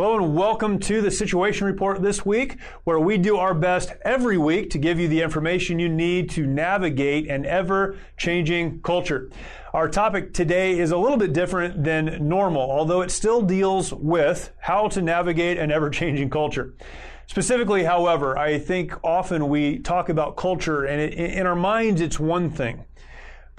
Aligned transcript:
Hello 0.00 0.16
and 0.16 0.34
welcome 0.34 0.78
to 0.78 1.02
the 1.02 1.10
Situation 1.10 1.66
Report 1.66 2.00
this 2.00 2.24
week, 2.24 2.56
where 2.84 2.98
we 2.98 3.18
do 3.18 3.36
our 3.36 3.52
best 3.52 3.92
every 4.00 4.38
week 4.38 4.70
to 4.70 4.78
give 4.78 4.98
you 4.98 5.08
the 5.08 5.20
information 5.20 5.78
you 5.78 5.90
need 5.90 6.30
to 6.30 6.46
navigate 6.46 7.28
an 7.28 7.44
ever 7.44 7.98
changing 8.16 8.80
culture. 8.80 9.28
Our 9.74 9.90
topic 9.90 10.32
today 10.32 10.78
is 10.78 10.90
a 10.90 10.96
little 10.96 11.18
bit 11.18 11.34
different 11.34 11.84
than 11.84 12.26
normal, 12.26 12.62
although 12.62 13.02
it 13.02 13.10
still 13.10 13.42
deals 13.42 13.92
with 13.92 14.50
how 14.58 14.88
to 14.88 15.02
navigate 15.02 15.58
an 15.58 15.70
ever 15.70 15.90
changing 15.90 16.30
culture. 16.30 16.72
Specifically, 17.26 17.84
however, 17.84 18.38
I 18.38 18.58
think 18.58 18.94
often 19.04 19.50
we 19.50 19.80
talk 19.80 20.08
about 20.08 20.34
culture 20.34 20.84
and 20.84 20.98
it, 20.98 21.12
in 21.12 21.46
our 21.46 21.54
minds 21.54 22.00
it's 22.00 22.18
one 22.18 22.48
thing. 22.48 22.86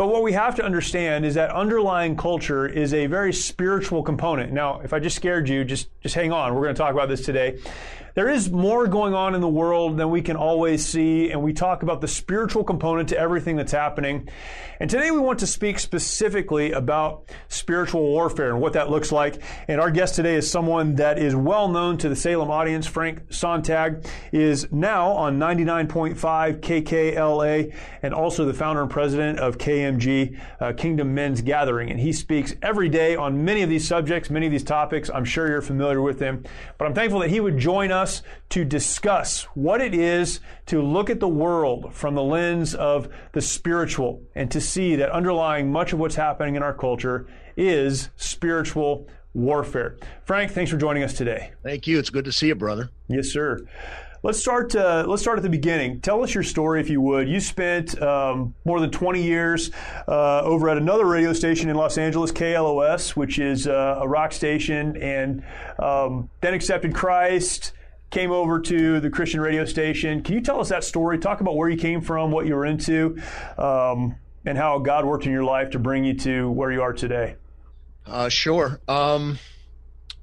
But 0.01 0.07
what 0.07 0.23
we 0.23 0.33
have 0.33 0.55
to 0.55 0.65
understand 0.65 1.27
is 1.27 1.35
that 1.35 1.51
underlying 1.51 2.17
culture 2.17 2.65
is 2.65 2.91
a 2.91 3.05
very 3.05 3.31
spiritual 3.31 4.01
component. 4.01 4.51
Now, 4.51 4.79
if 4.79 4.93
I 4.93 4.99
just 4.99 5.15
scared 5.15 5.47
you, 5.47 5.63
just, 5.63 5.89
just 6.01 6.15
hang 6.15 6.31
on. 6.31 6.55
We're 6.55 6.63
going 6.63 6.73
to 6.73 6.79
talk 6.79 6.91
about 6.91 7.07
this 7.07 7.23
today. 7.23 7.59
There 8.13 8.27
is 8.27 8.51
more 8.51 8.87
going 8.87 9.13
on 9.13 9.35
in 9.35 9.41
the 9.41 9.47
world 9.47 9.95
than 9.95 10.09
we 10.09 10.21
can 10.21 10.35
always 10.35 10.85
see, 10.85 11.31
and 11.31 11.41
we 11.41 11.53
talk 11.53 11.81
about 11.81 12.01
the 12.01 12.09
spiritual 12.09 12.65
component 12.65 13.07
to 13.09 13.17
everything 13.17 13.55
that's 13.55 13.71
happening. 13.71 14.27
And 14.81 14.89
today 14.89 15.11
we 15.11 15.19
want 15.19 15.39
to 15.39 15.47
speak 15.47 15.79
specifically 15.79 16.73
about 16.73 17.29
spiritual 17.47 18.01
warfare 18.01 18.49
and 18.49 18.59
what 18.59 18.73
that 18.73 18.89
looks 18.89 19.13
like. 19.13 19.41
And 19.69 19.79
our 19.79 19.91
guest 19.91 20.15
today 20.15 20.35
is 20.35 20.49
someone 20.49 20.95
that 20.95 21.19
is 21.19 21.35
well 21.35 21.69
known 21.69 21.99
to 21.99 22.09
the 22.09 22.15
Salem 22.15 22.51
audience. 22.51 22.85
Frank 22.85 23.31
Sontag 23.31 24.05
is 24.33 24.69
now 24.71 25.11
on 25.11 25.39
99.5 25.39 26.59
KKLA 26.59 27.73
and 28.01 28.13
also 28.13 28.43
the 28.43 28.53
founder 28.53 28.81
and 28.81 28.89
president 28.91 29.39
of 29.39 29.57
KMG, 29.57 30.37
uh, 30.59 30.73
Kingdom 30.73 31.13
Men's 31.13 31.41
Gathering. 31.41 31.91
And 31.91 31.99
he 31.99 32.11
speaks 32.11 32.55
every 32.61 32.89
day 32.89 33.15
on 33.15 33.45
many 33.45 33.61
of 33.61 33.69
these 33.69 33.87
subjects, 33.87 34.29
many 34.29 34.47
of 34.47 34.51
these 34.51 34.63
topics. 34.63 35.09
I'm 35.13 35.25
sure 35.25 35.47
you're 35.47 35.61
familiar 35.61 36.01
with 36.01 36.19
him. 36.19 36.43
But 36.77 36.85
I'm 36.87 36.95
thankful 36.95 37.19
that 37.19 37.29
he 37.29 37.39
would 37.39 37.57
join 37.57 37.91
us 37.91 38.00
us 38.01 38.21
to 38.49 38.65
discuss 38.65 39.43
what 39.55 39.81
it 39.81 39.93
is 39.93 40.39
to 40.65 40.81
look 40.81 41.09
at 41.09 41.19
the 41.19 41.27
world 41.27 41.93
from 41.93 42.15
the 42.15 42.23
lens 42.23 42.75
of 42.75 43.07
the 43.33 43.41
spiritual 43.41 44.21
and 44.35 44.51
to 44.51 44.59
see 44.59 44.95
that 44.95 45.09
underlying 45.11 45.71
much 45.71 45.93
of 45.93 45.99
what's 45.99 46.15
happening 46.15 46.55
in 46.55 46.63
our 46.63 46.73
culture 46.73 47.27
is 47.55 48.09
spiritual 48.17 49.07
warfare. 49.33 49.97
Frank, 50.25 50.51
thanks 50.51 50.71
for 50.71 50.77
joining 50.77 51.03
us 51.03 51.13
today. 51.13 51.51
Thank 51.63 51.87
you. 51.87 51.99
It's 51.99 52.09
good 52.09 52.25
to 52.25 52.31
see 52.31 52.47
you, 52.47 52.55
brother. 52.55 52.89
Yes, 53.07 53.29
sir. 53.29 53.59
Let's 54.23 54.39
start. 54.39 54.75
Uh, 54.75 55.03
let's 55.07 55.23
start 55.23 55.39
at 55.39 55.43
the 55.43 55.49
beginning. 55.49 55.99
Tell 55.99 56.23
us 56.23 56.35
your 56.35 56.43
story, 56.43 56.79
if 56.79 56.91
you 56.91 57.01
would. 57.01 57.27
You 57.27 57.39
spent 57.39 57.99
um, 57.99 58.53
more 58.65 58.79
than 58.79 58.91
20 58.91 59.23
years 59.23 59.71
uh, 60.07 60.41
over 60.41 60.69
at 60.69 60.77
another 60.77 61.05
radio 61.05 61.33
station 61.33 61.71
in 61.71 61.75
Los 61.75 61.97
Angeles, 61.97 62.31
KLOS, 62.31 63.15
which 63.15 63.39
is 63.39 63.67
uh, 63.67 63.97
a 63.99 64.07
rock 64.07 64.31
station, 64.31 64.95
and 64.97 65.43
um, 65.79 66.29
then 66.41 66.53
accepted 66.53 66.93
Christ 66.93 67.73
came 68.11 68.31
over 68.31 68.59
to 68.59 68.99
the 68.99 69.09
Christian 69.09 69.39
radio 69.39 69.65
station. 69.65 70.21
Can 70.21 70.35
you 70.35 70.41
tell 70.41 70.59
us 70.59 70.69
that 70.69 70.83
story? 70.83 71.17
Talk 71.17 71.39
about 71.39 71.55
where 71.55 71.69
you 71.69 71.77
came 71.77 72.01
from, 72.01 72.31
what 72.31 72.45
you 72.45 72.55
were 72.55 72.65
into, 72.65 73.19
um, 73.57 74.15
and 74.45 74.57
how 74.57 74.79
God 74.79 75.05
worked 75.05 75.25
in 75.25 75.31
your 75.31 75.45
life 75.45 75.71
to 75.71 75.79
bring 75.79 76.03
you 76.03 76.13
to 76.19 76.51
where 76.51 76.71
you 76.71 76.81
are 76.81 76.93
today. 76.93 77.35
Uh, 78.05 78.27
sure. 78.27 78.81
Um, 78.87 79.39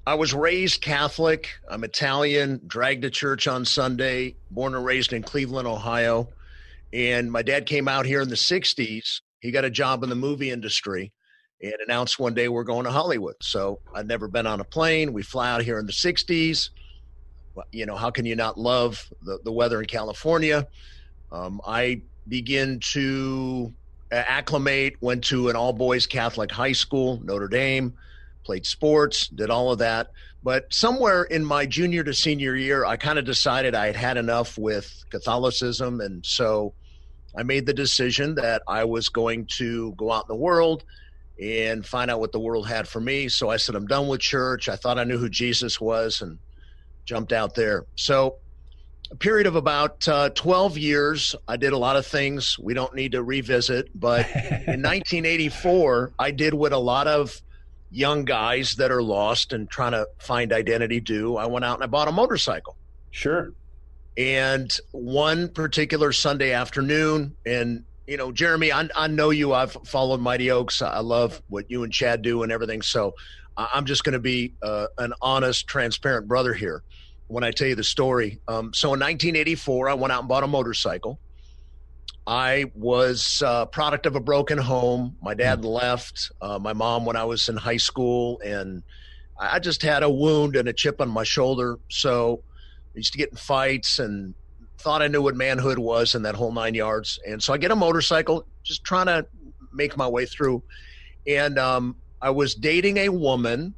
I 0.06 0.14
was 0.14 0.34
raised 0.34 0.82
Catholic. 0.82 1.48
I'm 1.68 1.82
Italian, 1.82 2.60
dragged 2.66 3.02
to 3.02 3.10
church 3.10 3.48
on 3.48 3.64
Sunday, 3.64 4.36
born 4.50 4.74
and 4.74 4.84
raised 4.84 5.12
in 5.12 5.22
Cleveland, 5.22 5.66
Ohio. 5.66 6.28
And 6.92 7.32
my 7.32 7.42
dad 7.42 7.66
came 7.66 7.88
out 7.88 8.04
here 8.04 8.20
in 8.20 8.28
the 8.28 8.34
60s. 8.34 9.20
He 9.40 9.50
got 9.50 9.64
a 9.64 9.70
job 9.70 10.02
in 10.02 10.10
the 10.10 10.14
movie 10.14 10.50
industry 10.50 11.12
and 11.62 11.74
announced 11.86 12.18
one 12.18 12.34
day 12.34 12.48
we're 12.48 12.64
going 12.64 12.84
to 12.84 12.90
Hollywood. 12.90 13.36
So 13.40 13.80
I'd 13.94 14.06
never 14.06 14.28
been 14.28 14.46
on 14.46 14.60
a 14.60 14.64
plane. 14.64 15.12
We 15.12 15.22
fly 15.22 15.50
out 15.50 15.62
here 15.62 15.78
in 15.78 15.86
the 15.86 15.92
60s 15.92 16.70
you 17.72 17.86
know, 17.86 17.96
how 17.96 18.10
can 18.10 18.24
you 18.26 18.36
not 18.36 18.58
love 18.58 19.08
the, 19.22 19.38
the 19.44 19.52
weather 19.52 19.80
in 19.80 19.86
California? 19.86 20.66
Um, 21.30 21.60
I 21.66 22.02
begin 22.26 22.80
to 22.92 23.72
acclimate, 24.10 24.96
went 25.00 25.24
to 25.24 25.48
an 25.48 25.56
all 25.56 25.72
boys 25.72 26.06
Catholic 26.06 26.50
high 26.50 26.72
school, 26.72 27.20
Notre 27.22 27.48
Dame, 27.48 27.94
played 28.44 28.64
sports, 28.66 29.28
did 29.28 29.50
all 29.50 29.70
of 29.72 29.78
that. 29.78 30.08
But 30.42 30.72
somewhere 30.72 31.24
in 31.24 31.44
my 31.44 31.66
junior 31.66 32.04
to 32.04 32.14
senior 32.14 32.54
year, 32.54 32.84
I 32.84 32.96
kind 32.96 33.18
of 33.18 33.24
decided 33.24 33.74
I 33.74 33.86
had 33.86 33.96
had 33.96 34.16
enough 34.16 34.56
with 34.56 35.04
Catholicism. 35.10 36.00
And 36.00 36.24
so 36.24 36.74
I 37.36 37.42
made 37.42 37.66
the 37.66 37.74
decision 37.74 38.36
that 38.36 38.62
I 38.66 38.84
was 38.84 39.08
going 39.08 39.46
to 39.56 39.92
go 39.96 40.12
out 40.12 40.24
in 40.24 40.34
the 40.34 40.40
world 40.40 40.84
and 41.40 41.84
find 41.86 42.10
out 42.10 42.20
what 42.20 42.32
the 42.32 42.40
world 42.40 42.66
had 42.66 42.88
for 42.88 43.00
me. 43.00 43.28
So 43.28 43.50
I 43.50 43.58
said, 43.58 43.74
I'm 43.74 43.86
done 43.86 44.08
with 44.08 44.20
church. 44.20 44.68
I 44.68 44.76
thought 44.76 44.98
I 44.98 45.04
knew 45.04 45.18
who 45.18 45.28
Jesus 45.28 45.80
was. 45.80 46.20
And 46.22 46.38
jumped 47.08 47.32
out 47.32 47.54
there. 47.54 47.86
So, 47.96 48.36
a 49.10 49.16
period 49.16 49.46
of 49.46 49.56
about 49.56 50.06
uh, 50.06 50.28
12 50.28 50.76
years, 50.76 51.34
I 51.48 51.56
did 51.56 51.72
a 51.72 51.78
lot 51.78 51.96
of 51.96 52.06
things 52.06 52.58
we 52.58 52.74
don't 52.74 52.94
need 52.94 53.12
to 53.12 53.22
revisit. 53.22 53.88
But 53.98 54.26
in 54.36 54.82
1984, 54.82 56.12
I 56.18 56.30
did 56.30 56.52
what 56.52 56.74
a 56.74 56.78
lot 56.78 57.06
of 57.06 57.40
young 57.90 58.26
guys 58.26 58.74
that 58.74 58.92
are 58.92 59.02
lost 59.02 59.54
and 59.54 59.70
trying 59.70 59.92
to 59.92 60.06
find 60.18 60.52
identity 60.52 61.00
do. 61.00 61.38
I 61.38 61.46
went 61.46 61.64
out 61.64 61.76
and 61.76 61.84
I 61.84 61.86
bought 61.86 62.08
a 62.08 62.12
motorcycle. 62.12 62.76
Sure. 63.10 63.52
And 64.18 64.70
one 64.90 65.48
particular 65.48 66.12
Sunday 66.12 66.52
afternoon, 66.52 67.34
and 67.46 67.84
you 68.06 68.18
know, 68.18 68.30
Jeremy, 68.30 68.72
I, 68.72 68.90
I 68.94 69.06
know 69.06 69.30
you. 69.30 69.54
I've 69.54 69.72
followed 69.86 70.20
Mighty 70.20 70.50
Oaks. 70.50 70.82
I 70.82 71.00
love 71.00 71.40
what 71.48 71.70
you 71.70 71.84
and 71.84 71.92
Chad 71.92 72.20
do 72.20 72.42
and 72.42 72.52
everything. 72.52 72.82
So 72.82 73.14
I'm 73.56 73.86
just 73.86 74.04
going 74.04 74.12
to 74.12 74.18
be 74.18 74.54
uh, 74.62 74.88
an 74.98 75.14
honest, 75.22 75.66
transparent 75.66 76.28
brother 76.28 76.52
here 76.52 76.82
when 77.28 77.44
I 77.44 77.50
tell 77.50 77.68
you 77.68 77.74
the 77.74 77.84
story. 77.84 78.40
Um, 78.48 78.72
so 78.74 78.88
in 78.88 79.00
1984, 79.00 79.90
I 79.90 79.94
went 79.94 80.12
out 80.12 80.20
and 80.20 80.28
bought 80.28 80.44
a 80.44 80.48
motorcycle. 80.48 81.20
I 82.26 82.70
was 82.74 83.42
a 83.42 83.48
uh, 83.48 83.64
product 83.66 84.04
of 84.04 84.16
a 84.16 84.20
broken 84.20 84.58
home. 84.58 85.16
My 85.22 85.34
dad 85.34 85.60
mm. 85.60 85.64
left. 85.64 86.30
Uh, 86.42 86.58
my 86.58 86.72
mom 86.72 87.06
when 87.06 87.16
I 87.16 87.24
was 87.24 87.48
in 87.48 87.56
high 87.56 87.78
school, 87.78 88.40
and 88.44 88.82
I 89.38 89.58
just 89.58 89.82
had 89.82 90.02
a 90.02 90.10
wound 90.10 90.56
and 90.56 90.68
a 90.68 90.72
chip 90.72 91.00
on 91.00 91.08
my 91.08 91.24
shoulder. 91.24 91.78
So 91.88 92.42
I 92.94 92.98
used 92.98 93.12
to 93.12 93.18
get 93.18 93.30
in 93.30 93.36
fights 93.36 93.98
and 93.98 94.34
thought 94.78 95.00
I 95.00 95.08
knew 95.08 95.22
what 95.22 95.36
manhood 95.36 95.78
was 95.78 96.14
and 96.14 96.24
that 96.24 96.34
whole 96.34 96.52
nine 96.52 96.74
yards. 96.74 97.18
And 97.26 97.42
so 97.42 97.52
I 97.52 97.58
get 97.58 97.70
a 97.70 97.76
motorcycle, 97.76 98.46
just 98.62 98.84
trying 98.84 99.06
to 99.06 99.26
make 99.72 99.96
my 99.96 100.06
way 100.06 100.26
through. 100.26 100.62
And 101.26 101.58
um, 101.58 101.96
I 102.20 102.30
was 102.30 102.54
dating 102.54 102.98
a 102.98 103.08
woman 103.08 103.74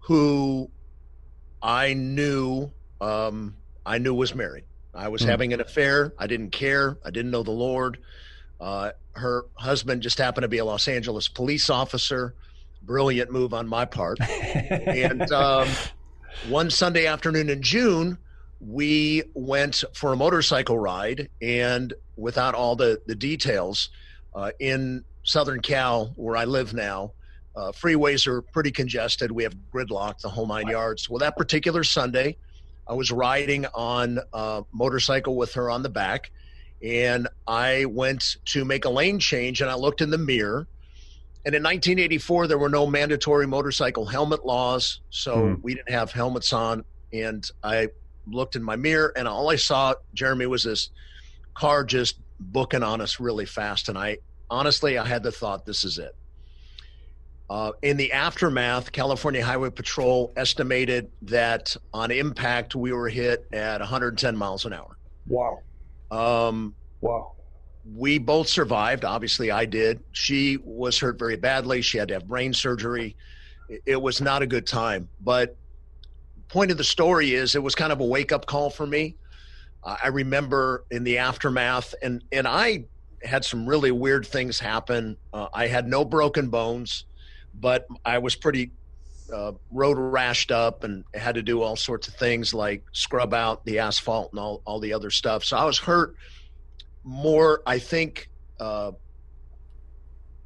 who 0.00 0.70
I 1.62 1.94
knew 1.94 2.70
um, 3.00 3.56
I 3.84 3.98
knew 3.98 4.14
was 4.14 4.34
married. 4.34 4.64
I 4.94 5.08
was 5.08 5.22
mm. 5.22 5.26
having 5.26 5.52
an 5.52 5.60
affair. 5.60 6.12
I 6.18 6.26
didn't 6.26 6.50
care. 6.50 6.98
I 7.04 7.10
didn't 7.10 7.30
know 7.30 7.42
the 7.42 7.50
Lord. 7.50 7.98
Uh, 8.60 8.90
her 9.12 9.44
husband 9.54 10.02
just 10.02 10.18
happened 10.18 10.42
to 10.42 10.48
be 10.48 10.58
a 10.58 10.64
Los 10.64 10.88
Angeles 10.88 11.28
police 11.28 11.70
officer. 11.70 12.34
Brilliant 12.82 13.30
move 13.30 13.54
on 13.54 13.68
my 13.68 13.84
part. 13.84 14.18
and 14.30 15.30
um, 15.32 15.68
one 16.48 16.70
Sunday 16.70 17.06
afternoon 17.06 17.48
in 17.48 17.62
June, 17.62 18.18
we 18.60 19.22
went 19.34 19.84
for 19.94 20.12
a 20.12 20.16
motorcycle 20.16 20.78
ride, 20.78 21.28
and 21.40 21.94
without 22.16 22.54
all 22.54 22.74
the 22.74 23.00
the 23.06 23.14
details, 23.14 23.90
uh, 24.34 24.50
in 24.58 25.04
Southern 25.22 25.60
Cal, 25.60 26.12
where 26.16 26.36
I 26.36 26.44
live 26.44 26.74
now, 26.74 27.12
uh, 27.54 27.72
freeways 27.72 28.26
are 28.26 28.42
pretty 28.42 28.70
congested. 28.70 29.30
We 29.30 29.42
have 29.42 29.54
gridlock, 29.72 30.20
the 30.20 30.28
whole 30.28 30.46
nine 30.46 30.68
yards. 30.68 31.08
Well, 31.08 31.18
that 31.18 31.36
particular 31.36 31.84
Sunday, 31.84 32.36
I 32.88 32.94
was 32.94 33.10
riding 33.10 33.66
on 33.66 34.18
a 34.32 34.64
motorcycle 34.72 35.36
with 35.36 35.54
her 35.54 35.70
on 35.70 35.82
the 35.82 35.88
back, 35.88 36.30
and 36.82 37.28
I 37.46 37.84
went 37.84 38.24
to 38.46 38.64
make 38.64 38.84
a 38.84 38.90
lane 38.90 39.18
change, 39.18 39.60
and 39.60 39.70
I 39.70 39.74
looked 39.74 40.00
in 40.00 40.10
the 40.10 40.18
mirror. 40.18 40.66
And 41.44 41.54
in 41.54 41.62
1984, 41.62 42.46
there 42.46 42.58
were 42.58 42.68
no 42.68 42.86
mandatory 42.86 43.46
motorcycle 43.46 44.06
helmet 44.06 44.44
laws, 44.44 45.00
so 45.10 45.36
mm. 45.36 45.62
we 45.62 45.74
didn't 45.74 45.90
have 45.90 46.12
helmets 46.12 46.52
on. 46.52 46.84
And 47.12 47.48
I 47.62 47.88
looked 48.26 48.56
in 48.56 48.62
my 48.62 48.76
mirror, 48.76 49.12
and 49.16 49.28
all 49.28 49.50
I 49.50 49.56
saw, 49.56 49.94
Jeremy, 50.14 50.46
was 50.46 50.64
this 50.64 50.90
car 51.54 51.84
just 51.84 52.18
booking 52.40 52.82
on 52.82 53.00
us 53.00 53.20
really 53.20 53.46
fast. 53.46 53.88
And 53.88 53.98
I 53.98 54.18
honestly, 54.50 54.98
I 54.98 55.06
had 55.06 55.22
the 55.22 55.32
thought, 55.32 55.66
this 55.66 55.84
is 55.84 55.98
it. 55.98 56.14
Uh, 57.50 57.72
in 57.80 57.96
the 57.96 58.12
aftermath, 58.12 58.92
California 58.92 59.42
Highway 59.42 59.70
Patrol 59.70 60.32
estimated 60.36 61.10
that 61.22 61.74
on 61.94 62.10
impact, 62.10 62.74
we 62.74 62.92
were 62.92 63.08
hit 63.08 63.46
at 63.52 63.80
110 63.80 64.36
miles 64.36 64.66
an 64.66 64.74
hour. 64.74 64.98
Wow. 65.26 65.62
Um, 66.10 66.74
wow. 67.00 67.32
We 67.94 68.18
both 68.18 68.48
survived. 68.48 69.04
Obviously, 69.04 69.50
I 69.50 69.64
did. 69.64 70.00
She 70.12 70.58
was 70.62 70.98
hurt 70.98 71.18
very 71.18 71.36
badly. 71.36 71.80
She 71.80 71.96
had 71.96 72.08
to 72.08 72.14
have 72.14 72.28
brain 72.28 72.52
surgery. 72.52 73.16
It 73.86 74.00
was 74.00 74.20
not 74.20 74.42
a 74.42 74.46
good 74.46 74.66
time. 74.66 75.08
But 75.22 75.56
point 76.48 76.70
of 76.70 76.76
the 76.76 76.84
story 76.84 77.34
is 77.34 77.54
it 77.54 77.62
was 77.62 77.74
kind 77.74 77.92
of 77.92 78.00
a 78.00 78.04
wake 78.04 78.30
up 78.30 78.44
call 78.44 78.68
for 78.68 78.86
me. 78.86 79.16
Uh, 79.84 79.96
I 80.02 80.08
remember 80.08 80.84
in 80.90 81.02
the 81.02 81.18
aftermath, 81.18 81.94
and 82.02 82.22
and 82.30 82.46
I 82.46 82.84
had 83.22 83.44
some 83.44 83.66
really 83.66 83.90
weird 83.90 84.26
things 84.26 84.58
happen. 84.58 85.16
Uh, 85.32 85.48
I 85.54 85.66
had 85.66 85.88
no 85.88 86.04
broken 86.04 86.48
bones 86.48 87.04
but 87.60 87.86
I 88.04 88.18
was 88.18 88.34
pretty 88.34 88.72
uh, 89.32 89.52
road 89.70 89.98
rashed 89.98 90.50
up 90.50 90.84
and 90.84 91.04
had 91.14 91.34
to 91.34 91.42
do 91.42 91.62
all 91.62 91.76
sorts 91.76 92.08
of 92.08 92.14
things 92.14 92.54
like 92.54 92.84
scrub 92.92 93.34
out 93.34 93.64
the 93.64 93.78
asphalt 93.80 94.32
and 94.32 94.40
all, 94.40 94.62
all 94.64 94.80
the 94.80 94.92
other 94.92 95.10
stuff. 95.10 95.44
So 95.44 95.56
I 95.56 95.64
was 95.64 95.78
hurt 95.78 96.14
more, 97.04 97.62
I 97.66 97.78
think, 97.78 98.28
uh, 98.58 98.92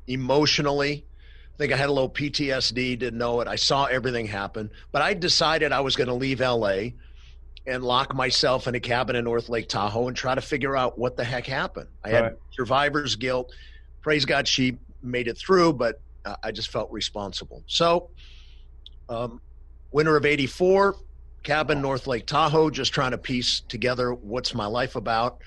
emotionally. 0.06 1.06
I 1.54 1.58
think 1.58 1.72
I 1.72 1.76
had 1.76 1.88
a 1.88 1.92
little 1.92 2.10
PTSD, 2.10 2.98
didn't 2.98 3.18
know 3.18 3.40
it. 3.40 3.48
I 3.48 3.56
saw 3.56 3.84
everything 3.84 4.26
happen, 4.26 4.70
but 4.90 5.02
I 5.02 5.14
decided 5.14 5.70
I 5.70 5.80
was 5.80 5.96
going 5.96 6.08
to 6.08 6.14
leave 6.14 6.40
LA 6.40 6.90
and 7.66 7.84
lock 7.84 8.14
myself 8.14 8.66
in 8.66 8.74
a 8.74 8.80
cabin 8.80 9.14
in 9.14 9.24
North 9.24 9.48
Lake 9.48 9.68
Tahoe 9.68 10.08
and 10.08 10.16
try 10.16 10.34
to 10.34 10.40
figure 10.40 10.76
out 10.76 10.98
what 10.98 11.16
the 11.16 11.24
heck 11.24 11.46
happened. 11.46 11.88
I 12.02 12.08
had 12.08 12.20
right. 12.22 12.32
survivor's 12.52 13.14
guilt. 13.14 13.54
Praise 14.00 14.24
God, 14.24 14.48
she 14.48 14.78
made 15.02 15.28
it 15.28 15.38
through, 15.38 15.74
but 15.74 16.00
I 16.42 16.52
just 16.52 16.70
felt 16.70 16.90
responsible. 16.90 17.62
So, 17.66 18.10
um, 19.08 19.40
winter 19.90 20.16
of 20.16 20.24
84, 20.24 20.96
cabin 21.42 21.80
North 21.80 22.06
Lake 22.06 22.26
Tahoe, 22.26 22.70
just 22.70 22.92
trying 22.92 23.10
to 23.12 23.18
piece 23.18 23.60
together 23.60 24.12
what's 24.14 24.54
my 24.54 24.66
life 24.66 24.96
about. 24.96 25.38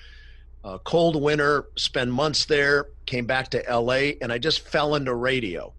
Uh, 0.64 0.78
cold 0.78 1.20
winter, 1.20 1.66
spend 1.76 2.12
months 2.12 2.44
there, 2.44 2.86
came 3.06 3.24
back 3.24 3.50
to 3.50 3.62
LA, 3.68 4.12
and 4.20 4.32
I 4.32 4.38
just 4.38 4.60
fell 4.68 4.96
into 4.96 5.14
radio. 5.14 5.72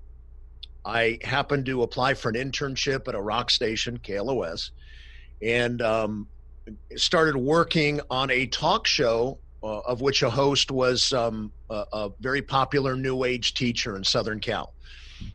I 0.86 1.20
happened 1.22 1.66
to 1.66 1.84
apply 1.84 2.14
for 2.14 2.30
an 2.30 2.36
internship 2.36 3.08
at 3.08 3.16
a 3.16 3.22
rock 3.22 3.50
station, 3.52 4.00
KLOS, 4.00 4.72
and 5.42 5.82
um, 5.82 6.28
started 6.96 7.36
working 7.36 8.00
on 8.10 8.32
a 8.32 8.48
talk 8.48 8.88
show 8.88 9.40
uh, 9.62 9.80
of 9.80 10.02
which 10.02 10.24
a 10.24 10.30
host 10.30 10.72
was 10.72 11.12
um, 11.14 11.52
a, 11.70 11.86
a, 11.94 12.10
very 12.20 12.42
popular 12.42 12.96
New 12.96 13.24
Age 13.24 13.54
teacher 13.54 13.96
in 13.96 14.04
Southern 14.04 14.40
Cal. 14.40 14.74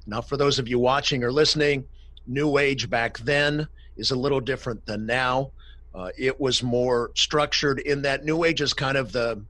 Now, 0.06 0.20
for 0.20 0.36
those 0.36 0.58
of 0.58 0.68
you 0.68 0.78
watching 0.78 1.24
or 1.24 1.32
listening, 1.32 1.84
New 2.26 2.58
Age 2.58 2.88
back 2.88 3.18
then 3.18 3.66
is 3.96 4.10
a 4.10 4.16
little 4.16 4.40
different 4.40 4.84
than 4.86 5.06
now. 5.06 5.50
Uh, 5.94 6.10
it 6.16 6.40
was 6.40 6.62
more 6.62 7.10
structured 7.14 7.78
in 7.80 8.02
that 8.02 8.24
New 8.24 8.44
Age 8.44 8.60
is 8.60 8.72
kind 8.72 8.96
of 8.96 9.12
the 9.12 9.42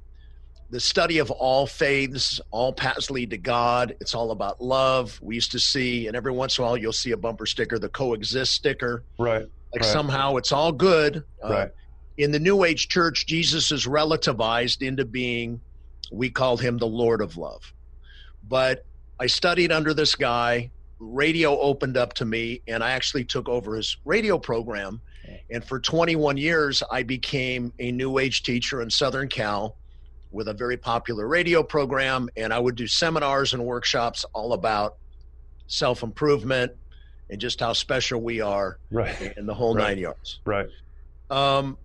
the 0.73 0.81
study 0.81 1.19
of 1.19 1.31
all 1.31 1.67
faiths, 1.67 2.41
all 2.51 2.73
paths 2.73 3.11
lead 3.11 3.29
to 3.31 3.37
God. 3.37 3.95
It's 4.01 4.15
all 4.15 4.31
about 4.31 4.63
love. 4.63 5.21
We 5.23 5.35
used 5.35 5.53
to 5.53 5.61
see, 5.61 6.07
and 6.07 6.17
every 6.17 6.33
once 6.33 6.57
in 6.57 6.65
a 6.65 6.67
while 6.67 6.79
you'll 6.79 6.95
see 6.95 7.11
a 7.11 7.17
bumper 7.17 7.45
sticker, 7.45 7.79
the 7.79 7.91
coexist 7.91 8.55
sticker. 8.55 9.05
Right. 9.19 9.47
Like 9.73 9.83
right. 9.83 9.85
somehow 9.85 10.37
it's 10.37 10.51
all 10.51 10.73
good. 10.73 11.25
Uh, 11.45 11.51
right. 11.51 11.71
In 12.17 12.33
the 12.33 12.39
New 12.39 12.65
Age 12.65 12.89
church, 12.89 13.27
Jesus 13.27 13.71
is 13.71 13.87
relativized 13.87 14.81
into 14.81 15.05
being, 15.05 15.61
we 16.13 16.31
called 16.31 16.61
him 16.61 16.79
the 16.79 16.87
Lord 16.87 17.21
of 17.21 17.37
love. 17.37 17.73
But 18.47 18.85
I 19.19 19.27
studied 19.27 19.73
under 19.73 19.95
this 19.95 20.15
guy. 20.15 20.71
Radio 20.99 21.59
opened 21.59 21.97
up 21.97 22.13
to 22.15 22.25
me, 22.25 22.61
and 22.69 22.85
I 22.85 22.93
actually 22.93 23.25
took 23.25 23.49
over 23.49 23.75
his 23.75 23.97
radio 24.05 24.39
program. 24.39 25.01
And 25.51 25.65
for 25.65 25.81
21 25.81 26.37
years, 26.37 26.83
I 26.91 27.03
became 27.03 27.73
a 27.79 27.91
new 27.91 28.19
age 28.19 28.43
teacher 28.43 28.83
in 28.83 28.91
Southern 28.91 29.29
Cal 29.29 29.77
with 30.31 30.49
a 30.49 30.55
very 30.55 30.77
popular 30.77 31.27
radio 31.27 31.63
program. 31.63 32.29
And 32.37 32.53
I 32.53 32.59
would 32.59 32.77
do 32.77 32.87
seminars 32.87 33.55
and 33.55 33.65
workshops 33.65 34.25
all 34.33 34.53
about 34.53 34.97
self 35.67 36.03
improvement 36.03 36.73
and 37.31 37.41
just 37.41 37.61
how 37.61 37.73
special 37.73 38.21
we 38.21 38.41
are 38.41 38.79
right. 38.91 39.35
in 39.37 39.47
the 39.47 39.55
whole 39.55 39.75
right. 39.75 39.89
nine 39.89 39.99
yards. 39.99 40.41
Right. 40.45 40.69
Um, 41.31 41.79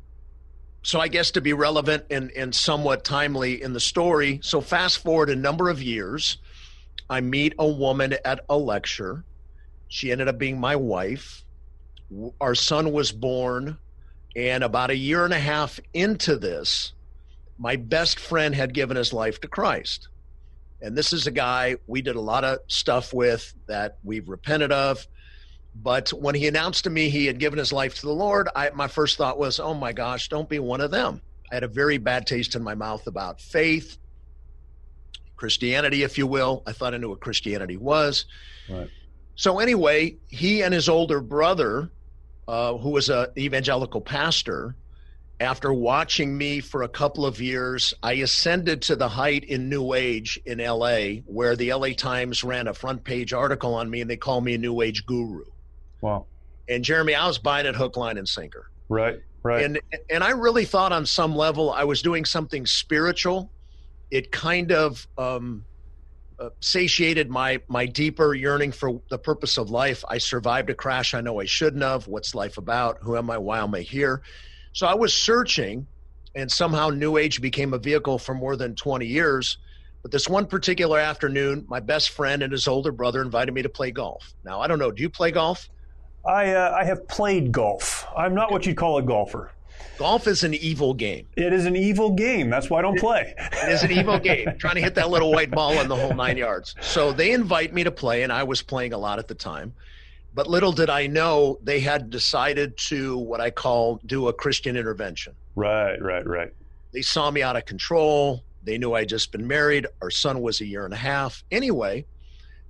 so 0.87 1.01
I 1.01 1.09
guess 1.09 1.31
to 1.31 1.41
be 1.41 1.51
relevant 1.51 2.05
and, 2.09 2.31
and 2.31 2.55
somewhat 2.55 3.03
timely 3.03 3.61
in 3.61 3.73
the 3.73 3.79
story. 3.81 4.39
So 4.41 4.61
fast 4.61 4.99
forward 4.99 5.29
a 5.29 5.35
number 5.35 5.67
of 5.67 5.83
years, 5.83 6.37
I 7.09 7.19
meet 7.19 7.55
a 7.59 7.67
woman 7.67 8.15
at 8.23 8.39
a 8.47 8.57
lecture. 8.57 9.25
She 9.89 10.13
ended 10.13 10.29
up 10.29 10.37
being 10.37 10.61
my 10.61 10.77
wife. 10.77 11.43
Our 12.39 12.55
son 12.55 12.93
was 12.93 13.11
born. 13.11 13.77
And 14.33 14.63
about 14.63 14.89
a 14.89 14.95
year 14.95 15.25
and 15.25 15.33
a 15.33 15.39
half 15.39 15.77
into 15.93 16.37
this, 16.37 16.93
my 17.57 17.75
best 17.75 18.17
friend 18.17 18.55
had 18.55 18.73
given 18.73 18.95
his 18.95 19.11
life 19.11 19.41
to 19.41 19.49
Christ. 19.49 20.07
And 20.81 20.97
this 20.97 21.11
is 21.11 21.27
a 21.27 21.31
guy 21.31 21.75
we 21.87 22.01
did 22.01 22.15
a 22.15 22.21
lot 22.21 22.45
of 22.45 22.59
stuff 22.67 23.13
with 23.13 23.53
that 23.67 23.97
we've 24.05 24.29
repented 24.29 24.71
of. 24.71 25.05
But 25.81 26.09
when 26.09 26.35
he 26.35 26.47
announced 26.47 26.85
to 26.85 26.89
me 26.89 27.09
he 27.09 27.25
had 27.25 27.39
given 27.39 27.59
his 27.59 27.71
life 27.71 27.95
to 27.95 28.05
the 28.05 28.13
Lord, 28.13 28.49
I, 28.55 28.71
my 28.71 28.87
first 28.87 29.17
thought 29.17 29.37
was, 29.37 29.59
oh 29.59 29.73
my 29.73 29.93
gosh, 29.93 30.27
don't 30.29 30.49
be 30.49 30.59
one 30.59 30.81
of 30.81 30.91
them. 30.91 31.21
I 31.51 31.55
had 31.55 31.63
a 31.63 31.67
very 31.67 31.97
bad 31.97 32.25
taste 32.27 32.55
in 32.55 32.63
my 32.63 32.75
mouth 32.75 33.07
about 33.07 33.39
faith 33.39 33.97
Christianity, 35.37 36.03
if 36.03 36.17
you 36.17 36.27
will. 36.27 36.63
I 36.65 36.73
thought 36.73 36.93
I 36.93 36.97
knew 36.97 37.09
what 37.09 37.19
Christianity 37.19 37.77
was. 37.77 38.25
Right. 38.67 38.89
So 39.35 39.59
anyway, 39.59 40.17
he 40.27 40.63
and 40.63 40.73
his 40.73 40.89
older 40.89 41.21
brother, 41.21 41.91
uh, 42.47 42.75
who 42.75 42.89
was 42.89 43.09
an 43.09 43.27
evangelical 43.37 44.01
pastor, 44.01 44.75
after 45.39 45.71
watching 45.71 46.35
me 46.35 46.59
for 46.59 46.81
a 46.81 46.89
couple 46.89 47.23
of 47.23 47.39
years, 47.39 47.93
I 48.01 48.13
ascended 48.13 48.81
to 48.83 48.95
the 48.95 49.07
height 49.07 49.43
in 49.43 49.69
New 49.69 49.93
Age 49.93 50.39
in 50.47 50.57
LA, 50.57 51.21
where 51.27 51.55
the 51.55 51.71
LA 51.71 51.89
Times 51.89 52.43
ran 52.43 52.67
a 52.67 52.73
front 52.73 53.03
page 53.03 53.31
article 53.31 53.75
on 53.75 53.91
me 53.91 54.01
and 54.01 54.09
they 54.09 54.17
called 54.17 54.43
me 54.43 54.55
a 54.55 54.57
New 54.57 54.81
Age 54.81 55.05
guru. 55.05 55.43
Wow. 56.01 56.25
And 56.69 56.83
Jeremy, 56.83 57.15
I 57.15 57.27
was 57.27 57.37
buying 57.37 57.65
it 57.65 57.75
hook, 57.75 57.97
line, 57.97 58.17
and 58.17 58.27
sinker. 58.27 58.69
Right, 58.89 59.19
right. 59.43 59.63
And 59.63 59.79
and 60.09 60.23
I 60.23 60.31
really 60.31 60.65
thought 60.65 60.91
on 60.91 61.05
some 61.05 61.35
level 61.35 61.71
I 61.71 61.83
was 61.83 62.01
doing 62.01 62.25
something 62.25 62.65
spiritual 62.65 63.51
it 64.11 64.31
kind 64.31 64.71
of 64.71 65.07
um, 65.17 65.65
uh, 66.39 66.49
satiated 66.59 67.29
my 67.29 67.59
my 67.67 67.85
deeper 67.85 68.33
yearning 68.33 68.71
for 68.71 69.01
the 69.09 69.17
purpose 69.17 69.57
of 69.57 69.69
life. 69.69 70.03
I 70.07 70.17
survived 70.17 70.69
a 70.69 70.75
crash 70.75 71.13
I 71.13 71.21
know 71.21 71.39
I 71.39 71.45
shouldn't 71.45 71.83
have. 71.83 72.07
What's 72.07 72.35
life 72.35 72.57
about? 72.57 72.99
Who 73.01 73.17
am 73.17 73.29
I? 73.29 73.37
Why 73.37 73.59
am 73.59 73.73
I 73.75 73.81
here? 73.81 74.21
So 74.73 74.87
I 74.87 74.93
was 74.93 75.13
searching, 75.13 75.87
and 76.35 76.51
somehow 76.51 76.89
New 76.89 77.17
Age 77.17 77.41
became 77.41 77.73
a 77.73 77.79
vehicle 77.79 78.19
for 78.19 78.35
more 78.35 78.55
than 78.55 78.75
20 78.75 79.05
years. 79.05 79.57
But 80.03 80.11
this 80.11 80.29
one 80.29 80.45
particular 80.45 80.99
afternoon, 80.99 81.65
my 81.67 81.79
best 81.79 82.11
friend 82.11 82.43
and 82.43 82.51
his 82.51 82.67
older 82.67 82.91
brother 82.91 83.21
invited 83.21 83.53
me 83.53 83.63
to 83.63 83.69
play 83.69 83.91
golf. 83.91 84.33
Now 84.45 84.61
I 84.61 84.67
don't 84.67 84.79
know. 84.79 84.91
Do 84.91 85.01
you 85.01 85.09
play 85.09 85.31
golf? 85.31 85.67
I 86.27 86.53
uh, 86.53 86.75
I 86.77 86.83
have 86.83 87.07
played 87.07 87.51
golf. 87.51 88.05
I'm 88.15 88.35
not 88.35 88.51
what 88.51 88.65
you'd 88.65 88.77
call 88.77 88.97
a 88.97 89.01
golfer. 89.01 89.51
Golf 89.97 90.27
is 90.27 90.43
an 90.43 90.53
evil 90.53 90.93
game. 90.93 91.27
It 91.35 91.53
is 91.53 91.65
an 91.65 91.75
evil 91.75 92.11
game. 92.11 92.49
That's 92.51 92.69
why 92.69 92.79
I 92.79 92.81
don't 92.83 92.99
play. 92.99 93.33
it 93.37 93.69
is 93.69 93.81
an 93.81 93.91
evil 93.91 94.19
game. 94.19 94.47
Trying 94.59 94.75
to 94.75 94.81
hit 94.81 94.93
that 94.95 95.09
little 95.09 95.31
white 95.31 95.49
ball 95.49 95.73
in 95.79 95.87
the 95.87 95.95
whole 95.95 96.13
nine 96.13 96.37
yards. 96.37 96.75
So 96.81 97.11
they 97.11 97.31
invite 97.31 97.73
me 97.73 97.83
to 97.83 97.91
play, 97.91 98.21
and 98.21 98.31
I 98.31 98.43
was 98.43 98.61
playing 98.61 98.93
a 98.93 98.97
lot 98.97 99.17
at 99.17 99.27
the 99.27 99.33
time. 99.33 99.73
But 100.35 100.47
little 100.47 100.71
did 100.71 100.91
I 100.91 101.07
know 101.07 101.57
they 101.63 101.79
had 101.79 102.11
decided 102.11 102.77
to 102.89 103.17
what 103.17 103.41
I 103.41 103.49
call 103.49 103.99
do 104.05 104.27
a 104.27 104.33
Christian 104.33 104.77
intervention. 104.77 105.33
Right, 105.55 105.99
right, 105.99 106.25
right. 106.27 106.53
They 106.91 107.01
saw 107.01 107.31
me 107.31 107.41
out 107.41 107.55
of 107.55 107.65
control. 107.65 108.43
They 108.63 108.77
knew 108.77 108.93
I'd 108.93 109.09
just 109.09 109.31
been 109.31 109.47
married. 109.47 109.87
Our 110.01 110.11
son 110.11 110.41
was 110.41 110.61
a 110.61 110.65
year 110.65 110.85
and 110.85 110.93
a 110.93 110.97
half. 110.97 111.43
Anyway, 111.51 112.05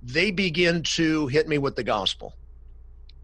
they 0.02 0.30
begin 0.30 0.82
to 0.94 1.26
hit 1.26 1.46
me 1.46 1.58
with 1.58 1.76
the 1.76 1.84
gospel. 1.84 2.34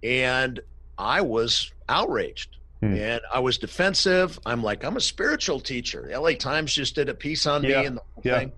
And 0.04 0.60
I 0.96 1.22
was 1.22 1.72
outraged. 1.88 2.56
Hmm. 2.80 2.94
And 2.94 3.20
I 3.32 3.40
was 3.40 3.58
defensive. 3.58 4.38
I'm 4.44 4.62
like, 4.62 4.84
I'm 4.84 4.96
a 4.96 5.00
spiritual 5.00 5.60
teacher. 5.60 6.06
The 6.08 6.20
LA 6.20 6.32
Times 6.32 6.72
just 6.72 6.94
did 6.94 7.08
a 7.08 7.14
piece 7.14 7.46
on 7.46 7.64
yeah. 7.64 7.80
me 7.80 7.86
and 7.86 7.96
the 7.96 8.02
whole 8.14 8.22
yeah. 8.24 8.38
thing. 8.38 8.52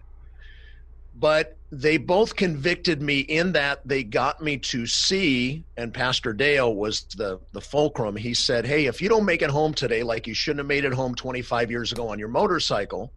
But 1.19 1.57
they 1.73 1.97
both 1.97 2.37
convicted 2.37 3.01
me 3.01 3.21
in 3.21 3.53
that 3.53 3.81
they 3.87 4.05
got 4.05 4.43
me 4.43 4.59
to 4.59 4.87
see, 4.87 5.65
and 5.77 5.93
Pastor 5.93 6.33
Dale 6.33 6.75
was 6.75 7.03
the, 7.17 7.41
the 7.53 7.61
fulcrum. 7.61 8.17
He 8.17 8.35
said, 8.35 8.67
Hey, 8.67 8.87
if 8.87 9.01
you 9.01 9.09
don't 9.09 9.25
make 9.25 9.43
it 9.43 9.51
home 9.51 9.73
today 9.73 10.03
like 10.03 10.27
you 10.27 10.35
shouldn't 10.35 10.61
have 10.61 10.67
made 10.67 10.85
it 10.85 10.93
home 10.93 11.15
25 11.15 11.71
years 11.71 11.93
ago 11.93 12.09
on 12.09 12.19
your 12.19 12.29
motorcycle, 12.29 13.13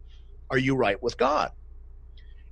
are 0.50 0.58
you 0.58 0.74
right 0.74 1.00
with 1.02 1.16
God? 1.16 1.52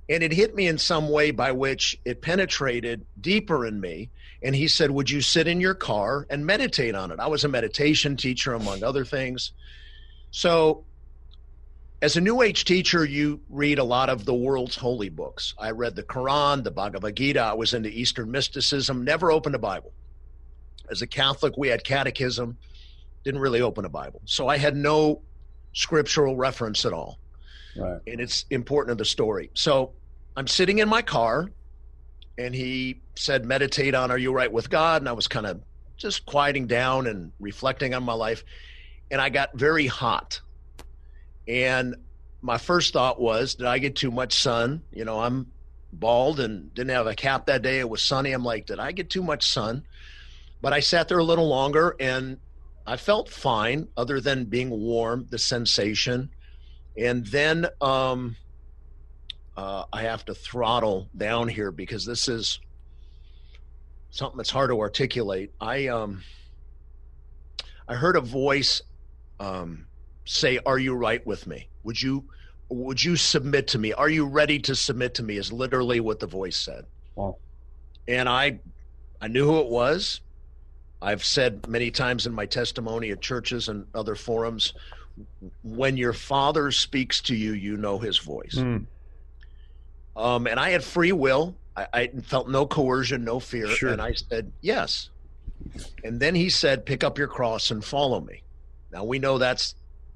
And 0.07 0.23
it 0.23 0.31
hit 0.31 0.55
me 0.55 0.67
in 0.67 0.77
some 0.77 1.09
way 1.09 1.31
by 1.31 1.51
which 1.51 1.99
it 2.05 2.21
penetrated 2.21 3.05
deeper 3.19 3.65
in 3.65 3.79
me 3.79 4.09
and 4.41 4.55
he 4.55 4.67
said, 4.67 4.91
Would 4.91 5.09
you 5.09 5.21
sit 5.21 5.47
in 5.47 5.59
your 5.61 5.73
car 5.73 6.25
and 6.29 6.45
meditate 6.45 6.95
on 6.95 7.11
it? 7.11 7.19
I 7.19 7.27
was 7.27 7.43
a 7.43 7.47
meditation 7.49 8.15
teacher, 8.15 8.53
among 8.53 8.83
other 8.83 9.05
things. 9.05 9.51
So 10.31 10.85
as 12.01 12.15
a 12.15 12.21
New 12.21 12.41
Age 12.41 12.63
teacher, 12.63 13.03
you 13.03 13.41
read 13.49 13.79
a 13.79 13.83
lot 13.83 14.09
of 14.09 14.25
the 14.25 14.33
world's 14.33 14.75
holy 14.75 15.09
books. 15.09 15.53
I 15.57 15.71
read 15.71 15.95
the 15.95 16.03
Quran, 16.03 16.63
the 16.63 16.71
Bhagavad 16.71 17.15
Gita. 17.15 17.41
I 17.41 17.53
was 17.53 17.73
into 17.73 17.89
Eastern 17.89 18.31
mysticism, 18.31 19.03
never 19.03 19.31
opened 19.31 19.55
a 19.55 19.59
Bible. 19.59 19.91
As 20.89 21.01
a 21.01 21.07
Catholic, 21.07 21.57
we 21.57 21.67
had 21.67 21.83
catechism, 21.83 22.57
didn't 23.23 23.41
really 23.41 23.61
open 23.61 23.85
a 23.85 23.89
Bible. 23.89 24.21
So 24.25 24.47
I 24.47 24.57
had 24.57 24.75
no 24.75 25.21
scriptural 25.73 26.35
reference 26.35 26.85
at 26.85 26.93
all. 26.93 27.19
Right. 27.75 27.99
And 28.07 28.19
it's 28.21 28.45
important 28.49 28.97
to 28.97 29.01
the 29.01 29.05
story. 29.05 29.51
So 29.53 29.93
I'm 30.35 30.47
sitting 30.47 30.79
in 30.79 30.87
my 30.87 31.01
car, 31.01 31.51
and 32.39 32.55
he 32.55 33.01
said, 33.15 33.45
Meditate 33.45 33.93
on 33.93 34.11
Are 34.11 34.17
You 34.17 34.31
Right 34.31 34.51
with 34.51 34.69
God? 34.69 35.01
And 35.01 35.09
I 35.09 35.13
was 35.13 35.27
kind 35.27 35.45
of 35.45 35.61
just 35.97 36.25
quieting 36.25 36.67
down 36.67 37.05
and 37.05 37.31
reflecting 37.39 37.93
on 37.93 38.03
my 38.03 38.13
life. 38.13 38.43
And 39.11 39.19
I 39.19 39.29
got 39.29 39.57
very 39.57 39.87
hot 39.87 40.41
and 41.49 41.95
my 42.41 42.59
first 42.59 42.93
thought 42.93 43.19
was, 43.19 43.55
did 43.55 43.65
I 43.65 43.79
get 43.79 43.95
too 43.95 44.11
much 44.11 44.33
sun? 44.33 44.83
You 44.93 45.03
know, 45.03 45.19
I'm 45.19 45.51
bald 45.91 46.39
and 46.39 46.73
didn't 46.73 46.91
have 46.91 47.07
a 47.07 47.15
cap 47.15 47.47
that 47.47 47.63
day. 47.63 47.79
It 47.79 47.89
was 47.89 48.03
sunny. 48.03 48.31
I'm 48.31 48.43
like, 48.43 48.67
did 48.67 48.79
I 48.79 48.91
get 48.91 49.09
too 49.09 49.23
much 49.23 49.47
sun? 49.47 49.83
But 50.61 50.73
I 50.73 50.79
sat 50.79 51.07
there 51.07 51.17
a 51.17 51.23
little 51.23 51.47
longer 51.47 51.95
and 51.99 52.37
I 52.85 52.97
felt 52.97 53.29
fine, 53.29 53.87
other 53.97 54.21
than 54.21 54.45
being 54.45 54.69
warm, 54.69 55.25
the 55.29 55.39
sensation. 55.39 56.29
And 56.95 57.25
then 57.25 57.67
um, 57.81 58.35
uh, 59.59 59.83
I 59.91 60.03
have 60.03 60.23
to 60.25 60.33
throttle 60.33 61.09
down 61.17 61.49
here 61.49 61.69
because 61.69 62.05
this 62.05 62.29
is 62.29 62.61
something 64.09 64.37
that's 64.37 64.49
hard 64.49 64.69
to 64.69 64.79
articulate. 64.79 65.51
I 65.59 65.87
um, 65.87 66.23
I 67.85 67.95
heard 67.95 68.15
a 68.15 68.21
voice 68.21 68.81
um, 69.37 69.87
say, 70.23 70.59
"Are 70.65 70.79
you 70.79 70.95
right 70.95 71.25
with 71.27 71.45
me? 71.45 71.67
Would 71.83 72.01
you 72.01 72.23
would 72.69 73.03
you 73.03 73.17
submit 73.17 73.67
to 73.69 73.79
me? 73.79 73.91
Are 73.91 74.07
you 74.07 74.27
ready 74.27 74.59
to 74.59 74.75
submit 74.75 75.15
to 75.15 75.23
me?" 75.23 75.35
Is 75.35 75.51
literally 75.51 75.99
what 75.99 76.21
the 76.21 76.27
voice 76.27 76.55
said. 76.55 76.85
Wow. 77.15 77.35
And 78.07 78.29
I 78.29 78.61
I 79.19 79.27
knew 79.27 79.45
who 79.45 79.59
it 79.59 79.67
was. 79.67 80.21
I've 81.01 81.25
said 81.25 81.67
many 81.67 81.91
times 81.91 82.25
in 82.25 82.33
my 82.33 82.45
testimony 82.45 83.11
at 83.11 83.19
churches 83.19 83.67
and 83.67 83.87
other 83.93 84.15
forums, 84.15 84.73
when 85.63 85.97
your 85.97 86.13
father 86.13 86.71
speaks 86.71 87.19
to 87.23 87.35
you, 87.35 87.51
you 87.51 87.75
know 87.75 87.99
his 87.99 88.19
voice. 88.19 88.55
Mm. 88.55 88.85
Um, 90.19 90.47
and 90.47 90.59
I 90.59 90.71
had 90.71 90.83
free 90.83 91.13
will. 91.13 91.55
I, 91.77 91.87
I, 91.93 92.07
felt 92.23 92.49
no 92.49 92.65
coercion, 92.65 93.23
no 93.23 93.39
fear. 93.39 93.67
Sure. 93.67 93.89
And 93.89 94.01
I 94.01 94.11
said, 94.11 94.51
yes. 94.59 95.09
And 96.03 96.19
then 96.19 96.35
he 96.35 96.49
said, 96.49 96.85
pick 96.85 97.05
up 97.05 97.17
your 97.17 97.29
cross 97.29 97.71
and 97.71 97.83
follow 97.83 98.19
me. 98.19 98.43
Now 98.91 99.05
we 99.05 99.17
know 99.17 99.37
that's 99.37 99.75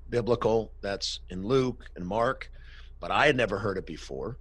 biblical. 0.10 0.74
That's 0.82 1.22
in 1.30 1.46
Luke 1.46 1.86
and 1.96 2.06
Mark, 2.06 2.52
but 3.00 3.12
I 3.12 3.28
had 3.28 3.38
never 3.38 3.58
heard 3.58 3.78
it 3.78 3.86
before. 3.86 4.38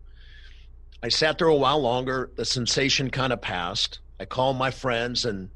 I 1.01 1.09
sat 1.09 1.39
there 1.39 1.47
a 1.47 1.55
while 1.55 1.81
longer. 1.81 2.31
The 2.35 2.45
sensation 2.45 3.11
kind 3.11 3.33
of 3.33 3.41
passed. 3.41 4.01
I 4.19 4.25
called 4.25 4.57
my 4.57 4.73
friends 4.73 5.25
and 5.25 5.49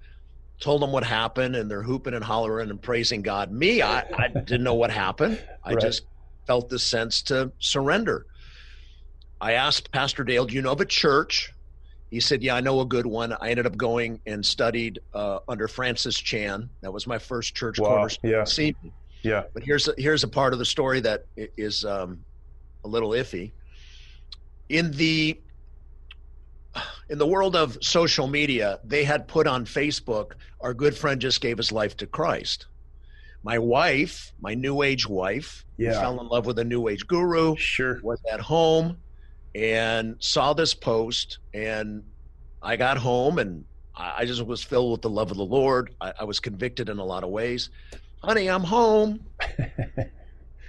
told 0.61 0.83
them 0.83 0.93
what 0.93 1.05
happened, 1.05 1.57
and 1.57 1.69
they're 1.69 1.83
hooping 1.83 2.15
and 2.15 2.25
hollering 2.25 2.71
and 2.71 2.81
praising 2.81 3.23
God. 3.23 3.51
Me, 3.51 3.83
I, 3.83 4.05
I 4.17 4.29
didn't 4.29 4.63
know 4.63 4.75
what 4.75 4.91
happened. 4.91 5.41
I 5.65 5.73
right. 5.73 5.81
just 5.81 6.03
felt 6.47 6.69
the 6.69 6.79
sense 6.79 7.23
to 7.23 7.51
surrender. 7.59 8.27
I 9.41 9.53
asked 9.53 9.93
Pastor 9.93 10.25
Dale, 10.25 10.47
Do 10.47 10.55
you 10.55 10.63
know 10.63 10.73
of 10.73 10.81
a 10.81 10.87
church? 10.87 11.53
He 12.11 12.21
said, 12.21 12.43
Yeah, 12.43 12.55
I 12.55 12.61
know 12.61 12.81
a 12.81 12.87
good 12.87 13.07
one. 13.07 13.33
I 13.33 13.51
ended 13.51 13.67
up 13.67 13.77
going 13.77 14.21
and 14.27 14.45
studied 14.45 15.01
uh, 15.13 15.41
under 15.49 15.69
Francis 15.69 16.17
Chan. 16.17 16.71
That 16.81 16.93
was 16.93 17.07
my 17.07 17.19
first 17.19 17.55
church 17.55 17.79
wow. 17.79 17.89
Yeah. 18.23 18.45
Yeah. 19.23 19.45
But 19.53 19.65
here's 19.65 19.89
a, 19.89 19.95
here's 19.99 20.25
a 20.25 20.29
part 20.29 20.53
of 20.53 20.59
the 20.59 20.65
story 20.65 21.01
that 21.01 21.27
is 21.37 21.85
um, 21.85 22.25
a 22.85 22.89
little 22.89 23.11
iffy. 23.11 23.53
In 24.69 24.91
the 24.93 25.41
in 27.09 27.19
the 27.19 27.27
world 27.27 27.57
of 27.57 27.79
social 27.83 28.27
media, 28.27 28.81
they 28.85 29.05
had 29.05 29.29
put 29.29 29.47
on 29.47 29.65
Facebook, 29.65 30.33
"Our 30.61 30.75
good 30.75 30.97
friend 30.97 31.21
just 31.21 31.41
gave 31.41 31.57
his 31.57 31.73
life 31.73 31.97
to 31.99 32.07
Christ." 32.07 32.67
My 33.43 33.59
wife, 33.59 34.33
my 34.41 34.55
new 34.55 34.83
age 34.83 35.09
wife, 35.09 35.65
yeah. 35.77 36.01
fell 36.01 36.21
in 36.21 36.27
love 36.29 36.47
with 36.47 36.59
a 36.59 36.65
new 36.65 36.89
age 36.89 37.07
guru. 37.07 37.55
Sure, 37.57 38.01
was 38.03 38.21
at 38.31 38.41
home 38.41 38.99
and 39.57 40.17
saw 40.21 40.53
this 40.53 40.75
post, 40.75 41.39
and 41.55 42.05
I 42.63 42.77
got 42.77 42.99
home 42.99 43.39
and 43.39 43.65
I 43.99 44.27
just 44.27 44.45
was 44.45 44.63
filled 44.63 44.93
with 44.93 45.01
the 45.01 45.09
love 45.09 45.31
of 45.31 45.39
the 45.39 45.45
Lord. 45.45 45.95
I, 46.03 46.13
I 46.21 46.25
was 46.25 46.39
convicted 46.39 46.91
in 46.91 46.99
a 46.99 47.05
lot 47.05 47.25
of 47.25 47.31
ways 47.31 47.71
honey, 48.27 48.49
I'm 48.49 48.65
home. 48.65 49.21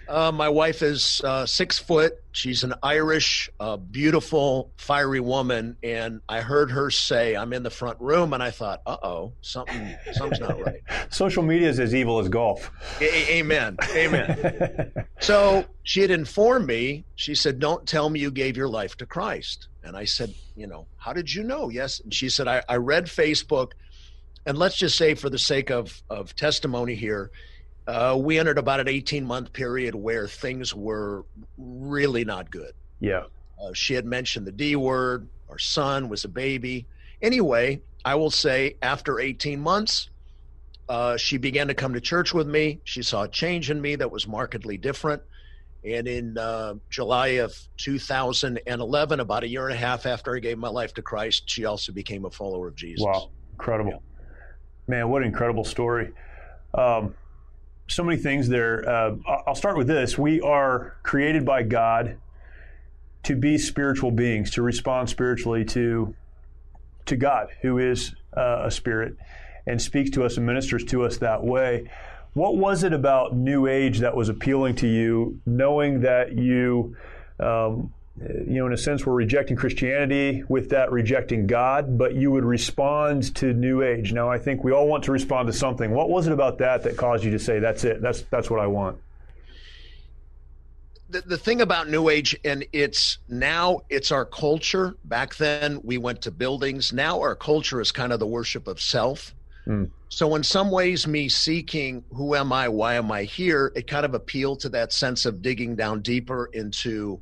uh, 0.10 0.32
my 0.32 0.50
wife 0.50 0.82
is 0.82 1.22
uh, 1.24 1.46
six 1.46 1.80
foot. 1.80 2.14
She's 2.32 2.64
an 2.64 2.74
Irish, 2.84 3.50
uh, 3.60 3.78
beautiful, 3.78 4.72
fiery 4.78 5.20
woman. 5.20 5.78
And 5.82 6.22
I 6.30 6.42
heard 6.42 6.72
her 6.72 6.92
say, 6.92 7.36
I'm 7.36 7.52
in 7.54 7.64
the 7.64 7.70
front 7.70 8.00
room. 8.00 8.34
And 8.34 8.42
I 8.42 8.52
thought, 8.52 8.82
uh 8.86 8.98
oh, 9.02 9.34
something, 9.42 9.96
something's 10.14 10.40
not 10.40 10.60
right. 10.64 10.82
Social 11.10 11.44
media 11.44 11.70
is 11.70 11.80
as 11.80 11.96
evil 11.96 12.20
as 12.20 12.30
golf. 12.30 12.72
A- 13.02 13.38
amen. 13.38 13.78
Amen. 13.96 14.92
so 15.20 15.66
she 15.84 16.02
had 16.02 16.12
informed 16.12 16.68
me, 16.68 17.06
she 17.16 17.36
said, 17.36 17.60
Don't 17.60 17.88
tell 17.88 18.10
me 18.10 18.20
you 18.20 18.32
gave 18.32 18.56
your 18.56 18.70
life 18.70 18.96
to 18.98 19.06
Christ. 19.06 19.68
And 19.84 19.98
I 19.98 20.06
said, 20.06 20.34
You 20.56 20.68
know, 20.68 20.88
how 20.98 21.14
did 21.14 21.34
you 21.34 21.44
know? 21.44 21.70
Yes. 21.70 22.00
And 22.00 22.14
she 22.14 22.30
said, 22.30 22.48
I, 22.48 22.64
I 22.70 22.76
read 22.76 23.06
Facebook 23.06 23.72
and 24.48 24.58
let's 24.58 24.78
just 24.78 24.96
say 24.98 25.14
for 25.14 25.30
the 25.30 25.38
sake 25.38 25.70
of, 25.70 26.02
of 26.10 26.34
testimony 26.34 26.96
here 26.96 27.32
uh, 27.88 28.18
we 28.20 28.38
entered 28.38 28.58
about 28.58 28.80
an 28.80 28.88
18 28.88 29.26
month 29.26 29.54
period 29.54 29.96
where 29.96 30.28
things 30.28 30.74
were 30.76 31.26
really 31.58 32.26
not 32.26 32.50
good 32.52 32.74
yeah 33.00 33.24
uh, 33.62 33.74
she 33.74 33.94
had 33.94 34.06
mentioned 34.06 34.46
the 34.46 34.52
d 34.52 34.76
word 34.76 35.28
our 35.50 35.60
son 35.60 36.10
was 36.10 36.24
a 36.24 36.30
baby 36.30 36.88
anyway 37.22 37.82
i 38.06 38.16
will 38.16 38.32
say 38.32 38.76
after 38.82 39.20
18 39.20 39.60
months 39.60 40.10
uh, 40.90 41.18
she 41.18 41.38
began 41.38 41.68
to 41.68 41.74
come 41.74 41.94
to 41.94 42.00
church 42.02 42.34
with 42.34 42.48
me 42.48 42.80
she 42.84 43.02
saw 43.02 43.24
a 43.24 43.28
change 43.28 43.70
in 43.70 43.82
me 43.82 43.96
that 43.96 44.10
was 44.10 44.28
markedly 44.28 44.78
different 44.78 45.22
and 45.84 46.08
in 46.08 46.38
uh, 46.38 46.76
July 46.90 47.28
of 47.40 47.56
2011, 47.78 49.20
about 49.20 49.44
a 49.44 49.48
year 49.48 49.68
and 49.68 49.74
a 49.74 49.78
half 49.78 50.06
after 50.06 50.36
I 50.36 50.40
gave 50.40 50.58
my 50.58 50.70
life 50.70 50.94
to 50.96 51.02
Christ, 51.02 51.44
she 51.46 51.66
also 51.66 51.92
became 51.92 52.26
a 52.26 52.32
follower 52.32 52.68
of 52.68 52.76
Jesus. 52.76 53.06
Wow, 53.06 53.30
incredible. 53.54 53.92
Yeah. 53.92 54.26
Man, 54.88 55.10
what 55.10 55.22
an 55.22 55.28
incredible 55.28 55.64
story. 55.64 56.12
Um, 56.74 57.14
so 57.88 58.04
many 58.04 58.18
things 58.22 58.48
there. 58.50 58.88
Uh, 58.88 59.16
I'll 59.48 59.56
start 59.56 59.78
with 59.78 59.88
this. 59.88 60.18
We 60.18 60.42
are 60.42 60.96
created 61.04 61.46
by 61.46 61.64
God 61.64 62.18
to 63.24 63.36
be 63.36 63.58
spiritual 63.58 64.12
beings, 64.12 64.52
to 64.52 64.62
respond 64.62 65.10
spiritually 65.10 65.66
to, 65.66 66.16
to 67.06 67.16
God, 67.16 67.50
who 67.62 67.78
is 67.78 68.14
uh, 68.36 68.64
a 68.66 68.72
spirit 68.72 69.18
and 69.66 69.82
speaks 69.82 70.10
to 70.12 70.24
us 70.24 70.38
and 70.38 70.46
ministers 70.46 70.84
to 70.86 71.04
us 71.04 71.18
that 71.18 71.44
way. 71.44 71.90
What 72.34 72.56
was 72.56 72.84
it 72.84 72.94
about 72.94 73.36
New 73.36 73.68
Age 73.68 74.00
that 74.00 74.16
was 74.16 74.30
appealing 74.30 74.76
to 74.76 74.88
you, 74.88 75.40
knowing 75.46 76.02
that 76.02 76.34
you 76.34 76.96
um, 77.40 77.94
you 78.20 78.56
know, 78.56 78.66
in 78.66 78.74
a 78.74 78.78
sense, 78.78 79.06
we're 79.06 79.14
rejecting 79.14 79.56
Christianity 79.56 80.44
with 80.48 80.70
that 80.70 80.92
rejecting 80.92 81.46
God, 81.46 81.98
but 81.98 82.16
you 82.16 82.32
would 82.32 82.46
respond 82.46 83.36
to 83.36 83.54
New 83.54 83.84
Age. 83.84 84.12
Now, 84.12 84.30
I 84.30 84.40
think 84.40 84.64
we 84.64 84.72
all 84.72 84.88
want 84.88 85.04
to 85.04 85.12
respond 85.12 85.48
to 85.48 85.54
something. 85.54 85.92
What 85.92 86.10
was 86.10 86.26
it 86.26 86.34
about 86.34 86.58
that 86.58 86.84
that 86.84 86.98
caused 86.98 87.24
you 87.24 87.32
to 87.32 87.40
say, 87.40 87.60
"That's 87.60 87.84
it. 87.84 88.02
That's 88.02 88.24
that's 88.24 88.50
what 88.50 88.60
I 88.60 88.68
want"? 88.68 88.98
The, 91.10 91.22
the 91.22 91.38
thing 91.38 91.62
about 91.62 91.90
New 91.90 92.10
Age, 92.10 92.36
and 92.44 92.66
it's 92.74 93.20
now 93.30 93.82
it's 93.90 94.12
our 94.12 94.26
culture. 94.26 94.96
Back 95.06 95.36
then, 95.36 95.80
we 95.84 96.00
went 96.00 96.24
to 96.24 96.32
buildings. 96.32 96.92
Now, 96.92 97.22
our 97.22 97.36
culture 97.36 97.80
is 97.80 97.92
kind 97.92 98.12
of 98.12 98.20
the 98.20 98.28
worship 98.28 98.68
of 98.68 98.82
self. 98.82 99.36
Mm. 99.68 99.92
So, 100.10 100.34
in 100.34 100.44
some 100.44 100.72
ways, 100.72 101.06
me 101.06 101.30
seeking 101.30 102.04
who 102.14 102.34
am 102.34 102.52
I, 102.52 102.68
why 102.70 102.96
am 102.96 103.12
I 103.12 103.24
here, 103.26 103.72
it 103.76 103.86
kind 103.86 104.06
of 104.06 104.16
appealed 104.16 104.62
to 104.62 104.70
that 104.70 104.92
sense 104.92 105.28
of 105.28 105.44
digging 105.44 105.76
down 105.76 106.02
deeper 106.02 106.50
into 106.52 107.22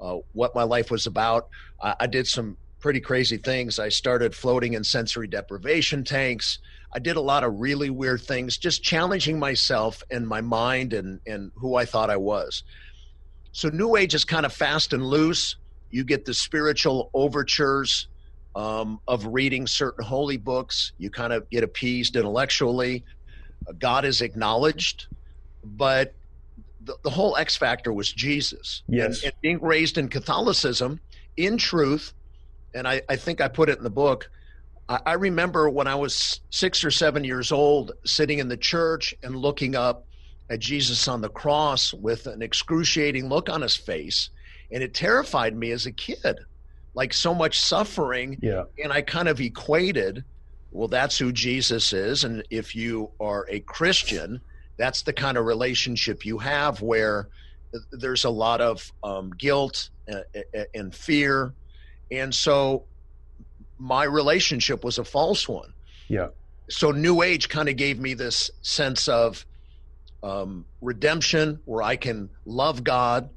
uh, 0.00 0.16
what 0.32 0.54
my 0.54 0.62
life 0.62 0.90
was 0.90 1.06
about. 1.06 1.48
I, 1.82 1.94
I 2.00 2.06
did 2.06 2.26
some 2.26 2.56
pretty 2.80 3.00
crazy 3.00 3.38
things. 3.38 3.78
I 3.78 3.88
started 3.88 4.34
floating 4.34 4.74
in 4.74 4.84
sensory 4.84 5.26
deprivation 5.26 6.04
tanks. 6.04 6.58
I 6.92 6.98
did 6.98 7.16
a 7.16 7.20
lot 7.20 7.42
of 7.42 7.58
really 7.58 7.90
weird 7.90 8.20
things, 8.20 8.58
just 8.58 8.82
challenging 8.82 9.38
myself 9.38 10.02
and 10.10 10.28
my 10.28 10.40
mind 10.40 10.92
and, 10.92 11.20
and 11.26 11.50
who 11.56 11.76
I 11.76 11.86
thought 11.86 12.10
I 12.10 12.16
was. 12.16 12.62
So, 13.52 13.68
New 13.68 13.96
Age 13.96 14.14
is 14.14 14.24
kind 14.24 14.44
of 14.44 14.52
fast 14.52 14.92
and 14.92 15.04
loose. 15.04 15.56
You 15.90 16.04
get 16.04 16.24
the 16.24 16.34
spiritual 16.34 17.10
overtures 17.14 18.08
um, 18.54 19.00
of 19.08 19.26
reading 19.26 19.66
certain 19.66 20.04
holy 20.04 20.36
books. 20.36 20.92
You 20.98 21.10
kind 21.10 21.32
of 21.32 21.48
get 21.50 21.64
appeased 21.64 22.16
intellectually. 22.16 23.04
God 23.78 24.04
is 24.04 24.20
acknowledged, 24.20 25.06
but 25.64 26.14
the, 26.84 26.96
the 27.02 27.10
whole 27.10 27.36
X 27.36 27.56
factor 27.56 27.92
was 27.92 28.12
Jesus. 28.12 28.82
Yes. 28.86 29.22
And, 29.22 29.32
and, 29.32 29.40
being 29.40 29.60
raised 29.60 29.98
in 29.98 30.08
Catholicism, 30.08 31.00
in 31.36 31.56
truth, 31.58 32.12
and 32.74 32.86
I, 32.86 33.02
I 33.08 33.16
think 33.16 33.40
I 33.40 33.48
put 33.48 33.68
it 33.68 33.78
in 33.78 33.84
the 33.84 33.90
book. 33.90 34.30
I, 34.88 35.00
I 35.06 35.12
remember 35.14 35.68
when 35.68 35.86
I 35.86 35.94
was 35.94 36.40
six 36.50 36.84
or 36.84 36.90
seven 36.90 37.24
years 37.24 37.52
old, 37.52 37.92
sitting 38.04 38.38
in 38.38 38.48
the 38.48 38.56
church 38.56 39.14
and 39.22 39.36
looking 39.36 39.74
up 39.74 40.06
at 40.50 40.60
Jesus 40.60 41.08
on 41.08 41.20
the 41.20 41.28
cross 41.28 41.94
with 41.94 42.26
an 42.26 42.42
excruciating 42.42 43.28
look 43.28 43.48
on 43.48 43.62
his 43.62 43.76
face. 43.76 44.30
And 44.70 44.82
it 44.82 44.94
terrified 44.94 45.56
me 45.56 45.70
as 45.70 45.86
a 45.86 45.92
kid, 45.92 46.40
like 46.94 47.12
so 47.12 47.34
much 47.34 47.58
suffering. 47.60 48.38
Yeah. 48.42 48.64
And 48.82 48.92
I 48.92 49.02
kind 49.02 49.28
of 49.28 49.40
equated, 49.40 50.24
well, 50.72 50.88
that's 50.88 51.16
who 51.16 51.32
Jesus 51.32 51.92
is. 51.92 52.24
And 52.24 52.44
if 52.50 52.74
you 52.74 53.10
are 53.20 53.46
a 53.48 53.60
Christian, 53.60 54.40
that's 54.76 55.02
the 55.02 55.12
kind 55.12 55.36
of 55.36 55.44
relationship 55.46 56.24
you 56.24 56.38
have 56.38 56.82
where 56.82 57.28
there's 57.92 58.24
a 58.24 58.30
lot 58.30 58.60
of 58.60 58.92
um, 59.02 59.30
guilt 59.30 59.90
and, 60.06 60.24
and 60.74 60.94
fear. 60.94 61.52
And 62.10 62.34
so 62.34 62.84
my 63.78 64.04
relationship 64.04 64.84
was 64.84 64.98
a 64.98 65.04
false 65.04 65.48
one. 65.48 65.72
Yeah. 66.08 66.28
So 66.68 66.90
New 66.90 67.22
Age 67.22 67.48
kind 67.48 67.68
of 67.68 67.76
gave 67.76 67.98
me 67.98 68.14
this 68.14 68.50
sense 68.62 69.08
of 69.08 69.44
um, 70.22 70.64
redemption 70.80 71.60
where 71.66 71.82
I 71.82 71.96
can 71.96 72.30
love 72.46 72.82
God, 72.82 73.28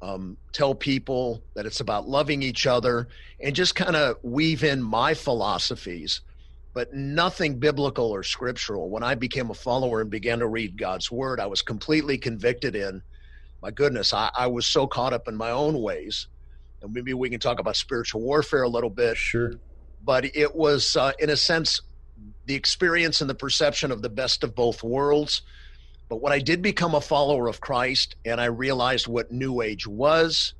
um, 0.00 0.36
tell 0.52 0.74
people 0.74 1.42
that 1.54 1.66
it's 1.66 1.80
about 1.80 2.08
loving 2.08 2.42
each 2.42 2.66
other, 2.66 3.08
and 3.40 3.54
just 3.54 3.74
kind 3.76 3.94
of 3.94 4.16
weave 4.22 4.64
in 4.64 4.82
my 4.82 5.14
philosophies, 5.14 6.20
but 6.74 6.92
nothing 6.92 7.58
biblical 7.58 8.06
or 8.06 8.22
scriptural. 8.22 8.90
When 8.90 9.02
I 9.02 9.14
became 9.14 9.50
a 9.50 9.54
follower 9.54 10.00
and 10.00 10.10
began 10.10 10.38
to 10.40 10.46
read 10.46 10.78
God's 10.78 11.10
word, 11.10 11.40
I 11.40 11.46
was 11.46 11.62
completely 11.62 12.18
convicted 12.18 12.76
in 12.76 13.02
my 13.62 13.70
goodness, 13.70 14.12
I, 14.12 14.28
I 14.36 14.48
was 14.48 14.66
so 14.66 14.88
caught 14.88 15.12
up 15.12 15.28
in 15.28 15.36
my 15.36 15.50
own 15.50 15.80
ways. 15.80 16.26
And 16.82 16.92
maybe 16.92 17.14
we 17.14 17.30
can 17.30 17.38
talk 17.38 17.60
about 17.60 17.76
spiritual 17.76 18.20
warfare 18.20 18.64
a 18.64 18.68
little 18.68 18.90
bit. 18.90 19.16
Sure. 19.16 19.52
But 20.02 20.34
it 20.34 20.56
was, 20.56 20.96
uh, 20.96 21.12
in 21.20 21.30
a 21.30 21.36
sense, 21.36 21.80
the 22.46 22.56
experience 22.56 23.20
and 23.20 23.30
the 23.30 23.36
perception 23.36 23.92
of 23.92 24.02
the 24.02 24.10
best 24.10 24.42
of 24.42 24.56
both 24.56 24.82
worlds 24.82 25.42
but 26.12 26.20
when 26.20 26.34
I 26.34 26.40
did 26.40 26.60
become 26.60 26.94
a 26.94 27.00
follower 27.00 27.48
of 27.48 27.62
Christ 27.62 28.16
and 28.26 28.38
I 28.38 28.44
realized 28.44 29.08
what 29.08 29.32
New 29.32 29.62
Age 29.62 29.86
was, 29.86 30.52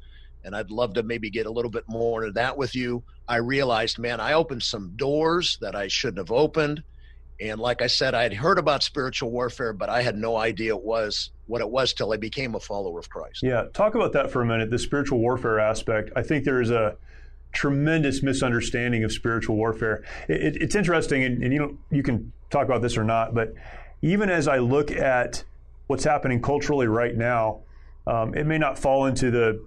and 0.43 0.57
I'd 0.57 0.71
love 0.71 0.95
to 0.95 1.03
maybe 1.03 1.29
get 1.29 1.45
a 1.45 1.51
little 1.51 1.71
bit 1.71 1.85
more 1.87 2.23
into 2.23 2.33
that 2.33 2.57
with 2.57 2.75
you, 2.75 3.05
I 3.33 3.37
realized, 3.37 3.99
man, 3.99 4.21
I 4.21 4.35
opened 4.35 4.63
some 4.63 4.93
doors 4.95 5.57
that 5.63 5.75
I 5.75 5.89
shouldn't 5.89 6.19
have 6.19 6.31
opened. 6.31 6.83
And 7.41 7.59
like 7.59 7.81
I 7.81 7.87
said, 7.87 8.15
I 8.15 8.25
had 8.25 8.35
heard 8.35 8.59
about 8.59 8.83
spiritual 8.83 9.31
warfare, 9.31 9.73
but 9.73 9.89
I 9.89 10.03
had 10.03 10.19
no 10.19 10.37
idea 10.37 10.75
it 10.75 10.83
was 10.83 11.31
what 11.47 11.63
it 11.63 11.71
was 11.71 11.95
till 11.95 12.13
I 12.13 12.19
became 12.19 12.55
a 12.55 12.61
follower 12.61 12.99
of 12.99 13.09
Christ. 13.09 13.43
Yeah, 13.43 13.65
talk 13.73 13.95
about 13.95 14.13
that 14.13 14.31
for 14.31 14.43
a 14.43 14.45
minute. 14.45 14.71
The 14.71 14.79
spiritual 14.79 15.19
warfare 15.19 15.59
aspect. 15.59 16.11
I 16.15 16.23
think 16.23 16.45
there 16.45 16.61
is 16.61 16.71
a 16.71 16.99
tremendous 17.53 18.23
misunderstanding 18.23 19.03
of 19.03 19.13
spiritual 19.13 19.57
warfare. 19.57 20.05
It, 20.29 20.43
it, 20.43 20.63
it's 20.65 20.75
interesting, 20.75 21.25
and, 21.25 21.43
and 21.43 21.55
you 21.55 21.79
you 21.91 22.03
can 22.03 22.33
talk 22.51 22.67
about 22.67 22.83
this 22.83 22.99
or 22.99 23.05
not, 23.05 23.35
but 23.35 23.55
even 24.03 24.29
as 24.29 24.47
I 24.47 24.59
look 24.59 24.91
at 24.91 25.43
what's 25.87 26.05
happening 26.05 26.43
culturally 26.43 26.87
right 26.87 27.17
now, 27.17 27.61
um, 28.07 28.35
it 28.35 28.45
may 28.45 28.59
not 28.59 28.79
fall 28.79 29.07
into 29.07 29.31
the, 29.31 29.65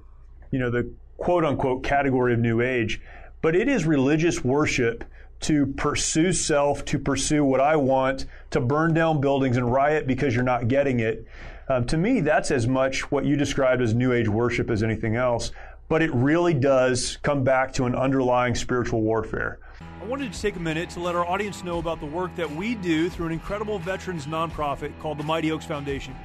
you 0.51 0.59
know, 0.59 0.69
the 0.69 0.93
quote 1.17 1.43
unquote 1.43 1.83
category 1.83 2.31
of 2.31 2.39
New 2.39 2.61
Age, 2.61 3.01
but 3.45 3.55
it 3.55 3.67
is 3.67 3.85
religious 3.85 4.43
worship 4.43 5.03
to 5.39 5.67
pursue 5.67 6.33
self, 6.33 6.83
to 6.83 6.97
pursue 6.97 7.45
what 7.45 7.61
I 7.61 7.75
want, 7.75 8.25
to 8.49 8.59
burn 8.59 8.95
down 8.95 9.21
buildings 9.21 9.55
and 9.55 9.71
riot 9.71 10.07
because 10.07 10.33
you're 10.33 10.43
not 10.43 10.67
getting 10.67 10.99
it. 10.99 11.27
Um, 11.69 11.85
to 11.85 11.95
me, 11.95 12.21
that's 12.21 12.49
as 12.49 12.65
much 12.65 13.11
what 13.11 13.23
you 13.23 13.35
described 13.35 13.83
as 13.83 13.93
New 13.93 14.13
Age 14.13 14.27
worship 14.27 14.71
as 14.71 14.81
anything 14.81 15.15
else. 15.15 15.51
But 15.89 16.01
it 16.01 16.11
really 16.15 16.55
does 16.55 17.17
come 17.17 17.43
back 17.43 17.71
to 17.73 17.85
an 17.85 17.93
underlying 17.93 18.55
spiritual 18.55 19.01
warfare. 19.01 19.59
I 20.01 20.05
wanted 20.05 20.33
to 20.33 20.41
take 20.41 20.55
a 20.55 20.59
minute 20.59 20.89
to 20.89 20.99
let 20.99 21.13
our 21.13 21.27
audience 21.27 21.63
know 21.63 21.77
about 21.77 21.99
the 21.99 22.07
work 22.07 22.35
that 22.37 22.49
we 22.49 22.73
do 22.73 23.11
through 23.11 23.27
an 23.27 23.31
incredible 23.31 23.77
veterans 23.77 24.25
nonprofit 24.25 24.99
called 24.99 25.19
the 25.19 25.23
Mighty 25.23 25.51
Oaks 25.51 25.65
Foundation. 25.65 26.15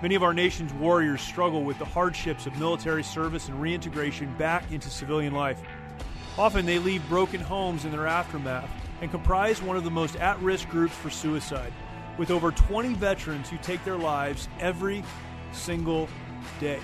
Many 0.00 0.14
of 0.14 0.22
our 0.22 0.32
nation's 0.32 0.72
warriors 0.72 1.20
struggle 1.20 1.62
with 1.62 1.78
the 1.78 1.84
hardships 1.84 2.46
of 2.46 2.58
military 2.58 3.02
service 3.02 3.48
and 3.48 3.60
reintegration 3.60 4.34
back 4.38 4.72
into 4.72 4.88
civilian 4.88 5.34
life. 5.34 5.60
Often 6.36 6.66
they 6.66 6.78
leave 6.80 7.06
broken 7.08 7.40
homes 7.40 7.84
in 7.84 7.92
their 7.92 8.08
aftermath 8.08 8.68
and 9.00 9.10
comprise 9.10 9.62
one 9.62 9.76
of 9.76 9.84
the 9.84 9.90
most 9.90 10.16
at 10.16 10.40
risk 10.40 10.68
groups 10.68 10.94
for 10.94 11.10
suicide, 11.10 11.72
with 12.18 12.30
over 12.30 12.50
20 12.50 12.94
veterans 12.94 13.48
who 13.48 13.56
take 13.58 13.84
their 13.84 13.96
lives 13.96 14.48
every 14.58 15.04
single 15.52 16.08
day. 16.58 16.80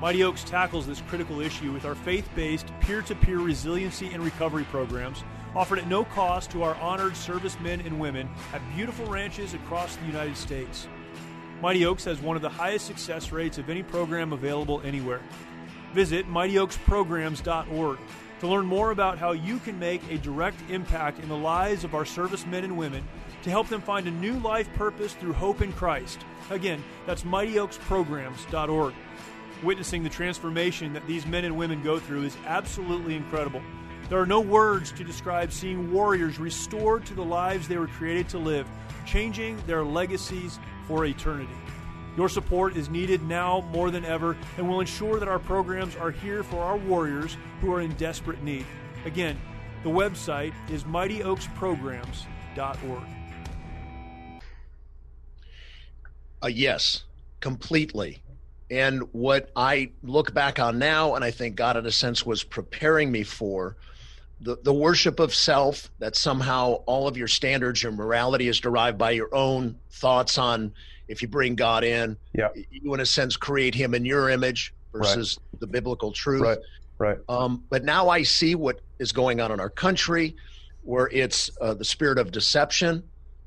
Mighty 0.00 0.22
Oaks 0.22 0.44
tackles 0.44 0.86
this 0.86 1.02
critical 1.08 1.40
issue 1.40 1.72
with 1.72 1.84
our 1.84 1.94
faith 1.94 2.28
based 2.34 2.72
peer 2.80 3.02
to 3.02 3.14
peer 3.14 3.38
resiliency 3.38 4.08
and 4.12 4.24
recovery 4.24 4.64
programs 4.64 5.24
offered 5.54 5.78
at 5.78 5.88
no 5.88 6.04
cost 6.04 6.50
to 6.50 6.62
our 6.62 6.74
honored 6.76 7.16
servicemen 7.16 7.80
and 7.80 7.98
women 7.98 8.28
at 8.52 8.62
beautiful 8.74 9.06
ranches 9.06 9.54
across 9.54 9.96
the 9.96 10.06
United 10.06 10.36
States. 10.36 10.88
Mighty 11.60 11.84
Oaks 11.84 12.04
has 12.04 12.20
one 12.20 12.36
of 12.36 12.42
the 12.42 12.48
highest 12.48 12.86
success 12.86 13.32
rates 13.32 13.58
of 13.58 13.70
any 13.70 13.82
program 13.82 14.32
available 14.32 14.80
anywhere. 14.84 15.20
Visit 15.94 16.28
mightyoaksprograms.org 16.28 17.98
to 18.40 18.46
learn 18.46 18.66
more 18.66 18.90
about 18.90 19.18
how 19.18 19.32
you 19.32 19.58
can 19.58 19.78
make 19.78 20.02
a 20.10 20.18
direct 20.18 20.58
impact 20.70 21.20
in 21.20 21.28
the 21.28 21.36
lives 21.36 21.84
of 21.84 21.94
our 21.94 22.04
servicemen 22.04 22.64
and 22.64 22.76
women 22.76 23.02
to 23.42 23.50
help 23.50 23.68
them 23.68 23.80
find 23.80 24.06
a 24.06 24.10
new 24.10 24.34
life 24.40 24.72
purpose 24.74 25.14
through 25.14 25.32
hope 25.32 25.62
in 25.62 25.72
Christ. 25.72 26.20
Again, 26.50 26.82
that's 27.06 27.22
mightyoaksprograms.org. 27.22 28.94
Witnessing 29.62 30.04
the 30.04 30.08
transformation 30.08 30.92
that 30.92 31.06
these 31.06 31.26
men 31.26 31.44
and 31.44 31.56
women 31.56 31.82
go 31.82 31.98
through 31.98 32.24
is 32.24 32.36
absolutely 32.46 33.16
incredible. 33.16 33.62
There 34.08 34.20
are 34.20 34.26
no 34.26 34.40
words 34.40 34.92
to 34.92 35.04
describe 35.04 35.52
seeing 35.52 35.92
warriors 35.92 36.38
restored 36.38 37.04
to 37.06 37.14
the 37.14 37.24
lives 37.24 37.68
they 37.68 37.76
were 37.76 37.88
created 37.88 38.28
to 38.30 38.38
live, 38.38 38.66
changing 39.04 39.60
their 39.66 39.84
legacies 39.84 40.58
for 40.86 41.04
eternity. 41.04 41.52
Your 42.18 42.28
support 42.28 42.76
is 42.76 42.88
needed 42.88 43.22
now 43.22 43.60
more 43.72 43.92
than 43.92 44.04
ever 44.04 44.36
and 44.56 44.68
will 44.68 44.80
ensure 44.80 45.20
that 45.20 45.28
our 45.28 45.38
programs 45.38 45.94
are 45.94 46.10
here 46.10 46.42
for 46.42 46.56
our 46.56 46.76
warriors 46.76 47.36
who 47.60 47.72
are 47.72 47.80
in 47.80 47.92
desperate 47.92 48.42
need. 48.42 48.66
Again, 49.04 49.38
the 49.84 49.90
website 49.90 50.52
is 50.68 50.82
mightyoaksprograms.org. 50.82 53.02
Uh, 56.42 56.48
yes, 56.48 57.04
completely. 57.38 58.18
And 58.68 59.02
what 59.12 59.52
I 59.54 59.92
look 60.02 60.34
back 60.34 60.58
on 60.58 60.80
now, 60.80 61.14
and 61.14 61.24
I 61.24 61.30
think 61.30 61.54
God, 61.54 61.76
in 61.76 61.86
a 61.86 61.92
sense, 61.92 62.26
was 62.26 62.42
preparing 62.42 63.12
me 63.12 63.22
for 63.22 63.76
the, 64.40 64.58
the 64.64 64.74
worship 64.74 65.20
of 65.20 65.32
self 65.32 65.88
that 66.00 66.16
somehow 66.16 66.82
all 66.86 67.06
of 67.06 67.16
your 67.16 67.28
standards, 67.28 67.80
your 67.80 67.92
morality 67.92 68.48
is 68.48 68.58
derived 68.58 68.98
by 68.98 69.12
your 69.12 69.32
own 69.32 69.76
thoughts 69.92 70.36
on 70.36 70.72
if 71.08 71.22
you 71.22 71.28
bring 71.28 71.54
God 71.54 71.84
in. 71.84 72.16
Yeah. 72.34 72.48
You, 72.70 72.94
in 72.94 73.00
a 73.00 73.06
sense, 73.06 73.36
create 73.36 73.74
him 73.74 73.94
in 73.94 74.04
your 74.04 74.30
image 74.30 74.74
versus 74.92 75.38
right. 75.52 75.60
the 75.60 75.66
biblical 75.66 76.12
truth. 76.12 76.42
Right. 76.42 76.58
Right. 76.98 77.18
Um, 77.28 77.64
but 77.70 77.84
now 77.84 78.08
I 78.08 78.24
see 78.24 78.54
what 78.54 78.80
is 78.98 79.12
going 79.12 79.40
on 79.40 79.52
in 79.52 79.60
our 79.60 79.70
country, 79.70 80.34
where 80.82 81.08
it's 81.12 81.50
uh, 81.60 81.74
the 81.74 81.84
spirit 81.84 82.18
of 82.18 82.32
deception, 82.32 83.04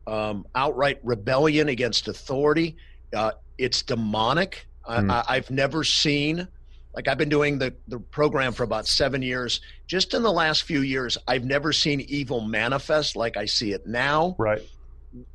um, 0.08 0.46
outright 0.56 1.00
rebellion 1.04 1.68
against 1.68 2.08
authority. 2.08 2.78
Uh, 3.14 3.32
it's 3.58 3.82
demonic. 3.82 4.66
Mm. 4.88 5.12
I, 5.12 5.24
I've 5.28 5.52
never 5.52 5.84
seen 5.84 6.48
like 6.94 7.08
I've 7.08 7.18
been 7.18 7.30
doing 7.30 7.58
the, 7.58 7.74
the 7.88 8.00
program 8.00 8.54
for 8.54 8.64
about 8.64 8.88
seven 8.88 9.22
years. 9.22 9.62
Just 9.88 10.14
in 10.14 10.24
the 10.24 10.32
last 10.32 10.64
few 10.64 10.82
years, 10.82 11.18
I've 11.28 11.46
never 11.46 11.72
seen 11.72 12.02
evil 12.02 12.42
manifest 12.42 13.16
like 13.16 13.38
I 13.38 13.46
see 13.46 13.72
it 13.72 13.88
now. 13.88 14.36
Right. 14.38 14.62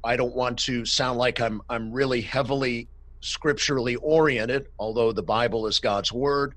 I 0.05 0.17
don't 0.17 0.35
want 0.35 0.59
to 0.61 0.85
sound 0.85 1.19
like 1.19 1.41
I'm 1.41 1.63
I'm 1.69 1.93
really 1.93 2.21
heavily 2.21 2.89
scripturally 3.21 3.97
oriented, 3.97 4.69
although 4.79 5.13
the 5.13 5.23
Bible 5.23 5.67
is 5.67 5.79
God's 5.79 6.13
word. 6.13 6.55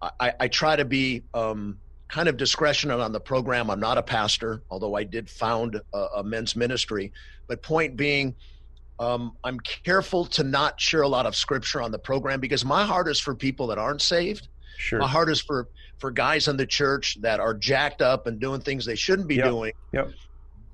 I, 0.00 0.32
I 0.38 0.48
try 0.48 0.76
to 0.76 0.84
be 0.84 1.22
um, 1.34 1.78
kind 2.08 2.28
of 2.28 2.36
discretionary 2.36 3.00
on 3.00 3.12
the 3.12 3.20
program. 3.20 3.70
I'm 3.70 3.80
not 3.80 3.98
a 3.98 4.02
pastor, 4.02 4.62
although 4.70 4.94
I 4.94 5.04
did 5.04 5.28
found 5.28 5.80
a, 5.92 6.06
a 6.16 6.24
men's 6.24 6.54
ministry. 6.54 7.12
But 7.46 7.62
point 7.62 7.96
being, 7.96 8.34
um, 9.00 9.36
I'm 9.44 9.58
careful 9.60 10.24
to 10.26 10.44
not 10.44 10.80
share 10.80 11.02
a 11.02 11.08
lot 11.08 11.26
of 11.26 11.34
scripture 11.34 11.82
on 11.82 11.90
the 11.90 11.98
program 11.98 12.40
because 12.40 12.64
my 12.64 12.84
heart 12.84 13.08
is 13.08 13.18
for 13.18 13.34
people 13.34 13.66
that 13.68 13.78
aren't 13.78 14.02
saved. 14.02 14.48
Sure. 14.76 15.00
My 15.00 15.08
heart 15.08 15.30
is 15.30 15.40
for 15.40 15.68
for 15.98 16.12
guys 16.12 16.46
in 16.46 16.56
the 16.56 16.66
church 16.66 17.20
that 17.22 17.40
are 17.40 17.54
jacked 17.54 18.02
up 18.02 18.28
and 18.28 18.38
doing 18.38 18.60
things 18.60 18.84
they 18.84 18.94
shouldn't 18.94 19.26
be 19.26 19.36
yep. 19.36 19.46
doing. 19.46 19.72
Yep. 19.92 20.12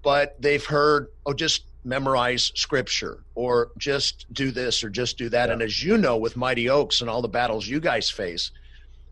But 0.02 0.40
they've 0.40 0.64
heard, 0.64 1.08
oh, 1.24 1.32
just 1.32 1.64
memorize 1.84 2.50
scripture 2.54 3.24
or 3.34 3.70
just 3.78 4.26
do 4.32 4.50
this 4.50 4.82
or 4.82 4.88
just 4.88 5.18
do 5.18 5.28
that. 5.28 5.48
Yep. 5.48 5.52
And 5.52 5.62
as 5.62 5.82
you 5.82 5.98
know, 5.98 6.16
with 6.16 6.36
Mighty 6.36 6.68
Oaks 6.68 7.00
and 7.00 7.10
all 7.10 7.22
the 7.22 7.28
battles 7.28 7.66
you 7.66 7.80
guys 7.80 8.10
face, 8.10 8.50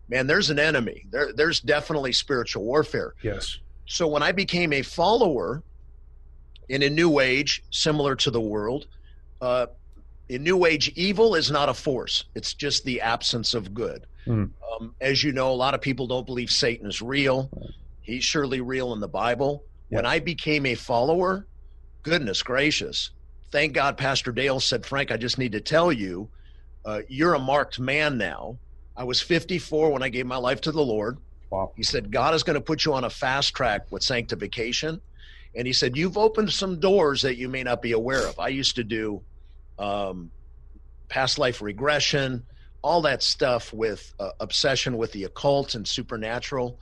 man, 0.08 0.26
there's 0.26 0.50
an 0.50 0.58
enemy. 0.58 1.06
There, 1.10 1.32
there's 1.32 1.60
definitely 1.60 2.12
spiritual 2.12 2.64
warfare. 2.64 3.14
Yes. 3.22 3.58
So 3.86 4.08
when 4.08 4.22
I 4.22 4.32
became 4.32 4.72
a 4.72 4.82
follower 4.82 5.62
in 6.68 6.82
a 6.82 6.90
new 6.90 7.20
age, 7.20 7.62
similar 7.70 8.16
to 8.16 8.30
the 8.30 8.40
world, 8.40 8.86
uh, 9.40 9.66
in 10.28 10.42
New 10.44 10.64
Age, 10.64 10.90
evil 10.94 11.34
is 11.34 11.50
not 11.50 11.68
a 11.68 11.74
force, 11.74 12.24
it's 12.34 12.54
just 12.54 12.84
the 12.84 13.00
absence 13.02 13.52
of 13.52 13.74
good. 13.74 14.06
Mm. 14.26 14.50
Um, 14.80 14.94
as 15.00 15.22
you 15.22 15.32
know, 15.32 15.50
a 15.50 15.54
lot 15.54 15.74
of 15.74 15.80
people 15.80 16.06
don't 16.06 16.24
believe 16.24 16.50
Satan 16.50 16.86
is 16.86 17.02
real. 17.02 17.50
He's 18.00 18.24
surely 18.24 18.60
real 18.60 18.92
in 18.94 19.00
the 19.00 19.08
Bible. 19.08 19.64
When 19.90 20.06
I 20.06 20.20
became 20.20 20.64
a 20.64 20.74
follower, 20.74 21.46
goodness 22.02 22.42
gracious, 22.42 23.10
thank 23.50 23.74
God 23.74 23.96
Pastor 23.96 24.32
Dale 24.32 24.60
said, 24.60 24.84
Frank, 24.86 25.10
I 25.10 25.16
just 25.16 25.38
need 25.38 25.52
to 25.52 25.60
tell 25.60 25.92
you, 25.92 26.28
uh, 26.84 27.02
you're 27.08 27.34
a 27.34 27.38
marked 27.38 27.78
man 27.78 28.18
now. 28.18 28.58
I 28.96 29.04
was 29.04 29.20
54 29.20 29.90
when 29.90 30.02
I 30.02 30.08
gave 30.08 30.26
my 30.26 30.36
life 30.36 30.60
to 30.62 30.72
the 30.72 30.84
Lord. 30.84 31.18
Wow. 31.50 31.72
He 31.76 31.82
said, 31.82 32.10
God 32.10 32.34
is 32.34 32.42
going 32.42 32.54
to 32.54 32.60
put 32.60 32.84
you 32.84 32.94
on 32.94 33.04
a 33.04 33.10
fast 33.10 33.54
track 33.54 33.90
with 33.90 34.02
sanctification. 34.02 35.00
And 35.54 35.66
he 35.66 35.72
said, 35.72 35.96
You've 35.96 36.16
opened 36.16 36.50
some 36.50 36.80
doors 36.80 37.22
that 37.22 37.36
you 37.36 37.48
may 37.48 37.62
not 37.62 37.82
be 37.82 37.92
aware 37.92 38.26
of. 38.26 38.38
I 38.38 38.48
used 38.48 38.76
to 38.76 38.84
do 38.84 39.22
um, 39.78 40.30
past 41.08 41.38
life 41.38 41.60
regression, 41.60 42.44
all 42.80 43.02
that 43.02 43.22
stuff 43.22 43.72
with 43.72 44.14
uh, 44.18 44.30
obsession 44.40 44.96
with 44.96 45.12
the 45.12 45.24
occult 45.24 45.74
and 45.74 45.86
supernatural. 45.86 46.78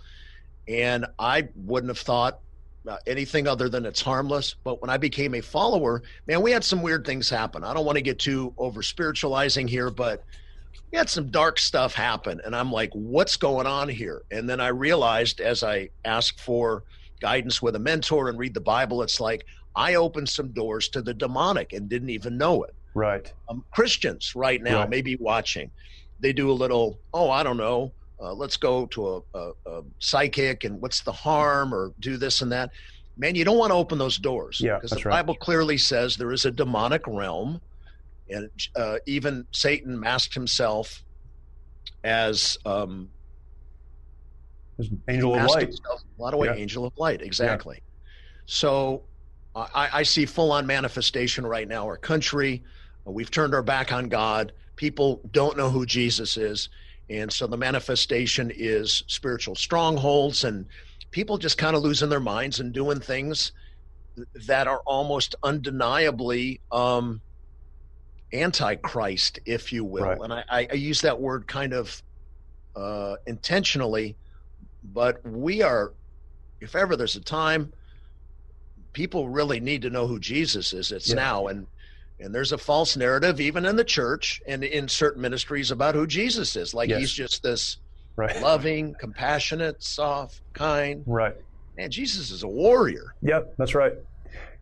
And 0.68 1.06
I 1.18 1.48
wouldn't 1.56 1.90
have 1.90 1.98
thought 1.98 2.38
uh, 2.88 2.96
anything 3.06 3.46
other 3.46 3.68
than 3.68 3.84
it's 3.86 4.00
harmless. 4.00 4.56
But 4.64 4.80
when 4.80 4.90
I 4.90 4.96
became 4.96 5.34
a 5.34 5.40
follower, 5.40 6.02
man, 6.26 6.42
we 6.42 6.50
had 6.50 6.64
some 6.64 6.82
weird 6.82 7.04
things 7.04 7.28
happen. 7.28 7.64
I 7.64 7.74
don't 7.74 7.84
want 7.84 7.96
to 7.96 8.02
get 8.02 8.18
too 8.18 8.54
over 8.58 8.82
spiritualizing 8.82 9.68
here, 9.68 9.90
but 9.90 10.24
we 10.92 10.98
had 10.98 11.10
some 11.10 11.30
dark 11.30 11.58
stuff 11.58 11.94
happen. 11.94 12.40
And 12.44 12.54
I'm 12.56 12.72
like, 12.72 12.90
what's 12.94 13.36
going 13.36 13.66
on 13.66 13.88
here? 13.88 14.22
And 14.30 14.48
then 14.48 14.60
I 14.60 14.68
realized 14.68 15.40
as 15.40 15.62
I 15.62 15.90
asked 16.04 16.40
for 16.40 16.84
guidance 17.20 17.60
with 17.60 17.76
a 17.76 17.80
mentor 17.80 18.28
and 18.28 18.38
read 18.38 18.54
the 18.54 18.60
Bible, 18.60 19.02
it's 19.02 19.20
like 19.20 19.44
I 19.76 19.94
opened 19.94 20.28
some 20.28 20.52
doors 20.52 20.88
to 20.90 21.02
the 21.02 21.14
demonic 21.14 21.72
and 21.72 21.88
didn't 21.88 22.10
even 22.10 22.38
know 22.38 22.64
it. 22.64 22.74
Right. 22.94 23.32
Um, 23.48 23.64
Christians 23.72 24.32
right 24.34 24.60
now, 24.60 24.80
Right. 24.80 24.90
maybe 24.90 25.16
watching, 25.16 25.70
they 26.18 26.32
do 26.32 26.50
a 26.50 26.52
little, 26.52 27.00
oh, 27.12 27.30
I 27.30 27.42
don't 27.42 27.56
know, 27.56 27.92
uh, 28.22 28.34
let's 28.34 28.56
go 28.56 28.86
to 28.86 29.08
a, 29.08 29.20
a, 29.38 29.50
a 29.66 29.82
psychic 29.98 30.64
and 30.64 30.80
what's 30.80 31.02
the 31.02 31.12
harm 31.12 31.72
or 31.74 31.92
do 32.00 32.16
this 32.16 32.42
and 32.42 32.52
that. 32.52 32.70
Man, 33.16 33.34
you 33.34 33.44
don't 33.44 33.58
want 33.58 33.70
to 33.70 33.76
open 33.76 33.98
those 33.98 34.16
doors. 34.18 34.58
Yeah, 34.60 34.76
Because 34.76 34.90
the 34.90 35.08
right. 35.08 35.22
Bible 35.22 35.34
clearly 35.34 35.78
says 35.78 36.16
there 36.16 36.32
is 36.32 36.44
a 36.44 36.50
demonic 36.50 37.06
realm. 37.06 37.60
And 38.28 38.50
uh, 38.76 38.98
even 39.06 39.46
Satan 39.52 39.98
masked 39.98 40.34
himself 40.34 41.02
as 42.04 42.56
um, 42.64 43.10
an 44.78 45.02
angel 45.08 45.34
of 45.34 45.42
light. 45.44 45.62
himself 45.68 46.00
a 46.18 46.22
lot 46.22 46.32
of 46.34 46.40
way 46.40 46.48
Yeah. 46.48 46.54
angel 46.54 46.86
of 46.86 46.92
light 46.96 47.20
exactly 47.22 47.82
so 48.46 49.04
I, 49.54 49.88
I 49.92 50.02
see 50.04 50.24
full-on 50.26 50.66
manifestation 50.66 51.46
right 51.46 51.68
now 51.68 51.84
our 51.84 51.96
country 51.98 52.62
we've 53.04 53.30
turned 53.30 53.54
our 53.54 53.62
back 53.62 53.92
on 53.92 54.08
god 54.08 54.52
people 54.76 55.20
don't 55.30 55.56
know 55.56 55.68
who 55.70 55.84
jesus 55.84 56.36
is 56.36 56.68
and 57.10 57.32
so 57.32 57.46
the 57.46 57.56
manifestation 57.56 58.52
is 58.54 59.02
spiritual 59.08 59.56
strongholds 59.56 60.44
and 60.44 60.66
people 61.10 61.36
just 61.36 61.58
kind 61.58 61.74
of 61.74 61.82
losing 61.82 62.08
their 62.08 62.20
minds 62.20 62.60
and 62.60 62.72
doing 62.72 63.00
things 63.00 63.52
that 64.46 64.68
are 64.68 64.80
almost 64.86 65.34
undeniably 65.42 66.60
um, 66.70 67.20
antichrist 68.32 69.40
if 69.44 69.72
you 69.72 69.84
will 69.84 70.04
Right. 70.04 70.18
and 70.20 70.32
I, 70.32 70.68
I, 70.70 70.74
use 70.74 71.00
that 71.00 71.20
word 71.20 71.48
kind 71.48 71.72
of 71.72 72.00
uh, 72.76 73.16
intentionally 73.26 74.16
but 74.82 75.24
we 75.26 75.62
are 75.62 75.92
if 76.60 76.76
ever 76.76 76.96
there's 76.96 77.16
a 77.16 77.20
time 77.20 77.72
people 78.92 79.28
really 79.28 79.58
need 79.60 79.82
to 79.82 79.90
know 79.90 80.06
who 80.06 80.20
jesus 80.20 80.72
is 80.72 80.92
it's 80.92 81.08
Yeah. 81.08 81.16
now 81.16 81.46
and 81.48 81.66
and 82.20 82.34
there's 82.34 82.52
a 82.52 82.58
false 82.58 82.96
narrative 82.96 83.40
even 83.40 83.64
in 83.64 83.76
the 83.76 83.84
church 83.84 84.40
and 84.46 84.62
in 84.62 84.88
certain 84.88 85.22
ministries 85.22 85.70
about 85.70 85.94
who 85.94 86.06
jesus 86.06 86.56
is 86.56 86.74
like 86.74 86.88
Yes. 86.88 87.00
he's 87.00 87.12
just 87.12 87.42
this 87.42 87.78
Right. 88.16 88.40
loving 88.42 88.94
compassionate 88.98 89.82
soft 89.82 90.40
kind 90.52 91.02
Right. 91.06 91.36
And 91.78 91.90
jesus 91.92 92.30
is 92.30 92.42
a 92.42 92.48
warrior 92.48 93.14
Yep, 93.22 93.54
that's 93.58 93.74
right. 93.74 93.94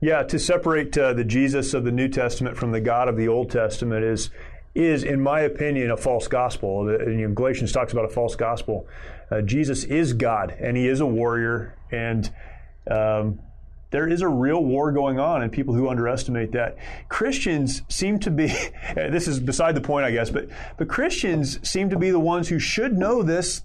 Yeah, 0.00 0.22
to 0.22 0.38
separate 0.38 0.96
uh, 0.96 1.12
the 1.12 1.24
Jesus 1.24 1.74
of 1.74 1.82
the 1.84 1.90
New 1.90 2.06
Testament 2.06 2.56
from 2.56 2.70
the 2.70 2.80
God 2.80 3.08
of 3.08 3.16
the 3.16 3.26
Old 3.26 3.50
Testament 3.50 4.04
is 4.04 4.30
is, 4.72 5.02
in 5.02 5.20
my 5.20 5.40
opinion, 5.40 5.90
a 5.90 5.96
false 5.96 6.28
gospel. 6.28 6.84
Know, 6.84 7.28
Galatians 7.34 7.72
talks 7.72 7.92
about 7.92 8.04
a 8.04 8.08
false 8.08 8.36
gospel. 8.36 8.86
Uh, 9.28 9.40
Jesus 9.40 9.82
is 9.82 10.12
God, 10.12 10.54
and 10.60 10.76
He 10.76 10.86
is 10.86 11.00
a 11.00 11.06
warrior, 11.06 11.74
and 11.90 12.30
um, 12.88 13.40
there 13.90 14.09
is 14.09 14.20
a 14.20 14.29
real 14.29 14.62
war 14.64 14.92
going 14.92 15.18
on, 15.18 15.42
and 15.42 15.51
people 15.51 15.74
who 15.74 15.88
underestimate 15.88 16.53
that. 16.53 16.77
Christians 17.09 17.83
seem 17.88 18.18
to 18.20 18.31
be. 18.31 18.46
this 18.94 19.27
is 19.29 19.40
beside 19.40 19.74
the 19.74 19.81
point, 19.81 20.05
I 20.05 20.11
guess, 20.11 20.31
but 20.31 20.48
but 20.77 20.88
Christians 20.88 21.59
seem 21.68 21.90
to 21.90 21.98
be 21.98 22.11
the 22.11 22.20
ones 22.20 22.48
who 22.48 22.59
should 22.59 22.96
know 22.98 23.22
this 23.22 23.62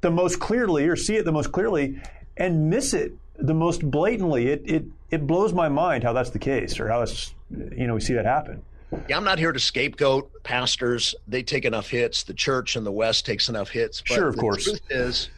the 0.00 0.10
most 0.10 0.40
clearly 0.40 0.88
or 0.88 0.96
see 0.96 1.16
it 1.16 1.24
the 1.24 1.32
most 1.32 1.52
clearly 1.52 2.00
and 2.36 2.68
miss 2.70 2.94
it 2.94 3.12
the 3.36 3.54
most 3.54 3.88
blatantly. 3.88 4.48
It 4.48 4.62
it 4.64 4.84
it 5.10 5.26
blows 5.26 5.52
my 5.52 5.68
mind 5.68 6.02
how 6.02 6.12
that's 6.12 6.30
the 6.30 6.38
case 6.38 6.80
or 6.80 6.88
how 6.88 6.98
that's 7.00 7.34
you 7.50 7.86
know 7.86 7.94
we 7.94 8.00
see 8.00 8.14
that 8.14 8.24
happen. 8.24 8.60
yeah 9.08 9.16
i'm 9.16 9.22
not 9.22 9.38
here 9.38 9.52
to 9.52 9.60
scapegoat 9.60 10.42
pastors 10.42 11.14
they 11.28 11.44
take 11.44 11.64
enough 11.64 11.88
hits 11.88 12.24
the 12.24 12.34
church 12.34 12.74
in 12.74 12.82
the 12.82 12.90
west 12.90 13.24
takes 13.24 13.48
enough 13.48 13.68
hits 13.68 14.00
but 14.00 14.14
Sure, 14.14 14.26
of 14.28 14.34
the 14.34 14.40
course. 14.40 14.64
truth 14.64 14.80
is 14.90 15.30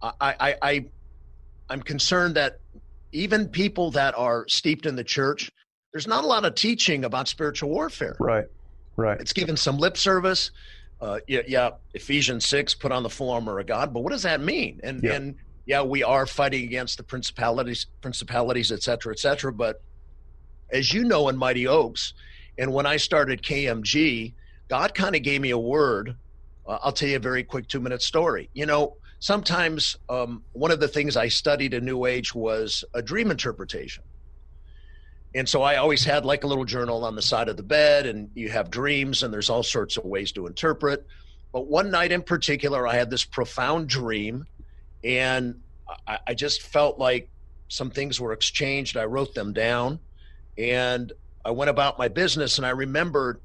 I, 0.00 0.12
I 0.20 0.54
i 0.62 0.84
i'm 1.68 1.82
concerned 1.82 2.36
that 2.36 2.58
even 3.12 3.48
people 3.48 3.90
that 3.92 4.14
are 4.16 4.46
steeped 4.48 4.86
in 4.86 4.96
the 4.96 5.04
church 5.04 5.50
there's 5.92 6.06
not 6.06 6.24
a 6.24 6.26
lot 6.26 6.44
of 6.44 6.54
teaching 6.54 7.04
about 7.04 7.28
spiritual 7.28 7.70
warfare 7.70 8.16
Right. 8.20 8.46
Right. 8.96 9.20
it's 9.20 9.32
given 9.32 9.56
some 9.56 9.78
lip 9.78 9.96
service 9.96 10.50
uh, 11.00 11.18
yeah, 11.28 11.42
yeah, 11.46 11.70
Ephesians 11.92 12.46
six, 12.46 12.74
put 12.74 12.90
on 12.90 13.02
the 13.02 13.10
full 13.10 13.30
armor 13.30 13.58
of 13.58 13.66
God. 13.66 13.92
But 13.92 14.02
what 14.02 14.12
does 14.12 14.22
that 14.22 14.40
mean? 14.40 14.80
And 14.82 15.04
Yeah. 15.04 15.12
and 15.12 15.34
yeah, 15.66 15.82
we 15.82 16.02
are 16.02 16.26
fighting 16.26 16.64
against 16.64 16.96
the 16.96 17.02
principalities, 17.04 17.86
principalities, 18.00 18.72
et 18.72 18.82
cetera, 18.82 19.12
et 19.12 19.18
cetera. 19.18 19.52
But 19.52 19.76
as 20.72 20.94
you 20.94 21.04
know, 21.04 21.28
in 21.28 21.36
Mighty 21.36 21.66
Oaks, 21.66 22.14
and 22.56 22.72
when 22.72 22.86
I 22.86 22.96
started 22.96 23.42
KMG, 23.42 24.34
God 24.70 24.94
kind 24.94 25.14
of 25.14 25.22
gave 25.22 25.40
me 25.42 25.50
a 25.50 25.58
word. 25.58 26.14
Uh, 26.66 26.78
I'll 26.82 26.92
tell 26.92 27.08
you 27.10 27.16
a 27.16 27.20
very 27.20 27.44
quick 27.44 27.68
two 27.68 27.80
minute 27.80 28.00
story. 28.00 28.48
You 28.54 28.64
know, 28.64 28.94
sometimes 29.26 29.96
um, 30.08 30.44
one 30.52 30.70
of 30.70 30.78
the 30.78 30.86
things 30.86 31.16
I 31.16 31.26
studied 31.26 31.74
in 31.74 31.84
New 31.84 32.06
Age 32.06 32.32
was 32.32 32.84
a 32.94 33.02
dream 33.02 33.32
interpretation. 33.32 34.04
And 35.34 35.48
so 35.48 35.62
I 35.62 35.76
always 35.78 36.04
had 36.04 36.24
like 36.24 36.44
a 36.44 36.46
little 36.46 36.64
journal 36.64 37.04
on 37.04 37.16
the 37.16 37.22
side 37.22 37.48
of 37.48 37.56
the 37.56 37.64
bed, 37.64 38.06
and 38.06 38.30
you 38.36 38.50
have 38.50 38.70
dreams, 38.70 39.24
and 39.24 39.34
there's 39.34 39.50
all 39.50 39.64
sorts 39.64 39.96
of 39.96 40.04
ways 40.04 40.30
to 40.32 40.46
interpret. 40.46 41.04
But 41.52 41.66
one 41.66 41.90
night 41.90 42.12
in 42.12 42.22
particular, 42.22 42.86
I 42.86 42.94
had 42.94 43.10
this 43.10 43.24
profound 43.24 43.88
dream, 43.88 44.44
and 45.02 45.56
I, 46.06 46.20
I 46.28 46.34
just 46.34 46.62
felt 46.62 46.96
like 46.96 47.28
some 47.66 47.90
things 47.90 48.20
were 48.20 48.32
exchanged. 48.32 48.96
I 48.96 49.06
wrote 49.06 49.34
them 49.34 49.52
down, 49.52 49.98
and 50.56 51.12
I 51.44 51.50
went 51.50 51.70
about 51.70 51.98
my 51.98 52.06
business, 52.06 52.58
and 52.58 52.66
I 52.66 52.70
remembered 52.70 53.40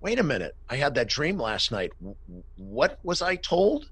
wait 0.00 0.18
a 0.18 0.22
minute, 0.24 0.56
I 0.68 0.76
had 0.76 0.94
that 0.94 1.08
dream 1.08 1.38
last 1.38 1.70
night. 1.70 1.92
What 2.56 2.98
was 3.04 3.22
I 3.22 3.36
told? 3.36 3.90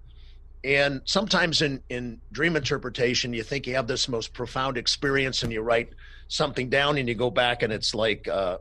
And 0.64 1.02
sometimes 1.04 1.62
in, 1.62 1.82
in 1.88 2.20
dream 2.32 2.56
interpretation, 2.56 3.32
you 3.32 3.42
think 3.42 3.66
you 3.66 3.74
have 3.76 3.86
this 3.86 4.08
most 4.08 4.32
profound 4.32 4.76
experience 4.76 5.42
and 5.42 5.52
you 5.52 5.60
write 5.60 5.90
something 6.28 6.68
down 6.68 6.98
and 6.98 7.08
you 7.08 7.14
go 7.14 7.30
back 7.30 7.62
and 7.62 7.72
it's 7.72 7.94
like, 7.94 8.26
uh, 8.28 8.58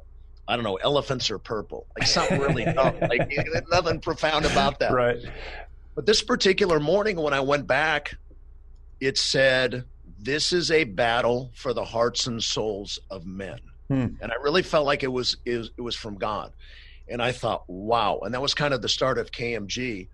I 0.47 0.55
don't 0.55 0.63
know, 0.63 0.75
elephants 0.75 1.29
are 1.31 1.39
purple. 1.39 1.87
Like 1.97 2.07
something 2.07 2.39
really 2.39 2.65
dumb. 2.73 2.95
Like 3.01 3.31
nothing 3.69 3.99
profound 3.99 4.45
about 4.45 4.79
that. 4.79 4.93
Right. 4.93 5.17
But 5.95 6.05
this 6.05 6.21
particular 6.21 6.79
morning, 6.79 7.17
when 7.17 7.33
I 7.33 7.39
went 7.39 7.67
back, 7.67 8.15
it 8.99 9.17
said, 9.17 9.83
This 10.19 10.53
is 10.53 10.71
a 10.71 10.83
battle 10.83 11.51
for 11.55 11.73
the 11.73 11.83
hearts 11.83 12.27
and 12.27 12.41
souls 12.41 12.99
of 13.09 13.25
men. 13.25 13.59
Hmm. 13.87 14.07
And 14.21 14.31
I 14.31 14.35
really 14.41 14.63
felt 14.63 14.85
like 14.85 15.03
it 15.03 15.11
was, 15.11 15.37
it 15.45 15.57
was 15.57 15.71
it 15.77 15.81
was 15.81 15.95
from 15.95 16.17
God. 16.17 16.53
And 17.09 17.21
I 17.21 17.31
thought, 17.31 17.63
wow. 17.67 18.19
And 18.23 18.33
that 18.33 18.41
was 18.41 18.53
kind 18.53 18.73
of 18.73 18.81
the 18.81 18.89
start 18.89 19.17
of 19.17 19.31
KMG. 19.31 20.07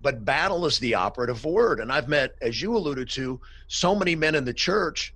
But 0.00 0.24
battle 0.24 0.64
is 0.66 0.78
the 0.78 0.94
operative 0.94 1.44
word. 1.44 1.80
And 1.80 1.92
I've 1.92 2.08
met, 2.08 2.36
as 2.40 2.62
you 2.62 2.76
alluded 2.76 3.08
to, 3.10 3.40
so 3.66 3.94
many 3.94 4.14
men 4.14 4.34
in 4.34 4.44
the 4.44 4.54
church. 4.54 5.12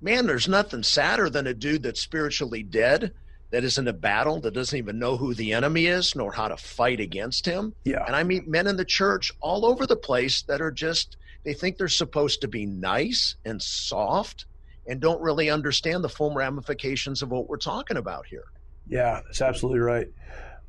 Man, 0.00 0.26
there's 0.26 0.48
nothing 0.48 0.82
sadder 0.82 1.28
than 1.28 1.46
a 1.46 1.54
dude 1.54 1.82
that's 1.82 2.00
spiritually 2.00 2.62
dead, 2.62 3.12
that 3.50 3.64
is 3.64 3.76
in 3.76 3.88
a 3.88 3.92
battle, 3.92 4.40
that 4.40 4.54
doesn't 4.54 4.78
even 4.78 4.98
know 4.98 5.16
who 5.16 5.34
the 5.34 5.52
enemy 5.52 5.86
is, 5.86 6.14
nor 6.14 6.32
how 6.32 6.48
to 6.48 6.56
fight 6.56 7.00
against 7.00 7.44
him. 7.44 7.74
Yeah. 7.84 8.04
And 8.06 8.14
I 8.14 8.22
meet 8.22 8.46
men 8.46 8.66
in 8.66 8.76
the 8.76 8.84
church 8.84 9.32
all 9.40 9.66
over 9.66 9.86
the 9.86 9.96
place 9.96 10.42
that 10.42 10.62
are 10.62 10.70
just, 10.70 11.16
they 11.44 11.52
think 11.52 11.76
they're 11.76 11.88
supposed 11.88 12.40
to 12.42 12.48
be 12.48 12.66
nice 12.66 13.34
and 13.44 13.60
soft 13.60 14.46
and 14.86 15.00
don't 15.00 15.20
really 15.20 15.50
understand 15.50 16.04
the 16.04 16.08
full 16.08 16.32
ramifications 16.32 17.22
of 17.22 17.30
what 17.30 17.48
we're 17.48 17.56
talking 17.56 17.96
about 17.96 18.26
here. 18.26 18.44
Yeah, 18.88 19.20
that's 19.24 19.40
absolutely 19.40 19.80
right. 19.80 20.08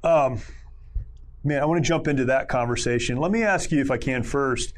Um, 0.03 0.39
man, 1.43 1.61
I 1.61 1.65
want 1.65 1.83
to 1.83 1.87
jump 1.87 2.07
into 2.07 2.25
that 2.25 2.47
conversation. 2.47 3.17
Let 3.17 3.31
me 3.31 3.43
ask 3.43 3.71
you, 3.71 3.81
if 3.81 3.91
I 3.91 3.97
can, 3.97 4.23
first, 4.23 4.73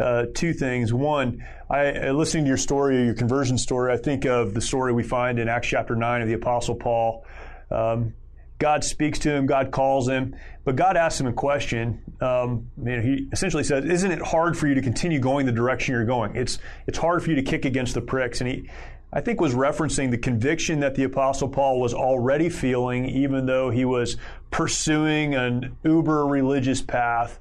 uh, 0.00 0.26
two 0.34 0.52
things. 0.52 0.92
One, 0.92 1.44
I, 1.70 1.92
uh, 1.92 2.12
listening 2.12 2.44
to 2.44 2.48
your 2.48 2.56
story, 2.56 3.04
your 3.04 3.14
conversion 3.14 3.58
story, 3.58 3.92
I 3.92 3.96
think 3.96 4.24
of 4.24 4.54
the 4.54 4.60
story 4.60 4.92
we 4.92 5.02
find 5.02 5.38
in 5.38 5.48
Acts 5.48 5.68
chapter 5.68 5.94
9 5.94 6.22
of 6.22 6.28
the 6.28 6.34
Apostle 6.34 6.74
Paul. 6.74 7.24
Um, 7.70 8.14
God 8.58 8.84
speaks 8.84 9.18
to 9.20 9.30
him, 9.30 9.46
God 9.46 9.72
calls 9.72 10.08
him, 10.08 10.36
but 10.64 10.76
God 10.76 10.96
asks 10.96 11.20
him 11.20 11.26
a 11.26 11.32
question. 11.32 12.00
Um, 12.20 12.70
you 12.78 12.96
know, 12.96 13.02
he 13.02 13.28
essentially 13.32 13.64
says, 13.64 13.84
"Isn't 13.84 14.12
it 14.12 14.22
hard 14.22 14.56
for 14.56 14.68
you 14.68 14.74
to 14.74 14.82
continue 14.82 15.18
going 15.18 15.46
the 15.46 15.52
direction 15.52 15.94
you're 15.94 16.04
going? 16.04 16.36
It's 16.36 16.60
it's 16.86 16.96
hard 16.96 17.24
for 17.24 17.30
you 17.30 17.36
to 17.36 17.42
kick 17.42 17.64
against 17.64 17.94
the 17.94 18.00
pricks." 18.00 18.40
And 18.40 18.48
he, 18.48 18.70
I 19.12 19.20
think 19.20 19.40
was 19.40 19.54
referencing 19.54 20.10
the 20.10 20.18
conviction 20.18 20.80
that 20.80 20.94
the 20.94 21.04
Apostle 21.04 21.48
Paul 21.48 21.80
was 21.80 21.92
already 21.92 22.48
feeling, 22.48 23.04
even 23.04 23.44
though 23.44 23.68
he 23.68 23.84
was 23.84 24.16
pursuing 24.50 25.34
an 25.34 25.76
uber 25.84 26.26
religious 26.26 26.80
path. 26.80 27.38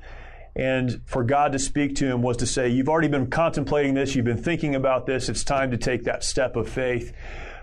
And 0.53 1.01
for 1.05 1.23
God 1.23 1.53
to 1.53 1.59
speak 1.59 1.95
to 1.95 2.05
him 2.05 2.21
was 2.21 2.37
to 2.37 2.45
say, 2.45 2.67
You've 2.67 2.89
already 2.89 3.07
been 3.07 3.29
contemplating 3.29 3.93
this, 3.93 4.15
you've 4.15 4.25
been 4.25 4.43
thinking 4.43 4.75
about 4.75 5.05
this, 5.05 5.29
it's 5.29 5.45
time 5.45 5.71
to 5.71 5.77
take 5.77 6.03
that 6.03 6.25
step 6.25 6.57
of 6.57 6.67
faith. 6.67 7.13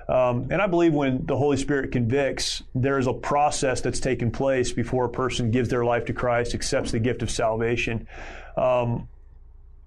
Um, 0.09 0.49
and 0.51 0.63
I 0.63 0.67
believe 0.67 0.95
when 0.95 1.27
the 1.27 1.37
Holy 1.37 1.59
Spirit 1.59 1.93
convicts, 1.93 2.63
there 2.75 2.99
is 2.99 3.07
a 3.07 3.13
process 3.13 3.83
that's 3.83 4.01
taken 4.01 4.31
place 4.31 4.73
before 4.73 5.05
a 5.05 5.11
person 5.11 5.51
gives 5.51 5.69
their 5.69 5.85
life 5.85 6.07
to 6.07 6.15
Christ, 6.15 6.55
accepts 6.55 6.93
the 6.93 6.99
gift 6.99 7.21
of 7.21 7.31
salvation. 7.31 8.09
Um, 8.57 9.07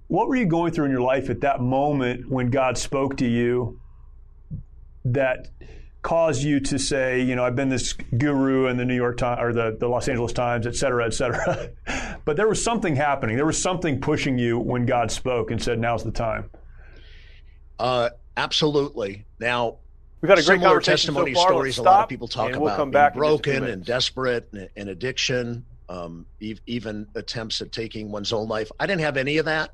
what 0.10 0.27
were 0.27 0.36
you 0.36 0.45
going 0.45 0.73
through 0.73 0.86
in 0.86 0.91
your 0.91 1.01
life 1.01 1.31
at 1.31 1.41
that 1.41 1.60
moment 1.60 2.29
when 2.29 2.51
God 2.51 2.77
spoke 2.77 3.17
to 3.17 3.25
you 3.25 3.81
that 5.06 5.50
caused 6.02 6.44
you 6.44 6.60
to 6.60 6.80
say, 6.80 7.22
you 7.22 7.36
know, 7.36 7.44
I've 7.46 7.56
been 7.56 7.70
this 7.70 7.94
guru 7.94 8.68
in 8.68 8.78
the 8.78 8.86
New 8.86 8.96
York 8.96 9.18
Times 9.18 9.40
or 9.42 9.54
the, 9.54 9.78
the 9.80 9.88
Los 9.88 10.08
Angeles 10.08 10.34
Times, 10.34 10.66
et 10.66 10.76
cetera, 10.76 11.06
et 11.06 11.14
cetera. 11.14 11.70
but 12.26 12.38
there 12.38 12.48
was 12.48 12.64
something 12.64 12.96
happening. 12.96 13.36
There 13.36 13.46
was 13.46 13.62
something 13.62 14.02
pushing 14.02 14.38
you 14.38 14.58
when 14.58 14.86
God 14.86 15.12
spoke 15.12 15.52
and 15.52 15.62
said, 15.62 15.80
now's 15.80 16.04
the 16.04 16.12
time. 16.12 16.50
Uh, 17.78 18.10
absolutely. 18.36 19.26
Now, 19.40 19.78
We've 20.22 20.30
had 20.30 20.38
a 20.38 20.44
great 20.44 20.62
similar 20.62 20.80
testimony 20.80 21.34
so 21.34 21.42
stories. 21.42 21.80
Let's 21.80 21.88
a 21.88 21.92
lot 21.92 22.04
of 22.04 22.10
people 22.10 22.28
talk 22.28 22.50
about 22.50 22.62
we'll 22.62 22.76
come 22.76 22.92
being 22.92 22.94
back 22.94 23.16
in 23.16 23.22
just 23.22 23.40
a 23.40 23.44
few 23.44 23.54
broken 23.54 23.64
and 23.64 23.86
desperate 23.86 24.50
and, 24.54 24.70
and 24.76 24.90
addiction, 24.90 25.66
um, 25.90 26.28
e- 26.40 26.60
even 26.68 27.08
attempts 27.16 27.60
at 27.62 27.72
taking 27.72 28.12
one's 28.12 28.32
own 28.32 28.48
life. 28.48 28.72
I 28.80 28.86
didn't 28.86 29.02
have 29.02 29.18
any 29.18 29.38
of 29.38 29.46
that. 29.46 29.72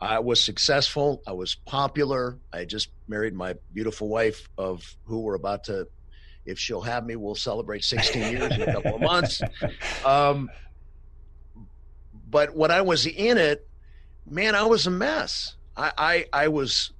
I 0.00 0.18
was 0.20 0.42
successful. 0.42 1.22
I 1.26 1.32
was 1.32 1.54
popular. 1.54 2.38
I 2.52 2.64
just 2.64 2.88
married 3.06 3.34
my 3.34 3.54
beautiful 3.72 4.08
wife, 4.08 4.48
of 4.56 4.96
who 5.04 5.20
we're 5.20 5.34
about 5.34 5.64
to, 5.64 5.88
if 6.46 6.58
she'll 6.58 6.80
have 6.80 7.04
me, 7.04 7.16
we'll 7.16 7.34
celebrate 7.34 7.84
16 7.84 8.32
years 8.32 8.54
in 8.54 8.62
a 8.62 8.72
couple 8.72 8.94
of 8.94 9.00
months. 9.00 9.42
Um, 10.04 10.50
but 12.30 12.56
when 12.56 12.70
I 12.70 12.80
was 12.80 13.06
in 13.06 13.36
it, 13.36 13.68
man, 14.28 14.54
I 14.54 14.62
was 14.62 14.86
a 14.86 14.90
mess. 14.90 15.56
I, 15.76 15.92
I, 15.98 16.26
I 16.32 16.48
was 16.48 16.92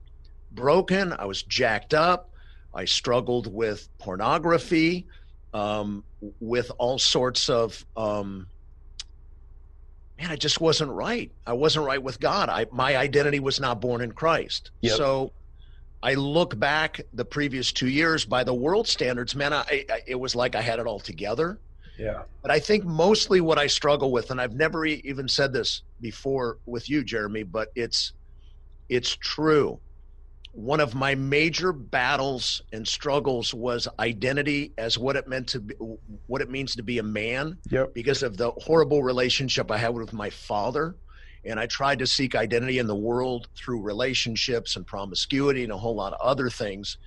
broken. 0.52 1.12
I 1.12 1.24
was 1.24 1.42
jacked 1.42 1.94
up. 1.94 2.30
I 2.74 2.84
struggled 2.84 3.52
with 3.52 3.88
pornography, 3.98 5.06
um, 5.54 6.04
with 6.40 6.70
all 6.78 6.98
sorts 6.98 7.48
of. 7.48 7.84
Um, 7.96 8.48
man, 10.20 10.30
I 10.30 10.36
just 10.36 10.60
wasn't 10.60 10.90
right. 10.90 11.30
I 11.46 11.54
wasn't 11.54 11.86
right 11.86 12.02
with 12.02 12.20
God. 12.20 12.48
I, 12.48 12.66
my 12.70 12.96
identity 12.96 13.40
was 13.40 13.58
not 13.58 13.80
born 13.80 14.02
in 14.02 14.12
Christ. 14.12 14.70
Yep. 14.82 14.96
So 14.96 15.32
I 16.02 16.14
look 16.14 16.58
back 16.58 17.00
the 17.14 17.24
previous 17.24 17.72
two 17.72 17.88
years 17.88 18.24
by 18.24 18.44
the 18.44 18.54
world 18.54 18.86
standards, 18.86 19.34
man, 19.34 19.52
I, 19.52 19.84
I, 19.88 20.00
it 20.06 20.14
was 20.14 20.34
like 20.34 20.54
I 20.54 20.60
had 20.60 20.78
it 20.78 20.86
all 20.86 21.00
together. 21.00 21.58
Yeah. 21.98 22.22
But 22.42 22.50
I 22.50 22.58
think 22.58 22.84
mostly 22.84 23.40
what 23.40 23.58
I 23.58 23.66
struggle 23.66 24.10
with, 24.10 24.30
and 24.30 24.40
I've 24.40 24.54
never 24.54 24.86
e- 24.86 25.02
even 25.04 25.28
said 25.28 25.52
this 25.52 25.82
before 26.00 26.58
with 26.64 26.88
you, 26.88 27.04
Jeremy, 27.04 27.42
but 27.42 27.68
it's 27.74 28.12
it's 28.88 29.16
true. 29.16 29.80
One 30.52 30.80
of 30.80 30.94
my 30.94 31.14
major 31.14 31.72
battles 31.72 32.62
and 32.72 32.86
struggles 32.86 33.54
was 33.54 33.86
identity 33.98 34.72
as 34.76 34.98
what 34.98 35.16
it 35.16 35.28
meant 35.28 35.48
to 35.48 35.60
be, 35.60 35.74
what 36.26 36.40
it 36.42 36.50
means 36.50 36.74
to 36.76 36.82
be 36.82 36.98
a 36.98 37.02
man, 37.04 37.58
Yep. 37.70 37.94
because 37.94 38.22
of 38.22 38.36
the 38.36 38.50
horrible 38.52 39.02
relationship 39.02 39.70
I 39.70 39.78
had 39.78 39.94
with 39.94 40.12
my 40.12 40.30
father. 40.30 40.96
And 41.44 41.58
I 41.58 41.66
tried 41.66 42.00
to 42.00 42.06
seek 42.06 42.34
identity 42.34 42.78
in 42.78 42.86
the 42.86 42.96
world 42.96 43.48
through 43.56 43.80
relationships 43.82 44.76
and 44.76 44.86
promiscuity 44.86 45.62
and 45.62 45.72
a 45.72 45.78
whole 45.78 45.94
lot 45.94 46.12
of 46.12 46.20
other 46.20 46.50
things. 46.50 46.98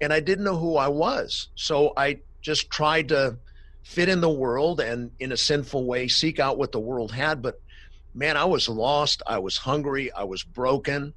And 0.00 0.12
I 0.12 0.20
didn't 0.20 0.44
know 0.44 0.56
who 0.56 0.76
I 0.76 0.88
was. 0.88 1.48
So 1.54 1.92
I 1.96 2.18
just 2.42 2.70
tried 2.70 3.08
to 3.08 3.38
fit 3.82 4.08
in 4.08 4.20
the 4.20 4.30
world 4.30 4.80
and 4.80 5.10
in 5.20 5.32
a 5.32 5.36
sinful 5.36 5.86
way 5.86 6.08
seek 6.08 6.38
out 6.38 6.58
what 6.58 6.70
the 6.70 6.78
world 6.78 7.10
had 7.12 7.40
but 7.40 7.60
man 8.14 8.36
i 8.36 8.44
was 8.44 8.68
lost 8.68 9.22
i 9.26 9.38
was 9.38 9.56
hungry 9.56 10.12
i 10.12 10.22
was 10.22 10.42
broken 10.42 11.14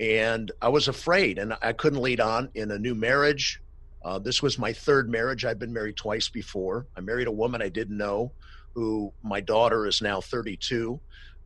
and 0.00 0.52
i 0.60 0.68
was 0.68 0.88
afraid 0.88 1.38
and 1.38 1.54
i 1.62 1.72
couldn't 1.72 2.02
lead 2.02 2.20
on 2.20 2.50
in 2.54 2.70
a 2.70 2.78
new 2.78 2.94
marriage. 2.94 3.60
Uh, 4.04 4.20
this 4.20 4.40
was 4.40 4.56
my 4.56 4.72
third 4.72 5.10
marriage. 5.10 5.44
I've 5.44 5.58
been 5.58 5.72
married 5.72 5.96
twice 5.96 6.28
before. 6.28 6.86
I 6.96 7.00
married 7.00 7.26
a 7.28 7.32
woman 7.32 7.62
i 7.62 7.68
didn't 7.68 7.96
know 7.96 8.32
who 8.74 9.12
my 9.22 9.40
daughter 9.40 9.86
is 9.86 10.00
now 10.02 10.20
32 10.20 11.00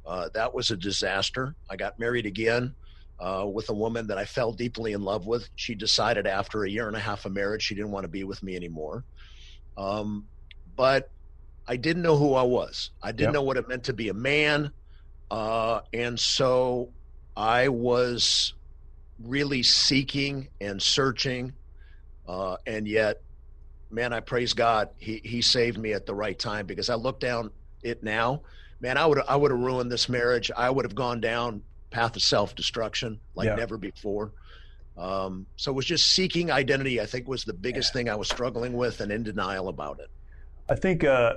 uh, 0.06 0.28
that 0.34 0.52
was 0.54 0.70
a 0.70 0.76
disaster. 0.76 1.54
I 1.70 1.76
got 1.76 1.98
married 1.98 2.26
again 2.26 2.74
uh, 3.20 3.46
with 3.52 3.68
a 3.68 3.74
woman 3.74 4.06
that 4.08 4.18
i 4.18 4.24
fell 4.24 4.52
deeply 4.52 4.92
in 4.92 5.02
love 5.02 5.26
with. 5.26 5.48
She 5.54 5.74
decided 5.74 6.26
after 6.26 6.64
a 6.64 6.70
year 6.70 6.88
and 6.88 6.96
a 6.96 7.00
half 7.00 7.24
of 7.26 7.32
marriage 7.32 7.62
she 7.62 7.74
didn't 7.74 7.92
want 7.92 8.04
to 8.04 8.08
be 8.08 8.24
with 8.24 8.42
me 8.42 8.56
anymore. 8.56 9.04
Um, 9.76 10.26
but 10.76 11.10
I 11.68 11.76
didn't 11.76 12.02
know 12.02 12.16
who 12.16 12.34
I 12.34 12.42
was. 12.42 12.90
I 13.02 13.12
didn't 13.12 13.28
Yep. 13.28 13.34
know 13.34 13.42
what 13.42 13.56
it 13.56 13.68
meant 13.68 13.84
to 13.84 13.92
be 13.92 14.08
a 14.08 14.14
man. 14.14 14.72
Uh, 15.30 15.80
and 15.92 16.18
so 16.18 16.92
I 17.40 17.68
was 17.68 18.52
really 19.18 19.62
seeking 19.62 20.48
and 20.60 20.80
searching. 20.80 21.54
Uh, 22.28 22.56
and 22.66 22.86
yet, 22.86 23.22
man, 23.90 24.12
I 24.12 24.20
praise 24.20 24.52
God. 24.52 24.90
He, 24.98 25.22
he 25.24 25.40
saved 25.40 25.78
me 25.78 25.94
at 25.94 26.04
the 26.04 26.14
right 26.14 26.38
time 26.38 26.66
because 26.66 26.90
I 26.90 26.96
look 26.96 27.18
down 27.18 27.50
it 27.82 28.02
now. 28.02 28.42
Man, 28.82 28.98
I 28.98 29.06
would 29.06 29.20
I 29.26 29.36
would 29.36 29.50
have 29.50 29.60
ruined 29.60 29.90
this 29.90 30.06
marriage. 30.08 30.50
I 30.54 30.68
would 30.68 30.84
have 30.84 30.94
gone 30.94 31.20
down 31.22 31.62
path 31.90 32.14
of 32.14 32.22
self 32.22 32.54
destruction 32.54 33.20
like 33.34 33.46
Yeah. 33.46 33.54
never 33.54 33.78
before. 33.78 34.32
Um, 34.98 35.46
so 35.56 35.70
it 35.70 35.74
was 35.74 35.86
just 35.86 36.08
seeking 36.14 36.50
identity. 36.50 37.00
I 37.00 37.06
think 37.06 37.26
was 37.26 37.44
the 37.44 37.54
biggest 37.54 37.94
thing 37.94 38.10
I 38.10 38.16
was 38.16 38.28
struggling 38.28 38.74
with 38.74 39.00
and 39.00 39.10
in 39.10 39.22
denial 39.22 39.68
about 39.68 39.98
it. 40.00 40.08
I 40.68 40.74
think 40.74 41.04
uh, 41.04 41.34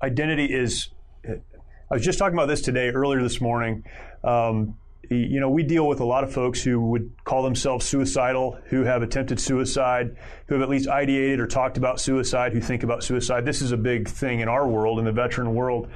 identity 0.00 0.46
is. 0.46 0.90
I 1.28 1.94
was 1.94 2.04
just 2.04 2.18
talking 2.18 2.34
about 2.34 2.46
this 2.46 2.62
today, 2.62 2.90
earlier 2.90 3.22
this 3.22 3.40
morning. 3.40 3.84
Um, 4.22 4.76
you 5.10 5.40
know, 5.40 5.50
we 5.50 5.62
deal 5.62 5.86
with 5.86 6.00
a 6.00 6.04
lot 6.04 6.24
of 6.24 6.32
folks 6.32 6.62
who 6.62 6.80
would 6.80 7.10
call 7.24 7.42
themselves 7.42 7.86
suicidal, 7.86 8.58
who 8.66 8.84
have 8.84 9.02
attempted 9.02 9.40
suicide, 9.40 10.16
who 10.46 10.54
have 10.54 10.62
at 10.62 10.68
least 10.68 10.88
ideated 10.88 11.38
or 11.38 11.46
talked 11.46 11.76
about 11.76 12.00
suicide, 12.00 12.52
who 12.52 12.60
think 12.60 12.82
about 12.82 13.02
suicide. 13.04 13.44
This 13.44 13.62
is 13.62 13.72
a 13.72 13.76
big 13.76 14.08
thing 14.08 14.40
in 14.40 14.48
our 14.48 14.66
world, 14.66 14.98
in 14.98 15.04
the 15.04 15.12
veteran 15.12 15.54
world. 15.54 15.88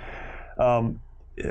Um, 0.58 1.00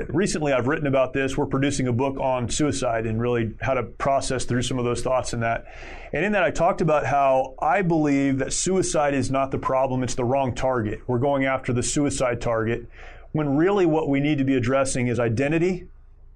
recently, 0.08 0.52
I've 0.52 0.66
written 0.66 0.86
about 0.86 1.12
this. 1.12 1.36
We're 1.36 1.46
producing 1.46 1.88
a 1.88 1.92
book 1.92 2.18
on 2.18 2.48
suicide 2.48 3.06
and 3.06 3.20
really 3.20 3.54
how 3.60 3.74
to 3.74 3.82
process 3.82 4.44
through 4.44 4.62
some 4.62 4.78
of 4.78 4.84
those 4.84 5.02
thoughts 5.02 5.32
in 5.32 5.40
that. 5.40 5.64
And 6.12 6.24
in 6.24 6.32
that, 6.32 6.42
I 6.42 6.50
talked 6.50 6.80
about 6.80 7.06
how 7.06 7.54
I 7.60 7.82
believe 7.82 8.38
that 8.38 8.52
suicide 8.52 9.14
is 9.14 9.30
not 9.30 9.50
the 9.50 9.58
problem, 9.58 10.02
it's 10.02 10.14
the 10.14 10.24
wrong 10.24 10.54
target. 10.54 11.00
We're 11.06 11.18
going 11.18 11.44
after 11.44 11.72
the 11.72 11.82
suicide 11.82 12.40
target 12.40 12.88
when 13.32 13.56
really 13.56 13.86
what 13.86 14.08
we 14.08 14.20
need 14.20 14.38
to 14.38 14.44
be 14.44 14.56
addressing 14.56 15.06
is 15.06 15.20
identity 15.20 15.86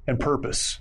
and 0.06 0.20
purpose. 0.20 0.80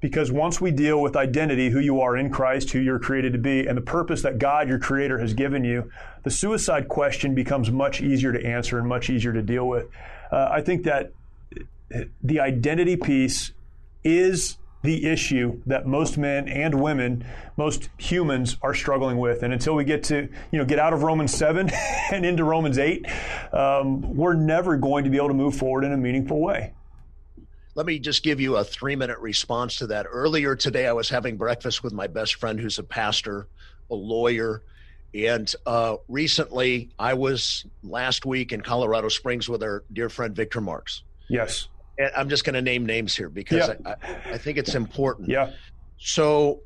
Because 0.00 0.32
once 0.32 0.60
we 0.60 0.70
deal 0.70 1.00
with 1.00 1.16
identity, 1.16 1.70
who 1.70 1.78
you 1.78 2.00
are 2.00 2.16
in 2.16 2.30
Christ, 2.30 2.70
who 2.70 2.78
you're 2.78 2.98
created 2.98 3.32
to 3.34 3.38
be, 3.38 3.66
and 3.66 3.76
the 3.76 3.82
purpose 3.82 4.22
that 4.22 4.38
God, 4.38 4.68
your 4.68 4.78
Creator, 4.78 5.18
has 5.18 5.34
given 5.34 5.62
you, 5.64 5.90
the 6.22 6.30
suicide 6.30 6.88
question 6.88 7.34
becomes 7.34 7.70
much 7.70 8.00
easier 8.00 8.32
to 8.32 8.44
answer 8.44 8.78
and 8.78 8.88
much 8.88 9.10
easier 9.10 9.32
to 9.32 9.42
deal 9.42 9.68
with. 9.68 9.86
Uh, 10.32 10.48
I 10.50 10.62
think 10.62 10.84
that 10.84 11.12
the 12.22 12.40
identity 12.40 12.96
piece 12.96 13.52
is 14.04 14.56
the 14.82 15.06
issue 15.06 15.60
that 15.66 15.86
most 15.86 16.16
men 16.16 16.48
and 16.48 16.80
women, 16.80 17.24
most 17.56 17.90
humans 17.98 18.56
are 18.62 18.72
struggling 18.72 19.18
with. 19.18 19.42
And 19.42 19.52
until 19.52 19.74
we 19.74 19.84
get 19.84 20.04
to, 20.04 20.28
you 20.50 20.58
know, 20.58 20.64
get 20.64 20.78
out 20.78 20.92
of 20.92 21.02
Romans 21.02 21.34
7 21.34 21.70
and 22.12 22.24
into 22.24 22.44
Romans 22.44 22.78
8, 22.78 23.04
um, 23.52 24.16
we're 24.16 24.34
never 24.34 24.76
going 24.76 25.04
to 25.04 25.10
be 25.10 25.18
able 25.18 25.28
to 25.28 25.34
move 25.34 25.54
forward 25.54 25.84
in 25.84 25.92
a 25.92 25.96
meaningful 25.96 26.40
way. 26.40 26.72
Let 27.74 27.86
me 27.86 27.98
just 27.98 28.22
give 28.22 28.40
you 28.40 28.56
a 28.56 28.64
three 28.64 28.96
minute 28.96 29.18
response 29.18 29.76
to 29.76 29.86
that. 29.88 30.06
Earlier 30.08 30.56
today, 30.56 30.86
I 30.86 30.92
was 30.92 31.08
having 31.08 31.36
breakfast 31.36 31.82
with 31.82 31.92
my 31.92 32.06
best 32.06 32.34
friend 32.34 32.58
who's 32.58 32.78
a 32.78 32.82
pastor, 32.82 33.46
a 33.90 33.94
lawyer. 33.94 34.62
And 35.14 35.52
uh, 35.66 35.96
recently, 36.08 36.90
I 36.98 37.14
was 37.14 37.64
last 37.82 38.26
week 38.26 38.52
in 38.52 38.60
Colorado 38.60 39.08
Springs 39.08 39.48
with 39.48 39.62
our 39.62 39.84
dear 39.92 40.08
friend 40.08 40.34
Victor 40.34 40.60
Marx. 40.60 41.02
Yes. 41.28 41.68
And 41.98 42.10
I'm 42.16 42.28
just 42.28 42.44
going 42.44 42.54
to 42.54 42.62
name 42.62 42.86
names 42.86 43.16
here 43.16 43.28
because 43.28 43.68
Yeah. 43.68 43.94
I, 44.02 44.32
I, 44.32 44.38
think 44.38 44.58
it's 44.58 44.74
important. 44.74 45.28
Yeah. 45.28 45.52
So 45.98 46.60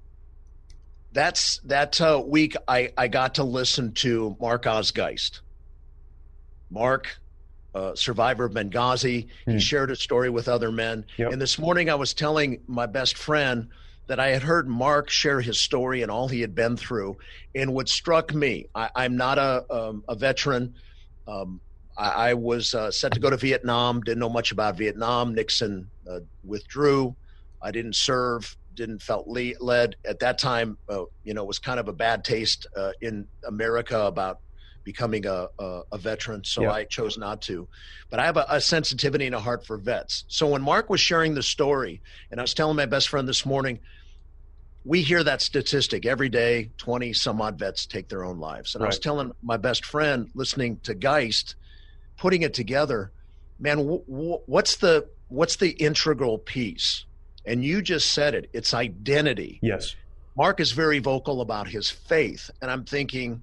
that's 1.13 1.59
that 1.65 2.01
uh, 2.01 2.23
week 2.25 2.57
I, 2.69 2.93
I 2.97 3.09
got 3.09 3.37
to 3.37 3.45
listen 3.45 3.93
to 3.95 4.37
Mark 4.41 4.67
Oz 4.67 4.91
Geist. 4.91 5.41
Mark, 6.71 7.19
uh, 7.75 7.95
survivor 7.95 8.45
of 8.45 8.53
Benghazi, 8.53 9.27
he 9.47 9.59
shared 9.59 9.91
a 9.91 9.97
story 9.97 10.31
with 10.31 10.49
other 10.49 10.71
men. 10.71 11.05
Yep. 11.17 11.33
And 11.33 11.43
this 11.43 11.59
morning 11.59 11.91
I 11.91 11.97
was 11.97 12.15
telling 12.15 12.61
my 12.67 12.87
best 12.87 13.19
friend 13.19 13.69
that 14.07 14.21
I 14.21 14.29
had 14.29 14.43
heard 14.43 14.69
Mark 14.69 15.11
share 15.11 15.41
his 15.41 15.61
story 15.61 16.03
and 16.03 16.11
all 16.11 16.29
he 16.29 16.41
had 16.41 16.55
been 16.55 16.77
through. 16.77 17.17
And 17.55 17.73
what 17.73 17.89
struck 17.89 18.35
me, 18.35 18.67
I, 18.75 18.91
I'm 18.95 19.17
not 19.17 19.39
a, 19.39 19.65
um, 19.71 20.05
a 20.09 20.15
veteran. 20.15 20.75
Um, 21.27 21.61
I, 21.97 22.11
I 22.31 22.35
was 22.35 22.75
uh, 22.75 22.91
set 22.91 23.13
to 23.13 23.21
go 23.21 23.31
to 23.31 23.37
Vietnam, 23.37 24.03
didn't 24.03 24.21
know 24.21 24.29
much 24.29 24.53
about 24.53 24.77
Vietnam. 24.77 25.35
Nixon 25.35 25.89
uh, 26.09 26.21
withdrew. 26.45 27.17
I 27.63 27.71
didn't 27.71 27.97
serve, 27.97 28.57
didn't 28.75 29.01
felt 29.01 29.27
led 29.27 29.97
at 30.05 30.19
that 30.21 30.39
time. 30.39 30.77
Uh, 30.89 31.05
you 31.23 31.33
know, 31.33 31.43
it 31.43 31.49
was 31.49 31.59
kind 31.59 31.81
of 31.81 31.89
a 31.89 31.93
bad 31.93 32.25
taste 32.25 32.67
uh, 32.77 32.93
in 33.01 33.27
America 33.49 34.01
about 34.03 34.41
becoming 34.85 35.27
a, 35.27 35.49
a, 35.59 35.81
a 35.93 35.99
veteran, 35.99 36.45
so 36.45 36.69
I 36.71 36.85
chose 36.85 37.19
not 37.19 37.43
to. 37.43 37.67
But 38.11 38.21
I 38.21 38.27
have 38.27 38.37
a, 38.37 38.47
a, 38.49 38.61
sensitivity 38.61 39.27
and 39.27 39.35
a 39.35 39.41
heart 39.41 39.67
for 39.67 39.77
vets. 39.79 40.25
So 40.29 40.47
when 40.49 40.63
Mark 40.63 40.91
was 40.91 41.01
sharing 41.01 41.35
the 41.35 41.43
story, 41.43 42.03
and 42.31 42.39
I 42.39 42.43
was 42.43 42.55
telling 42.55 42.77
my 42.77 42.87
best 42.87 43.09
friend 43.09 43.27
this 43.27 43.45
morning, 43.45 43.81
we 44.85 45.01
hear 45.01 45.25
that 45.25 45.41
statistic 45.41 46.05
every 46.05 46.29
day 46.29 46.71
20 46.77 47.13
some 47.15 47.41
odd 47.41 47.59
vets 47.59 47.87
take 47.87 48.09
their 48.09 48.25
own 48.25 48.39
lives. 48.39 48.75
And 48.75 48.83
right. 48.83 48.89
I 48.89 48.91
was 48.91 48.99
telling 48.99 49.33
my 49.43 49.57
best 49.57 49.85
friend, 49.85 50.31
listening 50.35 50.79
to 50.85 50.95
Geist, 50.95 51.57
putting 52.19 52.43
it 52.43 52.55
together, 52.55 53.11
man, 53.59 53.79
w- 53.79 54.05
w- 54.09 54.41
what's 54.47 54.77
the 54.77 55.09
what's 55.29 55.57
the 55.57 55.71
integral 55.71 56.39
piece? 56.39 57.07
And 57.47 57.65
you 57.65 57.83
just 57.83 58.11
said 58.11 58.35
it. 58.35 58.51
It's 58.53 58.73
identity. 58.73 59.59
Yes. 59.63 59.97
Mark 60.37 60.61
is 60.61 60.73
very 60.73 60.99
vocal 60.99 61.41
about 61.41 61.69
his 61.69 61.91
faith, 61.91 62.51
and 62.61 62.71
I'm 62.71 62.85
thinking 62.85 63.43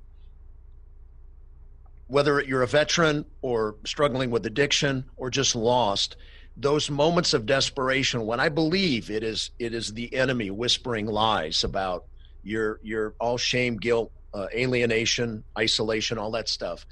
whether 2.12 2.42
you're 2.42 2.62
a 2.62 2.68
veteran 2.68 3.24
or 3.42 3.78
struggling 3.86 4.30
with 4.30 4.46
addiction 4.46 5.06
or 5.16 5.30
just 5.30 5.56
lost, 5.56 6.18
those 6.58 6.90
moments 6.90 7.34
of 7.34 7.46
desperation 7.46 8.26
when 8.26 8.38
I 8.38 8.50
believe 8.50 9.10
it 9.10 9.24
is 9.24 9.52
it 9.60 9.74
is 9.74 9.94
the 9.94 10.14
enemy 10.14 10.52
whispering 10.52 11.06
lies 11.06 11.64
about 11.64 12.04
your 12.44 12.82
your 12.84 13.16
all 13.22 13.38
shame, 13.38 13.78
guilt, 13.78 14.12
uh, 14.34 14.48
alienation, 14.54 15.46
isolation, 15.58 16.18
all 16.18 16.32
that 16.32 16.50
stuff. 16.50 16.86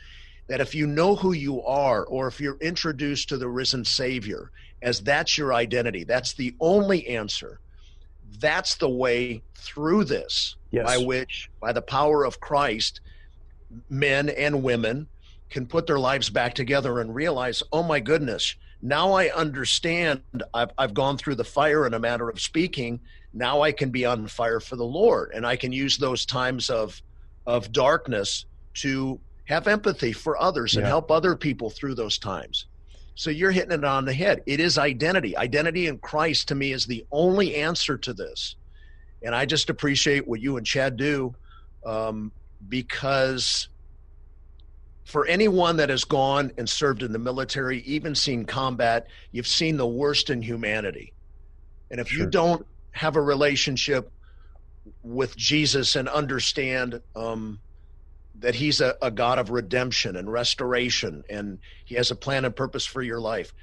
That 0.48 0.62
if 0.62 0.74
you 0.74 0.88
know 0.88 1.18
who 1.18 1.34
you 1.34 1.62
are, 1.64 2.06
or 2.06 2.28
if 2.28 2.40
you're 2.40 2.58
introduced 2.62 3.28
to 3.30 3.38
the 3.38 3.50
risen 3.50 3.84
Savior 3.84 4.52
as 4.82 5.02
that's 5.02 5.38
your 5.38 5.54
identity, 5.54 6.06
that's 6.06 6.32
the 6.34 6.56
only 6.62 7.06
answer. 7.08 7.60
That's 8.40 8.76
the 8.76 8.90
way 8.90 9.44
through 9.56 10.06
this 10.06 10.56
yes. 10.72 10.86
by 10.86 10.98
which, 10.98 11.52
by 11.60 11.74
the 11.74 11.82
power 11.82 12.24
of 12.24 12.40
Christ, 12.40 13.02
men 13.90 14.30
and 14.30 14.64
women 14.64 15.08
can 15.50 15.66
put 15.66 15.88
their 15.88 16.00
lives 16.00 16.30
back 16.30 16.54
together 16.54 17.00
and 17.00 17.14
realize, 17.14 17.64
oh 17.72 17.84
my 17.84 18.00
goodness, 18.00 18.56
now 18.82 19.14
I 19.14 19.30
understand. 19.30 20.22
I've, 20.54 20.72
I've 20.78 20.94
gone 20.94 21.18
through 21.18 21.36
the 21.36 21.44
fire 21.44 21.86
in 21.86 21.94
a 21.94 22.00
matter 22.00 22.30
of 22.30 22.40
speaking. 22.40 23.00
Now 23.34 23.62
I 23.62 23.72
can 23.72 23.90
be 23.90 24.06
on 24.06 24.28
fire 24.28 24.60
for 24.60 24.76
the 24.76 24.86
Lord, 24.86 25.32
and 25.34 25.46
I 25.46 25.56
can 25.56 25.72
use 25.72 25.98
those 25.98 26.26
times 26.26 26.70
of 26.70 27.02
of 27.46 27.72
darkness 27.72 28.46
to 28.76 29.20
have 29.46 29.68
empathy 29.68 30.12
for 30.12 30.40
others 30.40 30.76
and 30.76 30.86
help 30.86 31.10
other 31.10 31.36
people 31.36 31.70
through 31.72 31.96
those 31.96 32.20
times. 32.20 32.68
So 33.16 33.32
you're 33.32 33.52
hitting 33.52 33.72
it 33.72 33.84
on 33.84 34.06
the 34.06 34.14
head. 34.14 34.44
It 34.46 34.60
is 34.60 34.78
identity. 34.78 35.36
Identity 35.36 35.88
in 35.88 35.98
Christ 35.98 36.48
to 36.50 36.56
me 36.56 36.72
is 36.72 36.86
the 36.86 37.06
only 37.12 37.56
answer 37.56 37.98
to 37.98 38.14
this. 38.14 38.56
And 39.24 39.34
I 39.34 39.46
just 39.46 39.70
appreciate 39.70 40.28
what 40.28 40.40
you 40.40 40.58
and 40.58 40.66
Chad 40.66 40.96
do 40.96 41.36
um, 41.86 42.32
because 42.68 43.70
for 45.10 45.26
anyone 45.26 45.78
that 45.78 45.90
has 45.90 46.04
gone 46.04 46.52
and 46.58 46.70
served 46.70 47.02
in 47.02 47.12
the 47.12 47.20
military, 47.20 47.82
even 47.82 48.14
seen 48.14 48.46
combat, 48.46 49.08
you've 49.32 49.48
seen 49.48 49.78
the 49.78 49.88
worst 49.88 50.30
in 50.30 50.42
humanity. 50.42 51.14
And 51.90 52.00
if 52.00 52.10
sure. 52.10 52.26
you 52.26 52.30
don't 52.30 52.66
have 52.92 53.16
a 53.16 53.22
relationship 53.22 54.12
with 55.02 55.36
Jesus 55.36 55.96
and 55.96 56.08
understand 56.08 57.02
um, 57.16 57.60
that 58.40 58.56
He's 58.56 58.82
a, 58.82 58.96
a 59.02 59.10
God 59.10 59.40
of 59.40 59.50
redemption 59.50 60.16
and 60.16 60.32
restoration, 60.32 61.24
and 61.30 61.60
He 61.86 61.96
has 61.96 62.12
a 62.12 62.16
plan 62.16 62.46
and 62.46 62.56
purpose 62.56 62.86
for 62.86 63.02
your 63.02 63.20
life, 63.20 63.54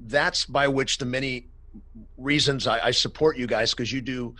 that's 0.00 0.46
by 0.46 0.68
which 0.68 0.98
the 0.98 1.04
many 1.04 1.48
reasons 2.16 2.66
I, 2.66 2.86
I 2.86 2.90
support 2.92 3.36
you 3.36 3.46
guys 3.46 3.72
because 3.72 3.92
you 3.92 4.00
do. 4.00 4.34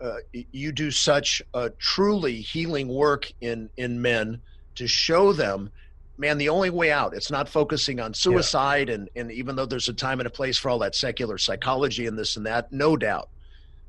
Uh, 0.00 0.16
you 0.32 0.72
do 0.72 0.90
such 0.90 1.42
a 1.52 1.70
truly 1.70 2.40
healing 2.40 2.88
work 2.88 3.30
in 3.40 3.68
in 3.76 4.00
men 4.00 4.40
to 4.74 4.86
show 4.86 5.32
them 5.32 5.70
man 6.16 6.38
the 6.38 6.48
only 6.48 6.70
way 6.70 6.92
out 6.92 7.14
it's 7.14 7.30
not 7.30 7.48
focusing 7.48 7.98
on 7.98 8.14
suicide 8.14 8.88
yeah. 8.88 8.94
and 8.94 9.10
and 9.16 9.32
even 9.32 9.56
though 9.56 9.66
there's 9.66 9.88
a 9.88 9.92
time 9.92 10.20
and 10.20 10.26
a 10.26 10.30
place 10.30 10.58
for 10.58 10.70
all 10.70 10.78
that 10.78 10.94
secular 10.94 11.38
psychology 11.38 12.06
and 12.06 12.18
this 12.18 12.36
and 12.36 12.46
that 12.46 12.72
no 12.72 12.96
doubt. 12.96 13.28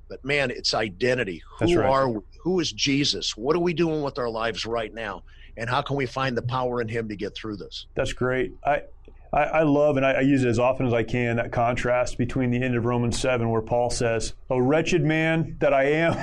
But 0.10 0.26
man 0.26 0.52
it's 0.52 0.74
identity. 0.74 1.44
Who 1.60 1.78
right. 1.78 1.90
are 1.90 2.10
we? 2.10 2.20
Who 2.42 2.60
is 2.60 2.72
jesus? 2.72 3.38
What 3.38 3.56
are 3.56 3.60
we 3.60 3.74
doing 3.74 4.02
with 4.02 4.18
our 4.18 4.30
lives 4.30 4.66
right 4.66 4.94
now? 4.94 5.24
And 5.58 5.70
how 5.70 5.82
can 5.82 5.98
we 5.98 6.06
find 6.06 6.36
the 6.38 6.42
power 6.42 6.82
in 6.82 6.88
him 6.88 7.10
to 7.10 7.16
get 7.16 7.36
through 7.36 7.58
this? 7.58 7.86
That's 7.96 8.14
great. 8.14 8.54
I 8.66 8.84
I, 9.34 9.44
I 9.44 9.64
love, 9.64 9.98
and 9.98 10.06
I, 10.06 10.12
I, 10.12 10.20
use 10.22 10.44
it 10.44 10.50
as 10.50 10.60
often 10.60 10.86
as 10.86 10.94
I 10.94 11.04
can, 11.04 11.38
that 11.38 11.52
contrast 11.52 12.18
between 12.18 12.52
the 12.52 12.62
end 12.62 12.76
of 12.76 12.86
Romans 12.86 13.20
7, 13.20 13.50
where 13.50 13.62
Paul 13.62 13.90
says, 13.90 14.34
O 14.50 14.58
wretched 14.58 15.04
man 15.04 15.56
that 15.60 15.74
I 15.74 15.86
am, 15.86 16.14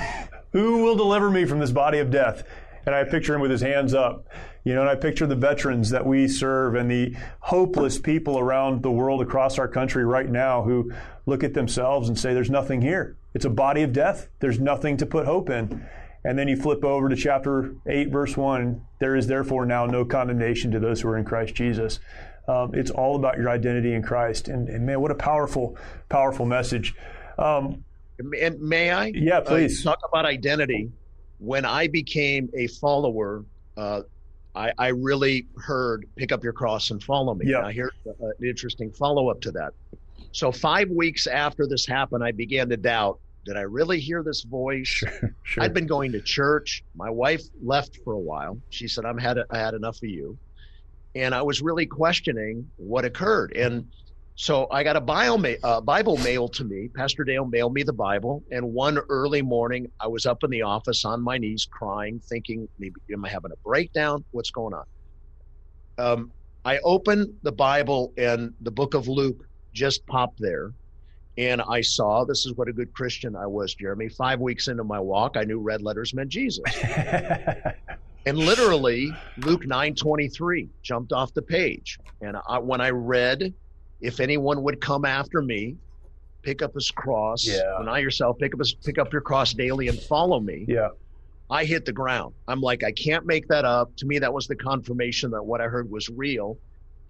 who 0.51 0.83
will 0.83 0.95
deliver 0.95 1.29
me 1.29 1.45
from 1.45 1.59
this 1.59 1.71
body 1.71 1.99
of 1.99 2.11
death? 2.11 2.43
And 2.85 2.93
I 2.93 3.03
picture 3.03 3.35
him 3.35 3.41
with 3.41 3.51
his 3.51 3.61
hands 3.61 3.93
up. 3.93 4.27
You 4.63 4.75
know, 4.75 4.81
and 4.81 4.89
I 4.89 4.95
picture 4.95 5.25
the 5.25 5.35
veterans 5.35 5.89
that 5.89 6.05
we 6.05 6.27
serve 6.27 6.75
and 6.75 6.91
the 6.91 7.15
hopeless 7.39 7.97
people 7.97 8.37
around 8.37 8.83
the 8.83 8.91
world 8.91 9.21
across 9.21 9.57
our 9.57 9.67
country 9.67 10.05
right 10.05 10.29
now 10.29 10.63
who 10.63 10.91
look 11.25 11.43
at 11.43 11.53
themselves 11.53 12.09
and 12.09 12.19
say, 12.19 12.33
There's 12.33 12.49
nothing 12.49 12.81
here. 12.81 13.17
It's 13.33 13.45
a 13.45 13.49
body 13.49 13.83
of 13.83 13.93
death. 13.93 14.27
There's 14.39 14.59
nothing 14.59 14.97
to 14.97 15.05
put 15.05 15.25
hope 15.25 15.49
in. 15.49 15.87
And 16.23 16.37
then 16.37 16.47
you 16.47 16.57
flip 16.57 16.83
over 16.83 17.09
to 17.09 17.15
chapter 17.15 17.73
8, 17.87 18.09
verse 18.09 18.35
1 18.35 18.81
there 18.99 19.15
is 19.15 19.27
therefore 19.27 19.65
now 19.65 19.85
no 19.85 20.03
condemnation 20.05 20.71
to 20.71 20.79
those 20.79 21.01
who 21.01 21.07
are 21.07 21.17
in 21.17 21.23
Christ 21.23 21.55
Jesus. 21.55 21.99
Um, 22.49 22.73
it's 22.73 22.89
all 22.89 23.15
about 23.15 23.37
your 23.37 23.49
identity 23.49 23.93
in 23.93 24.01
Christ. 24.01 24.47
And, 24.47 24.69
and, 24.69 24.83
man, 24.85 24.99
what 25.01 25.11
a 25.11 25.15
powerful, 25.15 25.77
powerful 26.09 26.47
message. 26.47 26.95
Um, 27.37 27.83
and 28.17 28.59
may 28.59 28.89
I? 28.89 29.11
Yeah, 29.13 29.41
please. 29.41 29.85
Uh, 29.85 29.91
talk 29.91 29.99
about 30.07 30.25
identity. 30.25 30.91
When 31.37 31.63
I 31.63 31.87
became 31.87 32.49
a 32.57 32.65
follower, 32.67 33.45
uh, 33.77 34.01
I, 34.55 34.73
I 34.77 34.87
really 34.87 35.47
heard 35.57 36.07
pick 36.15 36.31
up 36.31 36.43
your 36.43 36.53
cross 36.53 36.89
and 36.89 37.03
follow 37.03 37.35
me. 37.35 37.45
Yeah. 37.47 37.61
Now 37.61 37.69
here's 37.69 37.93
an 38.05 38.33
interesting 38.43 38.91
follow 38.91 39.29
up 39.29 39.41
to 39.41 39.51
that. 39.51 39.73
So 40.31 40.51
five 40.51 40.89
weeks 40.89 41.27
after 41.27 41.67
this 41.67 41.85
happened, 41.85 42.23
I 42.23 42.31
began 42.31 42.67
to 42.69 42.77
doubt. 42.77 43.19
Did 43.45 43.57
I 43.57 43.61
really 43.61 43.99
hear 43.99 44.21
this 44.23 44.41
voice? 44.41 44.87
Sure, 44.87 45.35
sure. 45.43 45.63
I'd 45.63 45.73
been 45.73 45.87
going 45.87 46.11
to 46.11 46.21
church. 46.21 46.83
My 46.95 47.09
wife 47.09 47.43
left 47.63 47.99
for 48.03 48.13
a 48.13 48.19
while. 48.19 48.59
She 48.69 48.87
said, 48.87 49.05
"I'm 49.05 49.17
had 49.17 49.39
I 49.49 49.57
had 49.57 49.73
enough 49.73 49.97
of 49.97 50.09
you," 50.09 50.37
and 51.15 51.33
I 51.33 51.41
was 51.41 51.61
really 51.61 51.85
questioning 51.85 52.69
what 52.77 53.05
occurred. 53.05 53.53
And 53.55 53.87
so 54.35 54.67
I 54.71 54.83
got 54.83 54.95
a 54.95 55.01
Bible, 55.01 55.55
uh, 55.63 55.81
Bible 55.81 56.17
mailed 56.17 56.53
to 56.53 56.63
me. 56.63 56.89
Pastor 56.95 57.23
Dale 57.23 57.45
mailed 57.45 57.73
me 57.73 57.83
the 57.83 57.93
Bible. 57.93 58.43
And 58.51 58.73
one 58.73 58.97
early 59.09 59.41
morning, 59.41 59.91
I 59.99 60.07
was 60.07 60.25
up 60.25 60.43
in 60.43 60.49
the 60.49 60.61
office 60.61 61.03
on 61.03 61.21
my 61.21 61.37
knees 61.37 61.67
crying, 61.69 62.21
thinking, 62.29 62.67
maybe 62.77 62.95
am 63.11 63.25
I 63.25 63.29
having 63.29 63.51
a 63.51 63.57
breakdown? 63.67 64.23
What's 64.31 64.51
going 64.51 64.73
on? 64.73 64.85
Um, 65.97 66.31
I 66.63 66.77
opened 66.79 67.33
the 67.43 67.51
Bible 67.51 68.13
and 68.17 68.53
the 68.61 68.71
book 68.71 68.93
of 68.93 69.07
Luke 69.07 69.45
just 69.73 70.05
popped 70.07 70.39
there. 70.39 70.71
And 71.37 71.61
I 71.61 71.81
saw 71.81 72.25
this 72.25 72.45
is 72.45 72.53
what 72.53 72.67
a 72.67 72.73
good 72.73 72.93
Christian 72.93 73.35
I 73.35 73.45
was, 73.45 73.73
Jeremy. 73.75 74.09
Five 74.09 74.39
weeks 74.39 74.67
into 74.67 74.83
my 74.83 74.99
walk, 74.99 75.37
I 75.37 75.43
knew 75.43 75.59
red 75.59 75.81
letters 75.81 76.13
meant 76.13 76.29
Jesus. 76.29 76.63
and 78.25 78.37
literally, 78.37 79.13
Luke 79.37 79.65
9 79.65 79.95
23 79.95 80.69
jumped 80.81 81.13
off 81.13 81.33
the 81.33 81.41
page. 81.41 81.99
And 82.21 82.37
I, 82.47 82.59
when 82.59 82.81
I 82.81 82.89
read 82.89 83.53
if 84.01 84.19
anyone 84.19 84.63
would 84.63 84.79
come 84.79 85.05
after 85.05 85.41
me, 85.41 85.75
pick 86.41 86.61
up 86.61 86.73
his 86.73 86.89
cross, 86.91 87.45
yeah. 87.45 87.77
deny 87.79 87.99
yourself, 87.99 88.37
pick 88.39 88.53
up 88.53 88.59
his, 88.59 88.73
pick 88.73 88.97
up 88.97 89.11
your 89.11 89.21
cross 89.21 89.53
daily 89.53 89.87
and 89.87 89.99
follow 89.99 90.39
me. 90.39 90.65
Yeah. 90.67 90.89
I 91.49 91.65
hit 91.65 91.85
the 91.85 91.91
ground. 91.91 92.33
I'm 92.47 92.61
like, 92.61 92.83
I 92.83 92.91
can't 92.91 93.25
make 93.25 93.47
that 93.47 93.65
up. 93.65 93.95
To 93.97 94.05
me, 94.05 94.19
that 94.19 94.33
was 94.33 94.47
the 94.47 94.55
confirmation 94.55 95.31
that 95.31 95.43
what 95.43 95.61
I 95.61 95.65
heard 95.65 95.89
was 95.89 96.07
real. 96.09 96.57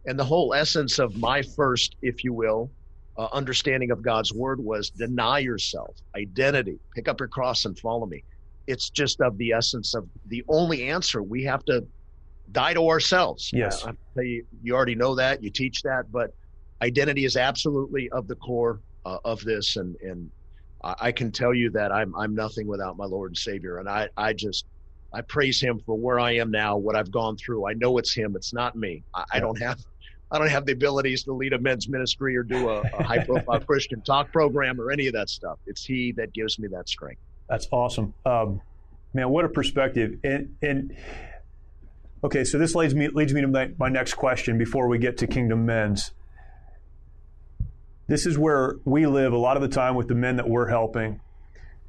And 0.05 0.17
the 0.17 0.23
whole 0.23 0.53
essence 0.53 0.97
of 0.97 1.17
my 1.17 1.41
first, 1.41 1.95
if 2.01 2.23
you 2.23 2.33
will, 2.33 2.71
uh, 3.17 3.27
understanding 3.33 3.91
of 3.91 4.01
God's 4.01 4.33
word 4.33 4.59
was 4.61 4.89
deny 4.89 5.39
yourself, 5.39 5.97
identity, 6.15 6.79
pick 6.95 7.09
up 7.09 7.19
your 7.19 7.27
cross 7.27 7.65
and 7.65 7.77
follow 7.77 8.05
me. 8.05 8.23
It's 8.69 8.89
just 8.89 9.19
of 9.21 9.37
the 9.37 9.51
essence 9.51 9.93
of 9.93 10.07
the 10.27 10.43
only 10.47 10.89
answer. 10.89 11.23
We 11.23 11.43
have 11.43 11.65
to 11.65 11.85
die 12.51 12.73
to 12.73 12.87
ourselves. 12.87 13.49
Yes. 13.51 13.85
Uh, 13.85 13.93
you, 14.21 14.45
you 14.61 14.75
already 14.75 14.95
know 14.95 15.15
that, 15.15 15.43
you 15.43 15.49
teach 15.49 15.81
that, 15.83 16.11
but 16.11 16.31
identity 16.81 17.25
is 17.25 17.35
absolutely 17.35 18.09
of 18.11 18.27
the 18.27 18.35
core 18.35 18.81
uh, 19.05 19.17
of 19.25 19.43
this, 19.43 19.75
and 19.75 19.95
and 20.01 20.29
I 20.81 21.11
can 21.11 21.31
tell 21.31 21.53
you 21.53 21.69
that 21.71 21.91
I'm 21.91 22.15
I'm 22.15 22.33
nothing 22.33 22.65
without 22.65 22.95
my 22.95 23.05
Lord 23.05 23.31
and 23.31 23.37
Savior, 23.37 23.79
and 23.79 23.89
I 23.89 24.07
I 24.15 24.33
just 24.33 24.65
I 25.13 25.21
praise 25.21 25.59
Him 25.59 25.79
for 25.85 25.95
where 25.97 26.19
I 26.19 26.35
am 26.35 26.51
now, 26.51 26.77
what 26.77 26.95
I've 26.95 27.11
gone 27.11 27.35
through. 27.37 27.67
I 27.67 27.73
know 27.73 27.97
it's 27.97 28.13
Him; 28.13 28.33
it's 28.35 28.53
not 28.53 28.75
me. 28.75 29.03
I, 29.13 29.25
I 29.33 29.39
don't 29.39 29.59
have 29.61 29.79
I 30.31 30.37
don't 30.37 30.49
have 30.49 30.65
the 30.65 30.73
abilities 30.73 31.23
to 31.23 31.33
lead 31.33 31.53
a 31.53 31.59
men's 31.59 31.89
ministry 31.89 32.37
or 32.37 32.43
do 32.43 32.69
a, 32.69 32.81
a 32.81 33.03
high 33.03 33.25
profile 33.25 33.59
Christian 33.67 34.01
talk 34.03 34.31
program 34.31 34.79
or 34.79 34.91
any 34.91 35.07
of 35.07 35.13
that 35.13 35.29
stuff. 35.29 35.59
It's 35.65 35.83
He 35.83 36.13
that 36.13 36.33
gives 36.33 36.59
me 36.59 36.69
that 36.71 36.87
strength. 36.87 37.21
That's 37.49 37.67
awesome, 37.71 38.13
um, 38.25 38.61
man. 39.13 39.29
What 39.29 39.45
a 39.45 39.49
perspective, 39.49 40.19
and 40.23 40.55
and. 40.61 40.95
Okay, 42.21 42.43
so 42.43 42.57
this 42.57 42.75
leads 42.75 42.93
me 42.93 43.07
leads 43.07 43.33
me 43.33 43.39
to 43.39 43.47
my, 43.47 43.71
my 43.79 43.87
next 43.87 44.15
question 44.15 44.57
before 44.57 44.89
we 44.89 44.97
get 44.97 45.17
to 45.19 45.27
Kingdom 45.27 45.65
Men's 45.65 46.11
this 48.09 48.25
is 48.25 48.39
where 48.39 48.77
we 48.85 49.05
live 49.05 49.33
a 49.33 49.37
lot 49.37 49.55
of 49.55 49.61
the 49.61 49.67
time 49.67 49.93
with 49.93 50.07
the 50.07 50.15
men 50.15 50.37
that 50.37 50.49
we're 50.49 50.67
helping. 50.67 51.21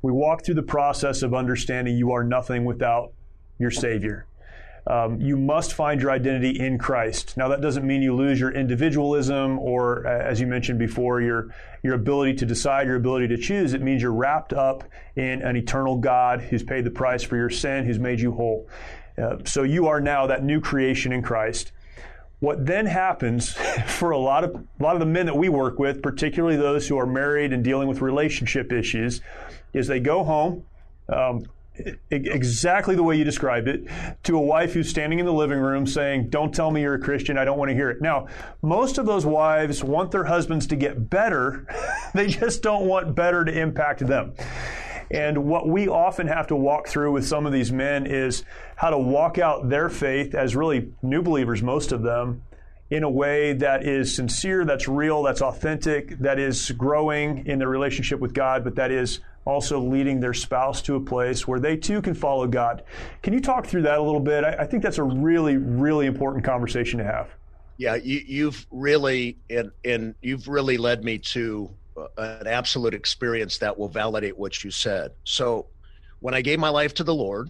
We 0.02 0.12
walk 0.12 0.44
through 0.44 0.56
the 0.56 0.62
process 0.62 1.22
of 1.22 1.32
understanding 1.32 1.96
you 1.96 2.12
are 2.12 2.22
nothing 2.22 2.66
without 2.66 3.14
your 3.58 3.70
Savior. 3.70 4.26
Um, 4.90 5.20
you 5.20 5.36
must 5.36 5.74
find 5.74 6.02
your 6.02 6.10
identity 6.10 6.58
in 6.58 6.76
Christ. 6.76 7.36
Now, 7.36 7.46
that 7.46 7.60
doesn't 7.60 7.86
mean 7.86 8.02
you 8.02 8.12
lose 8.12 8.40
your 8.40 8.50
individualism 8.50 9.56
or, 9.60 10.04
as 10.04 10.40
you 10.40 10.48
mentioned 10.48 10.80
before, 10.80 11.20
your, 11.20 11.54
your 11.84 11.94
ability 11.94 12.34
to 12.38 12.46
decide, 12.46 12.88
your 12.88 12.96
ability 12.96 13.28
to 13.28 13.36
choose. 13.36 13.72
It 13.72 13.82
means 13.82 14.02
you're 14.02 14.10
wrapped 14.10 14.52
up 14.52 14.82
in 15.14 15.42
an 15.42 15.54
eternal 15.54 15.96
God 15.96 16.40
who's 16.40 16.64
paid 16.64 16.82
the 16.82 16.90
price 16.90 17.22
for 17.22 17.36
your 17.36 17.50
sin, 17.50 17.84
who's 17.84 18.00
made 18.00 18.18
you 18.18 18.32
whole. 18.32 18.68
Uh, 19.16 19.36
so 19.44 19.62
you 19.62 19.86
are 19.86 20.00
now 20.00 20.26
that 20.26 20.42
new 20.42 20.60
creation 20.60 21.12
in 21.12 21.22
Christ. 21.22 21.70
What 22.40 22.66
then 22.66 22.86
happens 22.86 23.52
for 23.86 24.10
a 24.10 24.18
lot 24.18 24.42
of 24.42 24.56
a 24.56 24.82
lot 24.82 24.96
of 24.96 25.00
the 25.00 25.06
men 25.06 25.26
that 25.26 25.36
we 25.36 25.48
work 25.48 25.78
with, 25.78 26.02
particularly 26.02 26.56
those 26.56 26.88
who 26.88 26.98
are 26.98 27.06
married 27.06 27.52
and 27.52 27.62
dealing 27.62 27.86
with 27.86 28.00
relationship 28.00 28.72
issues, 28.72 29.20
is 29.72 29.86
they 29.86 30.00
go 30.00 30.24
home. 30.24 30.64
Um, 31.08 31.44
exactly 32.10 32.94
the 32.94 33.02
way 33.02 33.16
you 33.16 33.24
described 33.24 33.68
it 33.68 33.86
to 34.24 34.36
a 34.36 34.40
wife 34.40 34.72
who's 34.72 34.88
standing 34.88 35.18
in 35.18 35.26
the 35.26 35.32
living 35.32 35.58
room 35.58 35.86
saying, 35.86 36.30
Don't 36.30 36.54
tell 36.54 36.70
me 36.70 36.82
you're 36.82 36.94
a 36.94 37.00
Christian. 37.00 37.38
I 37.38 37.44
don't 37.44 37.58
want 37.58 37.70
to 37.70 37.74
hear 37.74 37.90
it. 37.90 38.00
Now, 38.00 38.26
most 38.62 38.98
of 38.98 39.06
those 39.06 39.26
wives 39.26 39.82
want 39.82 40.10
their 40.10 40.24
husbands 40.24 40.66
to 40.68 40.76
get 40.76 41.10
better, 41.10 41.66
they 42.14 42.26
just 42.26 42.62
don't 42.62 42.86
want 42.86 43.14
better 43.14 43.44
to 43.44 43.52
impact 43.52 44.06
them. 44.06 44.34
And 45.10 45.46
what 45.46 45.68
we 45.68 45.88
often 45.88 46.28
have 46.28 46.46
to 46.48 46.56
walk 46.56 46.86
through 46.86 47.12
with 47.12 47.26
some 47.26 47.44
of 47.44 47.52
these 47.52 47.72
men 47.72 48.06
is 48.06 48.44
how 48.76 48.90
to 48.90 48.98
walk 48.98 49.38
out 49.38 49.68
their 49.68 49.88
faith 49.88 50.34
as 50.34 50.54
really 50.54 50.92
new 51.02 51.20
believers, 51.20 51.62
most 51.62 51.90
of 51.90 52.02
them, 52.02 52.42
in 52.90 53.02
a 53.02 53.10
way 53.10 53.52
that 53.52 53.84
is 53.84 54.14
sincere, 54.14 54.64
that's 54.64 54.88
real, 54.88 55.22
that's 55.22 55.42
authentic, 55.42 56.18
that 56.18 56.38
is 56.38 56.70
growing 56.72 57.46
in 57.46 57.58
their 57.58 57.68
relationship 57.68 58.20
with 58.20 58.34
God, 58.34 58.62
but 58.62 58.76
that 58.76 58.90
is 58.90 59.20
also 59.44 59.80
leading 59.80 60.20
their 60.20 60.34
spouse 60.34 60.82
to 60.82 60.96
a 60.96 61.00
place 61.00 61.48
where 61.48 61.58
they 61.58 61.76
too 61.76 62.02
can 62.02 62.14
follow 62.14 62.46
God. 62.46 62.84
Can 63.22 63.32
you 63.32 63.40
talk 63.40 63.66
through 63.66 63.82
that 63.82 63.98
a 63.98 64.02
little 64.02 64.20
bit? 64.20 64.44
I, 64.44 64.52
I 64.60 64.66
think 64.66 64.82
that's 64.82 64.98
a 64.98 65.02
really, 65.02 65.56
really 65.56 66.06
important 66.06 66.44
conversation 66.44 66.98
to 66.98 67.04
have. 67.04 67.30
Yeah, 67.78 67.94
you, 67.94 68.46
have 68.46 68.66
really 68.70 69.38
and, 69.48 69.70
and 69.84 70.14
you've 70.20 70.48
really 70.48 70.76
led 70.76 71.02
me 71.02 71.18
to 71.18 71.70
uh, 71.96 72.06
an 72.40 72.46
absolute 72.46 72.92
experience 72.92 73.58
that 73.58 73.78
will 73.78 73.88
validate 73.88 74.36
what 74.36 74.62
you 74.62 74.70
said. 74.70 75.12
So, 75.24 75.66
when 76.20 76.34
I 76.34 76.42
gave 76.42 76.58
my 76.58 76.68
life 76.68 76.92
to 76.94 77.04
the 77.04 77.14
Lord, 77.14 77.48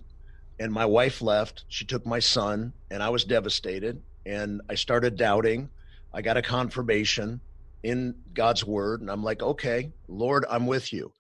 and 0.61 0.73
my 0.73 0.85
wife 0.85 1.23
left, 1.23 1.65
she 1.69 1.85
took 1.85 2.07
my 2.07 2.21
son, 2.21 2.73
and 2.91 3.03
I 3.03 3.09
was 3.09 3.25
devastated, 3.25 4.01
and 4.27 4.61
I 4.69 4.75
started 4.75 5.17
doubting. 5.17 5.71
I 6.13 6.23
got 6.23 6.37
a 6.37 6.43
confirmation 6.43 7.41
in 7.83 8.15
God's 8.35 8.65
word, 8.65 9.01
and 9.01 9.11
I'm 9.11 9.25
like, 9.25 9.43
okay, 9.43 9.91
Lord, 10.07 10.45
I'm 10.51 10.67
with 10.67 10.93
you. 10.93 11.13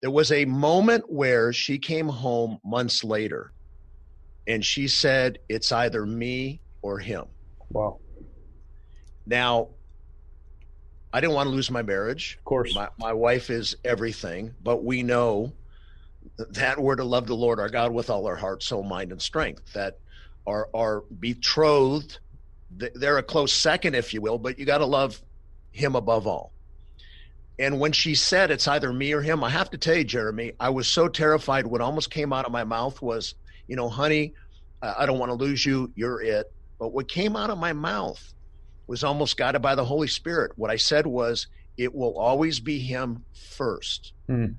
There 0.00 0.10
was 0.10 0.30
a 0.30 0.44
moment 0.44 1.10
where 1.10 1.52
she 1.52 1.78
came 1.78 2.08
home 2.08 2.58
months 2.64 3.02
later 3.02 3.52
and 4.46 4.64
she 4.64 4.88
said, 4.88 5.38
It's 5.48 5.72
either 5.72 6.06
me 6.06 6.60
or 6.82 6.98
him. 6.98 7.26
Wow. 7.70 7.98
Now, 9.26 9.68
I 11.12 11.20
didn't 11.20 11.34
want 11.34 11.48
to 11.48 11.54
lose 11.54 11.70
my 11.70 11.82
marriage. 11.82 12.36
Of 12.38 12.44
course. 12.44 12.74
My, 12.74 12.88
my 12.98 13.12
wife 13.12 13.50
is 13.50 13.76
everything, 13.84 14.54
but 14.62 14.84
we 14.84 15.02
know 15.02 15.52
that 16.50 16.78
we're 16.78 16.96
to 16.96 17.04
love 17.04 17.26
the 17.26 17.34
Lord 17.34 17.58
our 17.58 17.68
God 17.68 17.92
with 17.92 18.10
all 18.10 18.26
our 18.26 18.36
heart, 18.36 18.62
soul, 18.62 18.82
mind, 18.82 19.12
and 19.12 19.20
strength. 19.20 19.72
That 19.72 19.98
are, 20.46 20.68
are 20.74 21.02
betrothed, 21.18 22.20
they're 22.70 23.18
a 23.18 23.22
close 23.22 23.52
second, 23.52 23.94
if 23.94 24.14
you 24.14 24.20
will, 24.20 24.38
but 24.38 24.58
you 24.58 24.64
got 24.64 24.78
to 24.78 24.86
love 24.86 25.20
him 25.72 25.96
above 25.96 26.26
all. 26.26 26.52
And 27.58 27.80
when 27.80 27.92
she 27.92 28.14
said 28.14 28.50
it's 28.50 28.68
either 28.68 28.92
me 28.92 29.12
or 29.12 29.20
him, 29.20 29.42
I 29.42 29.50
have 29.50 29.70
to 29.70 29.78
tell 29.78 29.96
you, 29.96 30.04
Jeremy, 30.04 30.52
I 30.60 30.70
was 30.70 30.86
so 30.86 31.08
terrified. 31.08 31.66
What 31.66 31.80
almost 31.80 32.10
came 32.10 32.32
out 32.32 32.46
of 32.46 32.52
my 32.52 32.64
mouth 32.64 33.02
was, 33.02 33.34
you 33.66 33.74
know, 33.74 33.88
honey, 33.88 34.34
I 34.80 35.06
don't 35.06 35.18
want 35.18 35.30
to 35.30 35.34
lose 35.34 35.66
you. 35.66 35.90
You're 35.96 36.22
it. 36.22 36.52
But 36.78 36.92
what 36.92 37.08
came 37.08 37.34
out 37.34 37.50
of 37.50 37.58
my 37.58 37.72
mouth 37.72 38.32
was 38.86 39.02
almost 39.02 39.36
guided 39.36 39.60
by 39.60 39.74
the 39.74 39.84
Holy 39.84 40.06
Spirit. 40.06 40.52
What 40.56 40.70
I 40.70 40.76
said 40.76 41.06
was, 41.06 41.48
it 41.76 41.94
will 41.94 42.16
always 42.16 42.60
be 42.60 42.78
him 42.78 43.24
first. 43.32 44.12
Mm. 44.28 44.54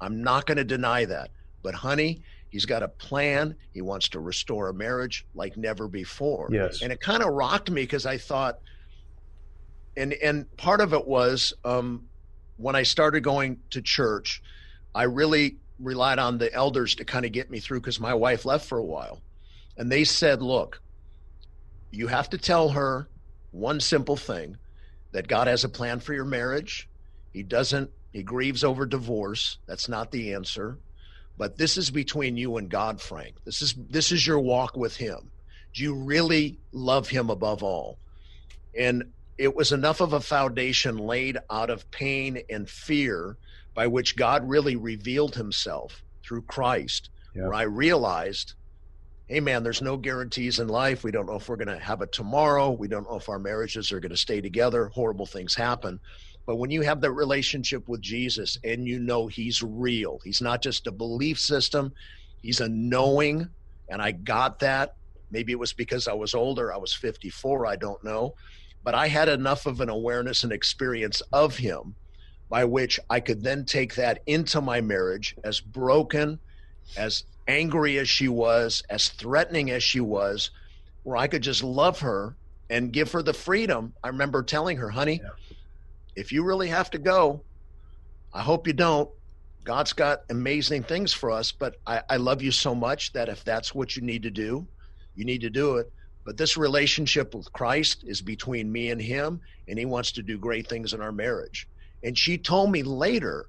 I'm 0.00 0.22
not 0.22 0.46
going 0.46 0.58
to 0.58 0.64
deny 0.64 1.04
that. 1.04 1.30
But, 1.62 1.74
honey, 1.74 2.22
he's 2.50 2.66
got 2.66 2.82
a 2.82 2.88
plan. 2.88 3.54
He 3.72 3.82
wants 3.82 4.08
to 4.10 4.20
restore 4.20 4.68
a 4.68 4.74
marriage 4.74 5.24
like 5.34 5.56
never 5.56 5.86
before. 5.86 6.48
Yes. 6.50 6.82
And 6.82 6.92
it 6.92 7.00
kind 7.00 7.22
of 7.22 7.28
rocked 7.32 7.70
me 7.70 7.82
because 7.82 8.04
I 8.04 8.18
thought, 8.18 8.58
and 9.96 10.12
and 10.12 10.56
part 10.56 10.80
of 10.80 10.92
it 10.92 11.06
was 11.06 11.52
um, 11.64 12.08
when 12.62 12.76
I 12.76 12.82
started 12.84 13.22
going 13.22 13.58
to 13.70 13.82
church, 13.82 14.42
I 14.94 15.04
really 15.04 15.56
relied 15.78 16.18
on 16.18 16.38
the 16.38 16.52
elders 16.52 16.94
to 16.96 17.04
kind 17.04 17.24
of 17.24 17.32
get 17.32 17.50
me 17.50 17.60
through 17.60 17.80
because 17.80 17.98
my 17.98 18.14
wife 18.14 18.44
left 18.44 18.66
for 18.68 18.78
a 18.78 18.84
while. 18.84 19.20
And 19.76 19.90
they 19.90 20.04
said, 20.04 20.42
look, 20.42 20.80
you 21.90 22.06
have 22.06 22.30
to 22.30 22.38
tell 22.38 22.70
her 22.70 23.08
one 23.50 23.80
simple 23.80 24.16
thing 24.16 24.56
that 25.12 25.28
God 25.28 25.46
has 25.46 25.64
a 25.64 25.68
plan 25.68 26.00
for 26.00 26.14
your 26.14 26.24
marriage. 26.24 26.88
He 27.32 27.42
doesn't, 27.42 27.90
he 28.12 28.22
grieves 28.22 28.64
over 28.64 28.86
divorce. 28.86 29.58
That's 29.66 29.88
not 29.88 30.10
the 30.10 30.34
answer. 30.34 30.78
But 31.38 31.56
this 31.56 31.76
is 31.76 31.90
between 31.90 32.36
you 32.36 32.56
and 32.58 32.68
God, 32.68 33.00
Frank. 33.00 33.34
This 33.44 33.62
is 33.62 33.74
this 33.90 34.12
is 34.12 34.26
your 34.26 34.38
walk 34.38 34.76
with 34.76 34.96
him. 34.96 35.30
Do 35.72 35.82
you 35.82 35.94
really 35.94 36.58
love 36.72 37.08
him 37.08 37.30
above 37.30 37.62
all? 37.62 37.98
And 38.78 39.12
it 39.38 39.54
was 39.54 39.72
enough 39.72 40.00
of 40.00 40.12
a 40.12 40.20
foundation 40.20 40.98
laid 40.98 41.38
out 41.50 41.70
of 41.70 41.90
pain 41.90 42.42
and 42.50 42.68
fear 42.68 43.36
by 43.74 43.86
which 43.86 44.16
God 44.16 44.48
really 44.48 44.76
revealed 44.76 45.34
himself 45.34 46.02
through 46.22 46.42
Christ, 46.42 47.08
yeah. 47.34 47.44
where 47.44 47.54
I 47.54 47.62
realized, 47.62 48.54
hey, 49.26 49.40
man, 49.40 49.62
there's 49.62 49.82
no 49.82 49.96
guarantees 49.96 50.60
in 50.60 50.68
life. 50.68 51.02
We 51.02 51.10
don't 51.10 51.26
know 51.26 51.36
if 51.36 51.48
we're 51.48 51.56
going 51.56 51.68
to 51.68 51.78
have 51.78 52.02
it 52.02 52.12
tomorrow. 52.12 52.70
We 52.70 52.88
don't 52.88 53.08
know 53.08 53.16
if 53.16 53.28
our 53.28 53.38
marriages 53.38 53.90
are 53.92 54.00
going 54.00 54.10
to 54.10 54.16
stay 54.16 54.40
together. 54.40 54.88
Horrible 54.88 55.26
things 55.26 55.54
happen. 55.54 55.98
But 56.44 56.56
when 56.56 56.70
you 56.70 56.82
have 56.82 57.00
that 57.00 57.12
relationship 57.12 57.88
with 57.88 58.02
Jesus 58.02 58.58
and 58.64 58.86
you 58.86 58.98
know 58.98 59.28
he's 59.28 59.62
real, 59.62 60.20
he's 60.24 60.42
not 60.42 60.60
just 60.60 60.86
a 60.86 60.92
belief 60.92 61.38
system, 61.38 61.92
he's 62.42 62.60
a 62.60 62.68
knowing. 62.68 63.48
And 63.88 64.02
I 64.02 64.12
got 64.12 64.58
that. 64.58 64.96
Maybe 65.30 65.52
it 65.52 65.58
was 65.58 65.72
because 65.72 66.08
I 66.08 66.12
was 66.12 66.34
older. 66.34 66.72
I 66.72 66.76
was 66.76 66.92
54. 66.92 67.66
I 67.66 67.76
don't 67.76 68.02
know 68.04 68.34
but 68.84 68.94
I 68.94 69.08
had 69.08 69.28
enough 69.28 69.66
of 69.66 69.80
an 69.80 69.88
awareness 69.88 70.44
and 70.44 70.52
experience 70.52 71.22
of 71.32 71.56
him 71.56 71.94
by 72.48 72.64
which 72.64 73.00
I 73.08 73.20
could 73.20 73.42
then 73.42 73.64
take 73.64 73.94
that 73.94 74.20
into 74.26 74.60
my 74.60 74.80
marriage 74.80 75.34
as 75.42 75.60
broken, 75.60 76.38
as 76.96 77.24
angry 77.48 77.98
as 77.98 78.08
she 78.08 78.28
was, 78.28 78.82
as 78.90 79.08
threatening 79.08 79.70
as 79.70 79.82
she 79.82 80.00
was, 80.00 80.50
where 81.02 81.16
I 81.16 81.28
could 81.28 81.42
just 81.42 81.62
love 81.62 82.00
her 82.00 82.36
and 82.68 82.92
give 82.92 83.12
her 83.12 83.22
the 83.22 83.32
freedom. 83.32 83.94
I 84.04 84.08
remember 84.08 84.42
telling 84.42 84.76
her, 84.76 84.90
honey, 84.90 85.20
yeah. 85.22 85.56
if 86.14 86.32
you 86.32 86.44
really 86.44 86.68
have 86.68 86.90
to 86.90 86.98
go, 86.98 87.42
I 88.34 88.42
hope 88.42 88.66
you 88.66 88.72
don't. 88.72 89.08
God's 89.64 89.92
got 89.92 90.22
amazing 90.28 90.82
things 90.82 91.12
for 91.12 91.30
us, 91.30 91.52
but 91.52 91.76
I, 91.86 92.02
I 92.10 92.16
love 92.16 92.42
you 92.42 92.50
so 92.50 92.74
much 92.74 93.12
that 93.12 93.28
if 93.28 93.44
that's 93.44 93.74
what 93.74 93.94
you 93.94 94.02
need 94.02 94.24
to 94.24 94.30
do, 94.30 94.66
you 95.14 95.24
need 95.24 95.42
to 95.42 95.50
do 95.50 95.76
it. 95.76 95.92
But 96.24 96.36
this 96.36 96.56
relationship 96.56 97.34
with 97.34 97.52
Christ 97.52 98.04
is 98.06 98.20
between 98.20 98.70
me 98.70 98.90
and 98.90 99.00
him, 99.00 99.40
and 99.66 99.78
he 99.78 99.84
wants 99.84 100.12
to 100.12 100.22
do 100.22 100.38
great 100.38 100.68
things 100.68 100.92
in 100.92 101.00
our 101.00 101.12
marriage. 101.12 101.68
And 102.02 102.16
she 102.16 102.38
told 102.38 102.70
me 102.70 102.82
later, 102.82 103.46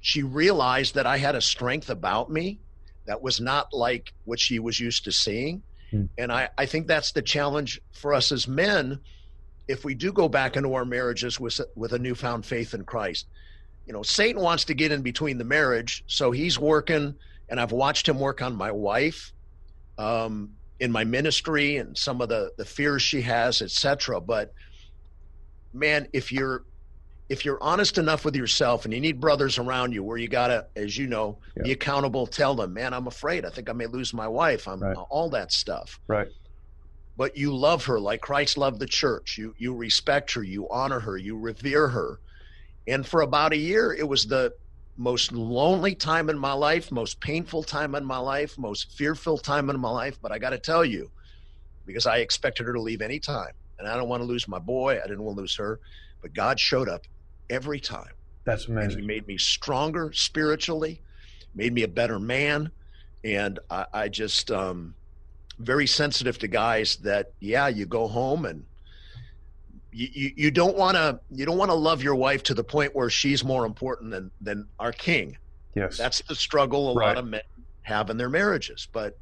she 0.00 0.22
realized 0.22 0.94
that 0.94 1.06
I 1.06 1.18
had 1.18 1.34
a 1.34 1.40
strength 1.40 1.90
about 1.90 2.30
me 2.30 2.58
that 3.06 3.22
was 3.22 3.40
not 3.40 3.72
like 3.72 4.12
what 4.24 4.38
she 4.38 4.58
was 4.58 4.78
used 4.78 5.04
to 5.04 5.12
seeing. 5.12 5.62
Hmm. 5.90 6.04
And 6.16 6.32
I, 6.32 6.48
I 6.58 6.66
think 6.66 6.86
that's 6.86 7.12
the 7.12 7.22
challenge 7.22 7.80
for 7.92 8.14
us 8.14 8.32
as 8.32 8.46
men 8.46 9.00
if 9.68 9.84
we 9.84 9.94
do 9.94 10.12
go 10.12 10.28
back 10.28 10.56
into 10.56 10.74
our 10.74 10.84
marriages 10.84 11.38
with, 11.38 11.60
with 11.74 11.92
a 11.92 11.98
newfound 11.98 12.46
faith 12.46 12.74
in 12.74 12.84
Christ. 12.84 13.26
You 13.86 13.92
know, 13.92 14.02
Satan 14.02 14.42
wants 14.42 14.64
to 14.66 14.74
get 14.74 14.92
in 14.92 15.02
between 15.02 15.38
the 15.38 15.44
marriage, 15.44 16.04
so 16.06 16.30
he's 16.30 16.58
working, 16.58 17.14
and 17.48 17.60
I've 17.60 17.72
watched 17.72 18.08
him 18.08 18.18
work 18.18 18.42
on 18.42 18.54
my 18.54 18.70
wife. 18.70 19.32
Um, 19.96 20.54
in 20.80 20.92
my 20.92 21.04
ministry 21.04 21.76
and 21.76 21.96
some 21.96 22.20
of 22.20 22.28
the 22.28 22.52
the 22.56 22.64
fears 22.64 23.02
she 23.02 23.22
has 23.22 23.62
etc 23.62 24.20
but 24.20 24.52
man 25.72 26.06
if 26.12 26.32
you're 26.32 26.64
if 27.28 27.44
you're 27.44 27.62
honest 27.62 27.98
enough 27.98 28.24
with 28.24 28.34
yourself 28.34 28.84
and 28.84 28.94
you 28.94 29.00
need 29.00 29.20
brothers 29.20 29.58
around 29.58 29.92
you 29.92 30.02
where 30.02 30.16
you 30.16 30.28
gotta 30.28 30.66
as 30.76 30.96
you 30.96 31.06
know 31.06 31.38
yeah. 31.56 31.64
be 31.64 31.72
accountable 31.72 32.26
tell 32.26 32.54
them 32.54 32.72
man 32.72 32.94
i'm 32.94 33.06
afraid. 33.06 33.44
I 33.44 33.50
think 33.50 33.68
i 33.68 33.72
may 33.72 33.86
lose 33.86 34.14
my 34.14 34.28
wife. 34.28 34.66
I'm 34.66 34.80
right. 34.80 34.96
all 35.10 35.30
that 35.30 35.52
stuff. 35.52 36.00
Right. 36.06 36.28
But 37.16 37.36
you 37.36 37.54
love 37.54 37.84
her 37.86 38.00
like 38.00 38.20
christ 38.20 38.56
loved 38.56 38.80
the 38.80 38.86
church. 38.86 39.36
You 39.36 39.54
you 39.58 39.74
respect 39.74 40.32
her. 40.34 40.42
You 40.42 40.68
honor 40.70 41.00
her. 41.00 41.16
You 41.16 41.38
revere 41.38 41.88
her. 41.88 42.20
And 42.86 43.06
for 43.06 43.20
about 43.20 43.52
a 43.52 43.58
year 43.58 43.92
it 43.92 44.08
was 44.08 44.24
the 44.24 44.54
most 44.98 45.30
lonely 45.32 45.94
time 45.94 46.28
in 46.28 46.36
my 46.36 46.52
life, 46.52 46.90
most 46.90 47.20
painful 47.20 47.62
time 47.62 47.94
in 47.94 48.04
my 48.04 48.18
life, 48.18 48.58
most 48.58 48.92
fearful 48.96 49.38
time 49.38 49.70
in 49.70 49.78
my 49.78 49.88
life. 49.88 50.18
But 50.20 50.32
I 50.32 50.38
got 50.38 50.50
to 50.50 50.58
tell 50.58 50.84
you, 50.84 51.10
because 51.86 52.04
I 52.04 52.18
expected 52.18 52.66
her 52.66 52.72
to 52.72 52.80
leave 52.82 53.00
any 53.00 53.20
time, 53.20 53.52
and 53.78 53.88
I 53.88 53.96
don't 53.96 54.08
want 54.08 54.22
to 54.22 54.26
lose 54.26 54.48
my 54.48 54.58
boy. 54.58 54.98
I 54.98 55.06
didn't 55.06 55.22
want 55.22 55.36
to 55.36 55.42
lose 55.42 55.56
her, 55.56 55.78
but 56.20 56.34
God 56.34 56.58
showed 56.58 56.88
up 56.88 57.02
every 57.48 57.78
time. 57.80 58.10
That's 58.44 58.66
amazing. 58.66 58.92
And 58.92 59.00
he 59.00 59.06
made 59.06 59.26
me 59.26 59.38
stronger 59.38 60.10
spiritually, 60.12 61.00
made 61.54 61.72
me 61.72 61.84
a 61.84 61.88
better 61.88 62.18
man. 62.18 62.72
And 63.24 63.60
I, 63.70 63.86
I 63.92 64.08
just, 64.08 64.50
um, 64.50 64.96
very 65.58 65.86
sensitive 65.86 66.38
to 66.38 66.48
guys 66.48 66.96
that, 66.98 67.32
yeah, 67.40 67.68
you 67.68 67.86
go 67.86 68.08
home 68.08 68.44
and 68.44 68.64
you, 69.92 70.32
you, 70.36 70.50
don't 70.50 70.76
want 70.76 70.96
to, 70.96 71.18
you 71.30 71.46
don't 71.46 71.56
want 71.58 71.70
to 71.70 71.74
love 71.76 72.02
your 72.02 72.14
wife 72.14 72.42
to 72.44 72.54
the 72.54 72.64
point 72.64 72.94
where 72.94 73.08
she's 73.10 73.42
more 73.44 73.64
important 73.64 74.10
than, 74.10 74.30
than 74.40 74.68
our 74.78 74.92
king. 74.92 75.36
Yes. 75.74 75.96
That's 75.96 76.20
the 76.22 76.34
struggle 76.34 76.90
a 76.90 76.94
Right. 76.94 77.08
lot 77.08 77.18
of 77.18 77.26
men 77.26 77.40
have 77.82 78.10
in 78.10 78.16
their 78.16 78.28
marriages. 78.28 78.86
But, 78.92 79.16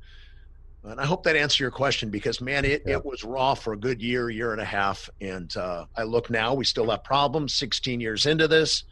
and 0.82 1.00
I 1.00 1.04
hope 1.04 1.22
that 1.24 1.36
answered 1.36 1.60
your 1.62 1.70
question 1.70 2.10
because 2.10 2.40
man, 2.40 2.64
it, 2.64 2.82
Yeah. 2.86 2.96
it 2.96 3.04
was 3.04 3.22
raw 3.24 3.54
for 3.54 3.72
a 3.74 3.76
good 3.76 4.00
year, 4.02 4.28
year 4.30 4.52
and 4.52 4.60
a 4.60 4.64
half. 4.64 5.08
And 5.20 5.54
uh, 5.56 5.86
I 5.96 6.02
look 6.02 6.30
now, 6.30 6.54
we 6.54 6.64
still 6.64 6.90
have 6.90 7.04
problems 7.04 7.54
16 7.54 8.00
years 8.00 8.26
into 8.26 8.48
this, 8.48 8.84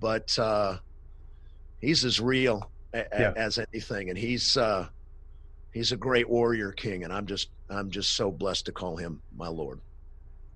but 0.00 0.36
uh, 0.38 0.76
he's 1.80 2.04
as 2.04 2.20
real 2.20 2.70
a, 2.92 3.00
a- 3.00 3.20
Yeah. 3.20 3.32
as 3.36 3.58
anything. 3.58 4.10
And 4.10 4.18
he's, 4.18 4.56
uh, 4.56 4.88
he's 5.72 5.92
a 5.92 5.96
great 5.96 6.28
warrior 6.28 6.70
king. 6.72 7.04
And 7.04 7.12
I'm 7.12 7.26
just, 7.26 7.48
I'm 7.70 7.90
just 7.90 8.12
so 8.12 8.30
blessed 8.30 8.66
to 8.66 8.72
call 8.72 8.96
him 8.96 9.20
my 9.36 9.48
Lord. 9.48 9.80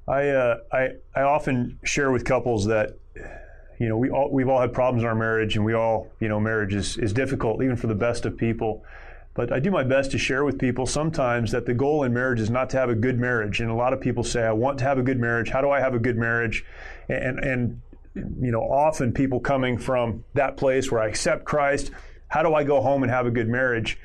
I, 0.09 0.29
uh, 0.29 0.59
I 0.73 0.89
I 1.15 1.23
often 1.23 1.79
share 1.85 2.11
with 2.11 2.25
couples 2.25 2.67
that 2.67 2.99
you 3.79 3.89
know 3.89 3.97
we 3.97 4.11
all 4.11 4.31
we've 4.33 4.49
all 4.49 4.61
had 4.61 4.73
problems 4.73 5.03
in 5.03 5.09
our 5.09 5.15
marriage, 5.15 5.57
and 5.57 5.65
we 5.65 5.75
all 5.75 6.09
you 6.21 6.29
know 6.29 6.41
marriage 6.41 6.75
is 6.75 6.97
is 6.97 7.13
difficult 7.13 7.63
even 7.63 7.77
for 7.77 7.87
the 7.87 7.95
best 7.95 8.25
of 8.25 8.37
people. 8.37 8.85
But 9.35 9.53
I 9.53 9.61
do 9.61 9.71
my 9.71 9.85
best 9.85 10.11
to 10.13 10.19
share 10.19 10.45
with 10.45 10.59
people 10.59 10.87
sometimes 10.87 11.53
that 11.53 11.67
the 11.67 11.75
goal 11.75 12.03
in 12.03 12.13
marriage 12.13 12.41
is 12.41 12.51
not 12.51 12.71
to 12.71 12.77
have 12.79 12.91
a 12.91 12.95
good 12.95 13.21
marriage. 13.21 13.61
And 13.61 13.71
a 13.71 13.75
lot 13.75 13.93
of 13.93 14.01
people 14.01 14.25
say, 14.25 14.43
"I 14.43 14.53
want 14.53 14.79
to 14.79 14.85
have 14.85 14.99
a 14.99 15.03
good 15.03 15.21
marriage. 15.21 15.51
How 15.51 15.61
do 15.61 15.71
I 15.71 15.81
have 15.81 15.95
a 15.95 15.99
good 15.99 16.17
marriage?" 16.17 16.65
And 17.09 17.39
and 17.39 17.81
you 18.15 18.51
know, 18.51 18.63
often 18.63 19.13
people 19.13 19.41
coming 19.41 19.79
from 19.79 20.25
that 20.35 20.57
place 20.57 20.91
where 20.91 21.01
I 21.01 21.07
accept 21.07 21.45
Christ, 21.45 21.91
how 22.29 22.43
do 22.43 22.55
I 22.55 22.65
go 22.65 22.81
home 22.81 23.03
and 23.03 23.13
have 23.13 23.27
a 23.27 23.31
good 23.31 23.49
marriage? 23.49 23.99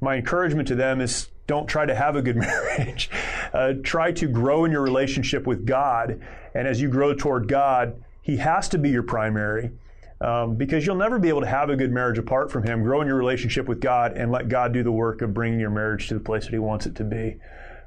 My 0.00 0.16
encouragement 0.16 0.68
to 0.68 0.74
them 0.74 1.00
is 1.00 1.28
don't 1.48 1.66
try 1.66 1.84
to 1.84 1.94
have 1.94 2.14
a 2.14 2.22
good 2.22 2.36
marriage. 2.36 3.10
Uh, 3.52 3.72
try 3.82 4.12
to 4.12 4.28
grow 4.28 4.64
in 4.64 4.70
your 4.70 4.82
relationship 4.82 5.46
with 5.48 5.66
God. 5.66 6.20
And 6.54 6.68
as 6.68 6.80
you 6.80 6.88
grow 6.88 7.12
toward 7.14 7.48
God, 7.48 8.00
He 8.22 8.36
has 8.36 8.68
to 8.68 8.78
be 8.78 8.90
your 8.90 9.02
primary 9.02 9.72
um, 10.20 10.54
because 10.54 10.86
you'll 10.86 10.94
never 10.96 11.18
be 11.18 11.28
able 11.28 11.40
to 11.40 11.46
have 11.46 11.70
a 11.70 11.76
good 11.76 11.90
marriage 11.90 12.18
apart 12.18 12.52
from 12.52 12.62
Him. 12.62 12.82
Grow 12.84 13.00
in 13.00 13.08
your 13.08 13.16
relationship 13.16 13.66
with 13.66 13.80
God 13.80 14.12
and 14.16 14.30
let 14.30 14.48
God 14.48 14.72
do 14.72 14.82
the 14.84 14.92
work 14.92 15.22
of 15.22 15.34
bringing 15.34 15.58
your 15.58 15.70
marriage 15.70 16.06
to 16.08 16.14
the 16.14 16.20
place 16.20 16.44
that 16.44 16.52
He 16.52 16.58
wants 16.58 16.86
it 16.86 16.94
to 16.96 17.04
be. 17.04 17.36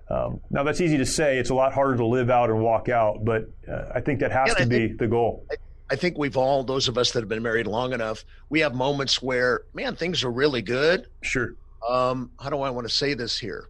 Um, 0.10 0.42
now, 0.50 0.64
that's 0.64 0.82
easy 0.82 0.98
to 0.98 1.06
say. 1.06 1.38
It's 1.38 1.52
a 1.52 1.56
lot 1.56 1.72
harder 1.72 1.96
to 1.96 2.06
live 2.06 2.30
out 2.30 2.50
and 2.50 2.62
walk 2.62 2.90
out, 2.90 3.24
but 3.24 3.50
uh, 3.72 3.92
I 3.96 4.02
think 4.02 4.20
that 4.20 4.32
has 4.32 4.50
Yeah, 4.50 4.54
to 4.56 4.62
I 4.64 4.66
be 4.66 4.88
think- 4.88 5.00
the 5.00 5.08
goal. 5.08 5.46
I 5.90 5.98
think 5.98 6.18
we've 6.18 6.38
all, 6.38 6.64
those 6.64 6.88
of 6.88 6.98
us 6.98 7.12
that 7.12 7.20
have 7.20 7.28
been 7.28 7.44
married 7.44 7.68
long 7.68 7.92
enough, 7.92 8.24
we 8.50 8.62
have 8.62 8.74
moments 8.74 9.22
where, 9.22 9.64
man, 9.74 9.98
things 9.98 10.24
are 10.24 10.32
really 10.32 10.62
good. 10.62 11.08
Sure. 11.22 11.54
Um, 11.88 12.32
how 12.40 12.50
do 12.50 12.62
I 12.62 12.70
want 12.70 12.88
to 12.88 12.94
say 12.94 13.14
this 13.14 13.38
here? 13.38 13.70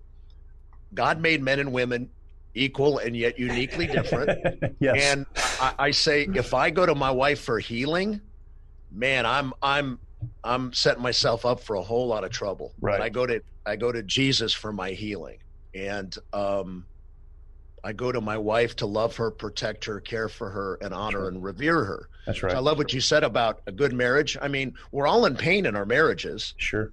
God 0.94 1.22
made 1.22 1.42
men 1.42 1.60
and 1.60 1.72
women 1.72 2.10
equal 2.54 2.98
and 3.00 3.16
yet 3.16 3.40
uniquely 3.40 3.88
different. 3.88 4.40
yes. 4.80 4.96
and 5.02 5.26
I, 5.60 5.74
I 5.80 5.92
say, 5.92 6.28
if 6.36 6.54
I 6.54 6.70
go 6.70 6.86
to 6.86 6.96
my 6.96 7.12
wife 7.12 7.40
for 7.42 7.60
healing, 7.60 8.20
man, 8.92 9.26
I'm 9.26 9.54
I'm 9.62 10.00
I'm 10.44 10.74
setting 10.74 11.02
myself 11.02 11.46
up 11.46 11.62
for 11.62 11.78
a 11.78 11.82
whole 11.82 12.08
lot 12.08 12.24
of 12.24 12.32
trouble. 12.32 12.74
Right. 12.82 12.98
But 12.98 13.04
I 13.04 13.10
go 13.10 13.26
to 13.26 13.42
I 13.66 13.76
go 13.78 13.92
to 13.92 14.04
Jesus 14.04 14.54
for 14.54 14.74
my 14.74 14.92
healing, 14.92 15.38
and 15.74 16.16
um, 16.34 16.86
I 17.84 17.94
go 17.94 18.12
to 18.12 18.20
my 18.22 18.38
wife 18.38 18.76
to 18.78 18.86
love 18.86 19.16
her, 19.16 19.32
protect 19.32 19.86
her, 19.86 20.00
care 20.02 20.28
for 20.30 20.50
her, 20.50 20.78
and 20.82 20.94
honor 20.94 21.20
Sure. 21.22 21.28
and 21.30 21.42
revere 21.44 21.84
her. 21.86 22.10
that's 22.26 22.40
So 22.42 22.50
I 22.50 22.54
right. 22.54 22.64
love 22.64 22.78
what 22.78 22.92
you 22.94 23.00
said 23.02 23.24
about 23.24 23.62
a 23.66 23.72
good 23.72 23.94
marriage. 23.94 24.38
I 24.42 24.48
mean, 24.50 24.74
we're 24.92 25.08
all 25.08 25.26
in 25.26 25.36
pain 25.36 25.66
in 25.66 25.76
our 25.76 25.86
marriages 25.86 26.54
Sure. 26.58 26.92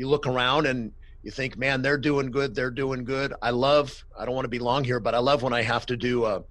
You 0.00 0.08
look 0.08 0.26
around 0.26 0.64
and 0.66 0.92
you 1.22 1.30
think, 1.30 1.58
man, 1.58 1.82
they're 1.82 1.98
doing 1.98 2.30
good, 2.30 2.54
they're 2.54 2.70
doing 2.70 3.04
good. 3.04 3.34
I 3.42 3.50
love, 3.50 4.02
I 4.18 4.24
don't 4.24 4.34
want 4.34 4.46
to 4.46 4.48
be 4.50 4.58
long 4.58 4.82
here, 4.82 4.98
but 4.98 5.14
I 5.14 5.18
love 5.18 5.42
when 5.42 5.52
I 5.52 5.60
have 5.60 5.84
to 5.86 5.96
do, 5.96 6.24
a, 6.24 6.42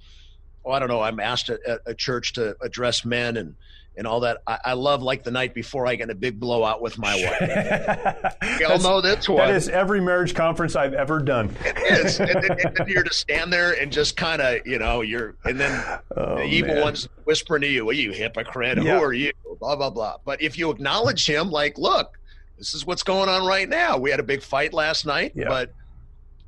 oh, 0.64 0.72
I 0.72 0.78
don't 0.78 0.88
know, 0.88 1.02
I'm 1.02 1.20
asked 1.20 1.50
at 1.50 1.60
a 1.88 1.96
church 1.96 2.34
to 2.34 2.56
address 2.62 3.04
men 3.04 3.38
and, 3.38 3.56
and 3.98 4.06
all 4.06 4.20
that. 4.20 4.38
I, 4.46 4.60
I 4.66 4.74
love 4.74 5.02
like 5.02 5.24
the 5.24 5.32
night 5.32 5.56
before 5.56 5.88
I 5.88 5.96
get 5.96 6.12
a 6.12 6.16
big 6.16 6.40
blowout 6.40 6.84
with 6.84 7.00
my 7.00 7.16
wife. 7.16 8.36
We 8.60 8.66
all 8.66 8.78
know 8.80 9.02
this 9.02 9.28
one. 9.28 9.38
That 9.48 9.56
is 9.56 9.70
every 9.70 10.00
marriage 10.02 10.36
conference 10.36 10.76
I've 10.76 10.94
ever 10.94 11.20
done. 11.20 11.56
It 11.66 11.78
is. 12.06 12.20
and, 12.20 12.30
then, 12.30 12.52
and 12.64 12.76
then 12.76 12.88
you're 12.88 13.04
to 13.04 13.14
stand 13.14 13.52
there 13.52 13.72
and 13.74 13.92
just 13.92 14.16
kind 14.18 14.42
of, 14.42 14.60
you 14.68 14.78
know, 14.78 15.02
you're, 15.02 15.36
and 15.46 15.60
then 15.60 15.72
Oh, 16.16 16.36
the 16.36 16.44
evil 16.44 16.76
man. 16.76 16.84
one's 16.84 17.10
whispering 17.24 17.62
to 17.64 17.68
you, 17.68 17.90
"Are 17.90 17.94
you 17.94 18.12
hypocrite? 18.12 18.78
Yeah. 18.84 18.98
Who 19.00 19.04
are 19.04 19.14
you?" 19.14 19.32
Blah 19.60 19.76
blah 19.78 19.90
blah. 19.90 20.18
But 20.26 20.42
if 20.42 20.58
you 20.58 20.70
acknowledge 20.70 21.26
him, 21.26 21.50
like, 21.50 21.78
look, 21.78 22.19
this 22.60 22.74
is 22.74 22.86
what's 22.86 23.04
going 23.04 23.30
on 23.30 23.48
right 23.48 23.68
now. 23.68 23.98
We 23.98 24.12
had 24.12 24.20
a 24.20 24.24
big 24.24 24.44
fight 24.44 24.74
last 24.74 25.06
night, 25.06 25.32
Yeah. 25.34 25.48
but 25.48 25.74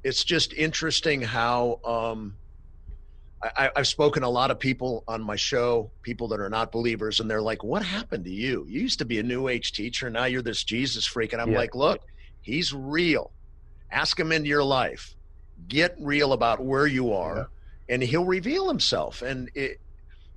it's 0.04 0.24
just 0.24 0.54
interesting 0.54 1.22
how 1.22 1.80
um, 1.86 2.36
I, 3.42 3.72
I've 3.76 3.88
spoken 3.88 4.22
to 4.22 4.28
a 4.28 4.30
lot 4.30 4.52
of 4.52 4.60
people 4.60 5.04
on 5.08 5.24
my 5.24 5.36
show, 5.38 5.92
people 6.04 6.28
that 6.28 6.40
are 6.40 6.50
not 6.50 6.72
believers, 6.72 7.20
and 7.20 7.32
they're 7.32 7.42
like, 7.42 7.64
"What 7.64 7.82
happened 7.84 8.26
to 8.26 8.32
you? 8.32 8.66
You 8.68 8.82
used 8.82 9.00
to 9.00 9.06
be 9.06 9.20
a 9.20 9.24
New 9.24 9.48
Age 9.48 9.72
teacher, 9.72 10.10
now 10.10 10.26
you're 10.26 10.42
this 10.42 10.64
Jesus 10.64 11.06
freak." 11.08 11.34
And 11.34 11.42
I'm 11.42 11.52
Yeah. 11.52 11.58
like, 11.60 11.74
"Look, 11.76 12.02
he's 12.42 12.74
real. 12.74 13.32
Ask 13.92 14.20
him 14.20 14.32
into 14.32 14.50
your 14.50 14.64
life. 14.64 15.16
Get 15.68 15.96
real 16.00 16.34
about 16.34 16.64
where 16.64 16.88
you 16.88 17.14
are." 17.14 17.50
and 17.90 18.02
he'll 18.02 18.24
reveal 18.24 18.70
himself. 18.70 19.22
And 19.22 19.50
it, 19.54 19.82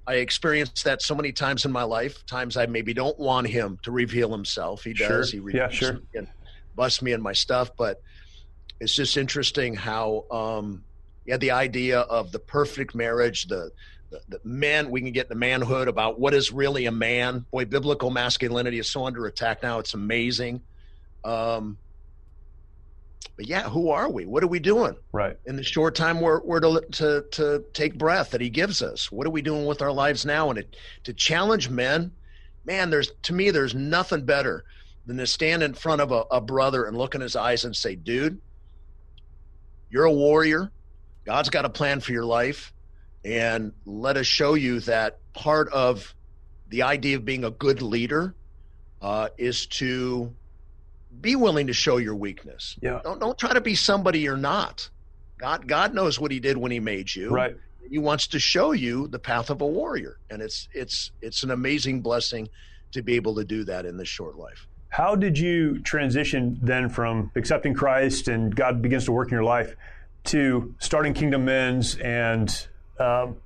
I 0.07 0.14
experienced 0.16 0.84
that 0.84 1.00
so 1.02 1.14
many 1.14 1.32
times 1.32 1.64
in 1.64 1.72
my 1.72 1.84
life. 1.84 2.24
Times 2.26 2.57
I 2.57 2.66
maybe 2.66 2.92
don't 2.92 3.18
want 3.18 3.46
him 3.48 3.78
to 3.84 3.90
reveal 3.90 4.30
himself. 4.30 4.84
He 4.84 4.94
Sure. 4.94 5.20
does. 5.20 5.30
He 5.30 5.38
Yeah, 5.38 5.42
reveals 5.44 5.74
sure. 5.74 5.92
me 5.94 6.00
and 6.14 6.28
busts 6.74 7.00
me 7.00 7.12
in 7.12 7.22
my 7.22 7.32
stuff. 7.32 7.70
But 7.78 7.98
it's 8.80 8.94
just 8.94 9.16
interesting 9.16 9.74
how, 9.74 10.24
um, 10.30 10.84
yeah, 11.24 11.38
the 11.38 11.52
idea 11.52 12.00
of 12.00 12.32
the 12.32 12.38
perfect 12.38 12.94
marriage, 12.94 13.44
the 13.46 13.70
the, 14.11 14.20
the 14.28 14.40
man, 14.44 14.90
we 14.90 15.00
can 15.00 15.11
get 15.12 15.28
the 15.28 15.34
manhood 15.34 15.88
about 15.88 16.20
what 16.20 16.34
is 16.34 16.52
really 16.52 16.86
a 16.86 16.92
man. 16.92 17.46
Boy, 17.50 17.64
biblical 17.64 18.11
masculinity 18.11 18.78
is 18.78 18.90
so 18.90 19.07
under 19.07 19.26
attack 19.26 19.62
now. 19.62 19.80
It's 19.80 19.94
amazing. 19.94 20.61
Um, 21.24 21.78
but 23.37 23.47
yeah, 23.47 23.68
who 23.68 23.91
are 23.91 24.11
we? 24.11 24.27
What 24.27 24.43
are 24.45 24.49
we 24.49 24.59
doing? 24.59 24.97
Right. 25.12 25.37
in 25.47 25.57
the 25.57 25.62
short 25.62 25.95
time 25.95 26.20
we're, 26.20 26.41
we're 26.43 26.61
to, 26.61 26.85
to, 26.93 27.25
to 27.33 27.64
take 27.72 27.99
breath 27.99 28.31
that 28.31 28.41
he 28.41 28.51
gives 28.51 28.83
us 28.83 29.11
what 29.11 29.27
are 29.27 29.31
we 29.31 29.43
doing 29.43 29.64
with 29.66 29.83
our 29.83 29.93
lives 29.93 30.25
now 30.25 30.51
and 30.51 30.59
it, 30.59 30.77
to 31.05 31.12
challenge 31.12 31.68
men 31.68 32.12
man 32.64 32.91
there's 32.91 33.11
to 33.22 33.33
me 33.33 33.51
there's 33.51 33.75
nothing 33.75 34.25
better 34.25 34.64
than 35.07 35.16
to 35.18 35.27
stand 35.27 35.62
in 35.62 35.75
front 35.75 36.01
of 36.01 36.12
a, 36.12 36.25
a 36.31 36.41
brother 36.41 36.85
and 36.87 36.97
look 36.97 37.14
in 37.14 37.20
his 37.20 37.37
eyes 37.37 37.64
and 37.64 37.77
say 37.77 37.95
dude 37.95 38.41
you're 39.91 40.05
a 40.05 40.12
warrior 40.12 40.70
god's 41.25 41.51
got 41.51 41.64
a 41.64 41.70
plan 41.70 42.01
for 42.01 42.12
your 42.12 42.25
life 42.25 42.72
and 43.25 43.72
let 43.87 44.16
us 44.16 44.27
show 44.27 44.55
you 44.55 44.81
that 44.81 45.18
part 45.33 45.68
of 45.72 46.14
the 46.68 46.83
idea 46.83 47.16
of 47.16 47.25
being 47.25 47.45
a 47.45 47.51
good 47.51 47.83
leader 47.83 48.35
uh, 49.01 49.29
is 49.39 49.66
to 49.66 50.35
be 51.25 51.35
willing 51.37 51.66
to 51.66 51.72
show 51.72 51.97
your 51.97 52.14
weakness 52.14 52.77
Yeah. 52.81 53.01
don't, 53.03 53.18
don't 53.18 53.39
try 53.39 53.53
to 53.53 53.61
be 53.61 53.75
somebody 53.75 54.20
you're 54.20 54.37
not 54.37 54.89
God 55.39 55.66
God 55.66 55.95
knows 55.95 56.20
what 56.20 56.31
he 56.31 56.41
did 56.41 56.57
when 56.57 56.70
he 56.70 56.81
made 56.81 57.14
you. 57.14 57.31
Right. 57.31 57.57
He 57.91 57.99
wants 57.99 58.29
to 58.29 58.39
show 58.39 58.72
you 58.72 59.09
the 59.09 59.18
path 59.18 59.51
of 59.51 59.61
a 59.61 59.66
warrior. 59.66 60.18
And 60.31 60.41
it's 60.41 60.68
it's 60.72 61.11
it's 61.20 61.43
an 61.43 61.51
amazing 61.51 62.01
blessing 62.01 62.49
to 62.93 63.03
be 63.03 63.14
able 63.16 63.35
to 63.35 63.45
do 63.45 63.64
that 63.64 63.85
in 63.85 63.97
this 63.97 64.09
short 64.09 64.37
life. 64.37 64.66
How 64.89 65.16
did 65.16 65.37
you 65.37 65.81
transition 65.81 66.59
then 66.62 66.89
from 66.89 67.33
accepting 67.35 67.75
Christ 67.75 68.29
and 68.29 68.55
God 68.55 68.81
begins 68.81 69.07
to 69.07 69.12
work 69.12 69.29
in 69.29 69.33
your 69.35 69.45
life 69.45 69.75
to 70.25 70.75
starting 70.79 71.12
Kingdom 71.12 71.45
Men's 71.45 71.97
and 71.97 72.68
um, 73.01 73.37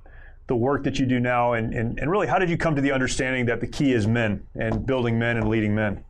the 0.45 0.55
work 0.55 0.83
that 0.83 0.99
you 0.99 1.07
do 1.07 1.19
now? 1.19 1.53
And, 1.53 1.73
and, 1.73 1.99
and 1.99 2.11
really, 2.11 2.27
how 2.27 2.37
did 2.37 2.51
you 2.51 2.57
come 2.57 2.75
to 2.75 2.81
the 2.81 2.91
understanding 2.91 3.47
that 3.47 3.61
the 3.61 3.67
key 3.67 3.93
is 3.93 4.05
men 4.05 4.45
and 4.53 4.85
building 4.85 5.17
men 5.17 5.37
and 5.37 5.49
leading 5.49 5.73
men? 5.73 6.03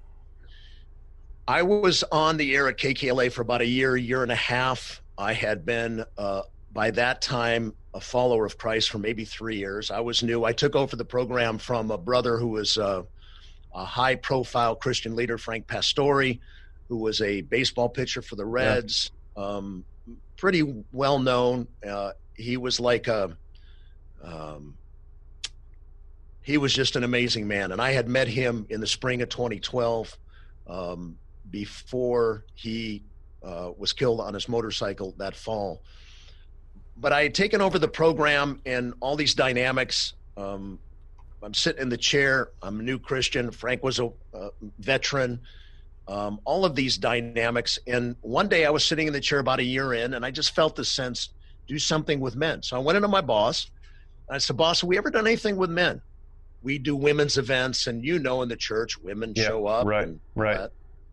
I 1.50 1.64
was 1.64 2.04
on 2.12 2.38
the 2.38 2.56
air 2.56 2.68
at 2.68 2.78
KKLA 2.78 3.32
for 3.32 3.42
about 3.42 3.62
a 3.62 3.66
year, 3.66 3.98
year 3.98 4.22
and 4.22 4.32
a 4.32 4.36
half. 4.36 5.02
I 5.18 5.34
had 5.34 5.66
been 5.66 6.06
uh, 6.16 6.44
by 6.72 6.92
that 6.92 7.24
time 7.24 7.74
a 7.96 8.00
follower 8.00 8.46
of 8.46 8.60
Christ 8.60 8.92
for 8.92 9.00
maybe 9.00 9.26
three 9.26 9.58
years. 9.58 9.90
I 9.90 10.00
was 10.02 10.22
new. 10.22 10.44
I 10.44 10.54
took 10.54 10.76
over 10.76 10.96
the 10.96 11.04
program 11.04 11.58
from 11.58 11.90
a 11.90 11.98
brother 11.98 12.38
who 12.38 12.50
was 12.50 12.78
uh, 12.78 13.02
a 13.74 13.84
high 13.84 14.14
profile 14.14 14.76
Christian 14.76 15.16
leader, 15.16 15.40
Frank 15.40 15.66
Pastore, 15.66 16.38
who 16.88 16.98
was 16.98 17.20
a 17.20 17.42
baseball 17.42 17.90
pitcher 17.90 18.22
for 18.22 18.36
the 18.36 18.46
Reds, 18.46 19.10
um, 19.36 19.84
pretty 20.38 20.84
well 20.92 21.18
known. 21.18 21.68
Uh, 21.84 22.12
he 22.36 22.58
was 22.58 22.80
like 22.80 23.08
a, 23.08 23.36
um, 24.24 24.76
he 26.44 26.60
was 26.60 26.76
just 26.76 26.96
an 26.96 27.04
amazing 27.04 27.48
man. 27.48 27.72
And 27.72 27.82
I 27.82 27.94
had 27.94 28.08
met 28.08 28.28
him 28.28 28.68
in 28.70 28.82
the 28.82 28.88
spring 28.88 29.24
of 29.24 29.30
2012 29.30 30.16
um, 30.68 31.18
before 31.50 32.46
he 32.56 33.04
uh, 33.44 33.72
was 33.78 33.94
killed 33.94 34.20
on 34.22 34.34
his 34.34 34.48
motorcycle 34.50 35.14
that 35.18 35.36
fall. 35.36 35.82
But 36.98 37.14
I 37.14 37.24
had 37.24 37.34
taken 37.36 37.62
over 37.62 37.80
the 37.80 37.88
program 37.88 38.62
and 38.66 38.94
all 39.00 39.16
these 39.16 39.34
dynamics. 39.34 40.14
Um, 40.36 40.80
I'm 41.42 41.54
sitting 41.54 41.82
in 41.82 41.90
the 41.90 41.98
chair. 41.98 42.50
I'm 42.62 42.80
a 42.82 42.84
new 42.84 43.00
Christian. 43.00 43.52
Frank 43.52 43.84
was 43.84 44.00
a 44.00 44.10
uh, 44.34 44.50
veteran. 44.80 45.40
Um, 46.08 46.40
all 46.44 46.66
of 46.66 46.76
these 46.76 46.98
dynamics. 46.98 47.80
And 47.88 48.16
one 48.22 48.50
day 48.50 48.66
I 48.66 48.72
was 48.72 48.84
sitting 48.84 49.08
in 49.08 49.14
the 49.14 49.22
chair 49.22 49.40
about 49.40 49.60
a 49.60 49.64
year 49.64 49.94
in, 49.94 50.14
and 50.16 50.26
I 50.26 50.32
just 50.32 50.54
felt 50.56 50.76
the 50.76 50.84
sense 50.84 51.30
do 51.68 51.80
something 51.80 52.20
with 52.20 52.36
men. 52.36 52.64
So 52.64 52.76
I 52.76 52.80
went 52.80 52.98
into 52.98 53.08
my 53.08 53.22
boss. 53.22 53.70
And 54.28 54.36
I 54.36 54.40
said, 54.40 54.58
Boss, 54.58 54.82
have 54.82 54.88
we 54.88 54.98
ever 54.98 55.12
done 55.12 55.28
anything 55.28 55.56
with 55.56 55.70
men? 55.70 56.02
We 56.62 56.78
do 56.78 56.96
women's 56.96 57.38
events, 57.38 57.88
and 57.88 58.04
you 58.04 58.20
know, 58.20 58.42
in 58.42 58.50
the 58.50 58.58
church, 58.58 58.98
women 58.98 59.34
Yeah, 59.36 59.48
show 59.48 59.68
up. 59.68 59.88
right, 59.88 60.08
and 60.08 60.20
right. 60.36 60.70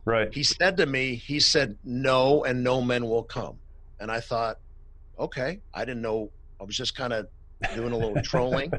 Right. 0.07 0.33
He 0.33 0.45
said 0.45 0.79
to 0.79 0.87
me, 0.87 1.17
he 1.17 1.41
said, 1.41 1.77
no, 1.85 2.45
and 2.45 2.63
no 2.63 2.81
men 2.81 3.07
will 3.07 3.25
come. 3.25 3.59
And 4.01 4.11
I 4.11 4.21
thought, 4.21 4.59
okay, 5.19 5.61
I 5.75 5.85
didn't 5.85 6.01
know. 6.01 6.31
I 6.61 6.65
was 6.65 6.77
just 6.77 6.97
kind 6.97 7.13
of 7.13 7.27
doing 7.75 7.93
a 7.93 7.97
little 7.99 8.23
trolling. 8.23 8.73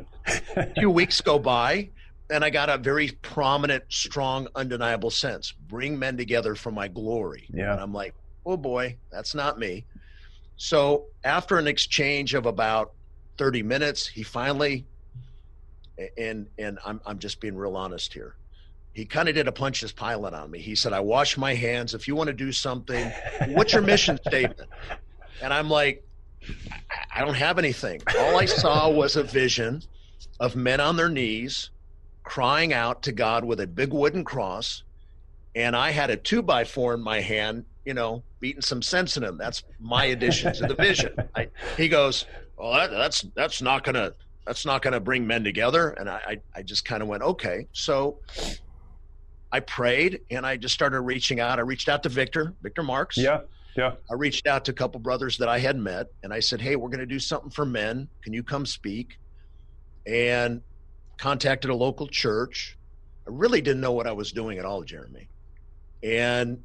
A 0.55 0.73
few 0.73 0.89
weeks 0.89 1.19
go 1.19 1.37
by, 1.37 1.89
and 2.29 2.45
I 2.45 2.49
got 2.49 2.69
a 2.69 2.77
very 2.77 3.09
prominent, 3.21 3.83
strong, 3.89 4.47
undeniable 4.55 5.11
sense 5.11 5.53
bring 5.67 5.99
men 5.99 6.15
together 6.17 6.55
for 6.55 6.71
my 6.71 6.87
glory. 6.87 7.45
Yeah. 7.53 7.73
And 7.73 7.81
I'm 7.81 7.93
like, 7.93 8.15
oh 8.45 8.57
boy, 8.57 8.95
that's 9.11 9.35
not 9.35 9.59
me. 9.59 9.83
So 10.55 11.05
after 11.25 11.57
an 11.57 11.67
exchange 11.67 12.33
of 12.33 12.45
about 12.45 12.93
30 13.37 13.63
minutes, 13.63 14.07
he 14.07 14.23
finally, 14.23 14.85
and 16.17 16.47
and 16.57 16.79
I'm 16.85 17.01
I'm 17.05 17.19
just 17.19 17.41
being 17.41 17.55
real 17.55 17.75
honest 17.75 18.13
here. 18.13 18.35
He 18.97 19.05
kind 19.05 19.29
of 19.29 19.35
did 19.35 19.47
a 19.47 19.51
Pontius 19.51 19.91
Pilate 19.91 20.33
on 20.33 20.49
me. 20.49 20.57
He 20.57 20.73
said, 20.73 20.91
"I 20.91 21.01
wash 21.01 21.37
my 21.37 21.53
hands. 21.53 21.93
If 21.93 22.07
you 22.07 22.15
want 22.15 22.29
to 22.29 22.33
do 22.33 22.51
something, 22.51 23.11
what's 23.49 23.71
your 23.71 23.83
mission 23.83 24.17
statement?" 24.27 24.67
And 25.39 25.53
I'm 25.53 25.69
like, 25.69 26.03
I- 27.13 27.23
don't 27.23 27.35
have 27.35 27.59
anything. 27.59 28.01
All 28.17 28.39
I 28.39 28.45
saw 28.45 28.89
was 28.89 29.15
a 29.15 29.21
vision 29.21 29.83
of 30.39 30.55
men 30.55 30.79
on 30.79 30.95
their 30.97 31.09
knees 31.09 31.69
crying 32.23 32.73
out 32.73 33.03
to 33.03 33.11
God 33.11 33.45
with 33.45 33.59
a 33.59 33.67
big 33.67 33.93
wooden 33.93 34.23
cross. 34.23 34.81
And 35.55 35.75
I 35.75 35.91
had 35.91 36.09
a 36.09 36.17
two 36.17 36.41
by 36.41 36.63
four 36.63 36.95
in 36.95 37.01
my 37.01 37.21
hand, 37.21 37.65
you 37.85 37.93
know, 37.93 38.23
beating 38.39 38.63
some 38.63 38.81
sense 38.81 39.15
in 39.15 39.23
him. 39.23 39.37
That's 39.37 39.61
my 39.79 40.05
addition 40.05 40.53
to 40.55 40.65
the 40.65 40.73
vision. 40.73 41.13
I, 41.35 41.49
he 41.77 41.87
goes, 41.87 42.25
Well, 42.57 42.73
that, 42.73 42.89
that's 42.89 43.21
that's 43.35 43.61
not 43.61 43.83
gonna 43.83 44.13
that's 44.43 44.65
not 44.65 44.81
gonna 44.81 44.99
bring 44.99 45.27
men 45.27 45.43
together. 45.43 45.89
And 45.91 46.09
I 46.09 46.19
I, 46.27 46.37
I 46.55 46.61
just 46.63 46.83
kind 46.83 47.03
of 47.03 47.07
went, 47.07 47.21
Okay. 47.21 47.67
So 47.73 48.17
I 49.51 49.59
prayed 49.61 50.21
and 50.29 50.45
I 50.45 50.57
just 50.57 50.73
started 50.73 51.01
reaching 51.01 51.39
out. 51.39 51.59
I 51.59 51.61
reached 51.61 51.89
out 51.89 52.03
to 52.03 52.09
Victor, 52.09 52.53
Victor 52.61 52.83
Marx. 52.83 53.17
Yeah. 53.17 53.41
Yeah. 53.75 53.93
I 54.09 54.15
reached 54.15 54.47
out 54.47 54.65
to 54.65 54.71
a 54.71 54.73
couple 54.73 54.99
brothers 54.99 55.37
that 55.37 55.47
I 55.47 55.59
had 55.59 55.77
met 55.77 56.07
and 56.23 56.33
I 56.33 56.39
said, 56.39 56.59
Hey, 56.59 56.75
we're 56.75 56.89
going 56.89 56.99
to 56.99 57.05
do 57.05 57.19
something 57.19 57.51
for 57.51 57.65
men. 57.65 58.07
Can 58.23 58.33
you 58.33 58.43
come 58.43 58.65
speak? 58.65 59.17
And 60.05 60.61
contacted 61.17 61.69
a 61.69 61.75
local 61.75 62.07
church. 62.07 62.77
I 63.27 63.29
really 63.31 63.61
didn't 63.61 63.81
know 63.81 63.91
what 63.91 64.07
I 64.07 64.13
was 64.13 64.31
doing 64.31 64.57
at 64.57 64.65
all, 64.65 64.83
Jeremy. 64.83 65.29
And 66.01 66.63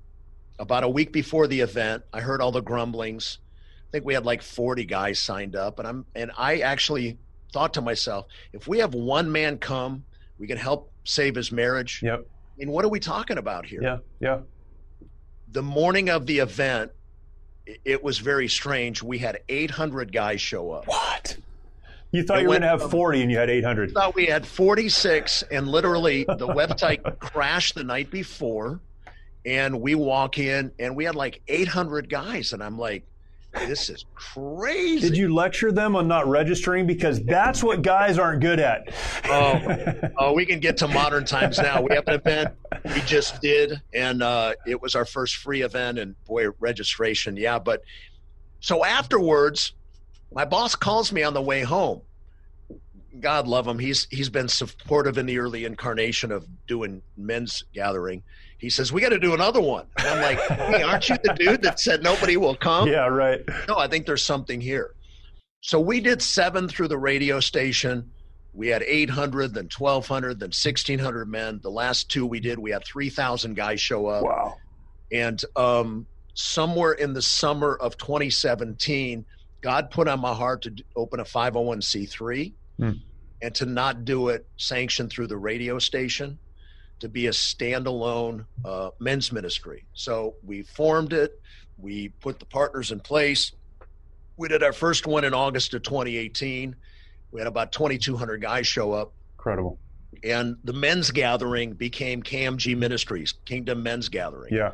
about 0.59 0.85
a 0.85 0.89
week 0.89 1.13
before 1.13 1.47
the 1.47 1.61
event, 1.61 2.03
I 2.13 2.21
heard 2.21 2.41
all 2.41 2.53
the 2.53 2.63
grumblings. 2.63 3.39
I 3.89 3.91
think 3.93 4.05
we 4.05 4.15
had 4.15 4.25
like 4.25 4.43
40 4.43 4.85
guys 4.87 5.19
signed 5.19 5.55
up 5.55 5.79
and 5.79 5.87
I'm 5.87 6.07
and 6.15 6.31
I 6.37 6.61
actually 6.61 7.19
thought 7.53 7.75
to 7.75 7.83
myself, 7.83 8.27
if 8.53 8.67
we 8.67 8.79
have 8.79 8.95
one 8.95 9.31
man 9.31 9.59
come, 9.59 10.05
we 10.39 10.47
can 10.47 10.57
help 10.57 10.91
save 11.05 11.35
his 11.35 11.53
marriage. 11.53 12.01
Yep. 12.03 12.27
I 12.55 12.59
mean, 12.59 12.71
what 12.71 12.85
are 12.85 12.89
we 12.89 13.01
talking 13.01 13.39
about 13.39 13.67
here? 13.67 13.83
Yeah. 13.83 13.99
Yeah. 14.21 14.41
the 15.51 15.63
morning 15.63 16.09
of 16.11 16.27
the 16.27 16.39
event, 16.39 16.93
it 17.85 18.03
was 18.03 18.19
very 18.19 18.49
strange. 18.49 19.03
We 19.03 19.19
had 19.19 19.41
800 19.49 20.13
guys 20.13 20.41
show 20.41 20.71
up. 20.73 20.87
What? 20.87 21.37
You 22.11 22.23
thought 22.23 22.39
It 22.39 22.43
you 22.43 22.49
were 22.49 22.53
going 22.59 22.63
to 22.63 22.69
have 22.69 22.91
40 22.91 23.23
and 23.23 23.31
you 23.31 23.39
had 23.39 23.49
800. 23.51 23.93
thought 23.93 24.15
we 24.15 24.27
had 24.27 24.47
46 24.47 25.45
and 25.51 25.67
literally 25.69 26.25
the 26.25 26.47
website 26.49 27.19
crashed 27.21 27.75
the 27.75 27.85
night 27.85 28.11
before 28.11 28.81
and 29.47 29.81
we 29.81 29.95
walk 29.95 30.39
in 30.39 30.73
and 30.79 30.95
we 30.95 31.05
had 31.05 31.15
like 31.17 31.41
800 31.49 32.09
guys 32.09 32.53
and 32.53 32.63
i'm 32.63 32.79
like 32.79 33.05
this 33.53 33.91
is 33.91 34.07
crazy. 34.15 35.09
Did 35.09 35.17
you 35.17 35.35
lecture 35.35 35.73
them 35.73 35.95
on 35.95 36.09
not 36.09 36.27
registering? 36.27 36.87
Because 36.87 37.23
that's 37.23 37.63
what 37.63 37.83
guys 37.83 38.19
aren't 38.19 38.41
good 38.41 38.59
at. 38.59 38.93
oh, 39.27 40.11
oh 40.19 40.33
we 40.33 40.47
can 40.47 40.61
get 40.61 40.77
to 40.79 40.89
modern 40.89 41.25
times 41.25 41.59
now. 41.59 41.81
We 41.83 41.95
have 41.95 42.07
an 42.09 42.15
event 42.15 42.55
we 42.85 43.01
just 43.03 43.41
did 43.41 43.81
and 43.93 44.23
uh, 44.23 44.55
it 44.67 44.81
was 44.81 44.95
our 44.95 45.05
first 45.05 45.37
free 45.37 45.63
event 45.63 45.99
and 45.99 46.15
boy 46.25 46.47
registration. 46.61 47.37
Yeah 47.37 47.59
but 47.59 47.83
so 48.61 48.85
afterwards 48.85 49.75
my 50.33 50.45
boss 50.45 50.75
calls 50.75 51.13
me 51.13 51.23
on 51.23 51.35
the 51.35 51.43
way 51.43 51.63
home. 51.63 52.03
God 53.21 53.47
love 53.47 53.69
him. 53.69 53.79
He's 53.79 54.09
he's 54.11 54.31
been 54.31 54.49
supportive 54.49 55.19
in 55.19 55.27
the 55.27 55.39
early 55.39 55.67
incarnation 55.67 56.33
of 56.33 56.47
doing 56.67 57.03
men's 57.17 57.65
gathering 57.75 58.23
he 58.63 58.71
says 58.71 58.91
we 58.93 59.01
got 59.03 59.11
to 59.11 59.19
do 59.19 59.35
another 59.35 59.61
one 59.61 59.85
and 59.99 60.09
i'm 60.09 60.23
like 60.23 60.39
hey 60.73 60.83
aren't 60.83 61.07
you 61.11 61.17
the 61.23 61.35
dude 61.35 61.61
that 61.61 61.79
said 61.79 62.03
nobody 62.03 62.39
will 62.39 62.55
come 62.57 62.89
yeah, 62.89 63.07
right. 63.09 63.41
no, 63.69 63.77
I 63.77 63.89
think 63.89 64.07
there's 64.07 64.25
something 64.25 64.61
here. 64.61 64.95
So 65.61 65.79
we 65.79 66.01
did 66.01 66.21
seven 66.23 66.67
through 66.69 66.89
the 66.89 66.99
radio 66.99 67.39
station. 67.41 68.11
We 68.53 68.69
had 68.69 68.83
800, 68.83 69.55
then 69.55 69.69
1,200, 69.77 70.41
then 70.41 70.49
1,600 70.49 71.29
men. 71.29 71.61
The 71.63 71.71
last 71.71 72.11
two 72.11 72.27
we 72.27 72.41
did, 72.41 72.59
we 72.59 72.71
had 72.73 72.85
3,000 72.85 73.55
guys 73.55 73.81
show 73.81 74.07
up. 74.07 74.25
Wow. 74.25 74.57
And 75.13 75.41
um, 75.57 76.07
somewhere 76.35 76.93
in 76.93 77.13
the 77.13 77.23
summer 77.23 77.77
of 77.77 77.97
2017, 77.99 79.25
God 79.61 79.91
put 79.91 80.09
on 80.09 80.21
my 80.21 80.35
heart 80.35 80.63
to 80.63 80.75
open 80.97 81.21
a 81.21 81.25
501c3 81.25 82.53
Hmm. 82.79 82.91
and 83.41 83.55
to 83.55 83.67
not 83.67 84.05
do 84.05 84.29
it 84.31 84.47
sanctioned 84.57 85.11
through 85.11 85.29
the 85.29 85.37
radio 85.37 85.79
station, 85.79 86.39
to 87.03 87.09
be 87.09 87.27
a 87.27 87.31
standalone 87.31 88.47
uh, 88.65 88.91
men's 89.01 89.33
ministry. 89.33 89.85
So 89.93 90.37
we 90.45 90.63
formed 90.63 91.13
it, 91.13 91.41
we 91.77 92.11
put 92.21 92.39
the 92.39 92.47
partners 92.47 92.93
in 92.93 93.01
place. 93.01 93.51
We 94.37 94.47
did 94.47 94.63
our 94.63 94.73
first 94.73 95.05
one 95.07 95.25
in 95.25 95.35
August 95.35 95.75
of 95.75 95.83
2018. 95.83 96.77
We 97.33 97.41
had 97.41 97.49
about 97.49 97.73
2,200 97.73 98.41
guys 98.41 98.69
show 98.69 98.93
up 98.93 99.13
Incredible. 99.37 99.81
and 100.23 100.57
the 100.63 100.73
men's 100.73 101.11
gathering 101.11 101.73
became 101.73 102.23
KMG 102.23 102.77
Ministries, 102.77 103.35
Kingdom 103.45 103.83
Men's 103.83 104.09
Gathering. 104.09 104.55
Yeah. 104.55 104.71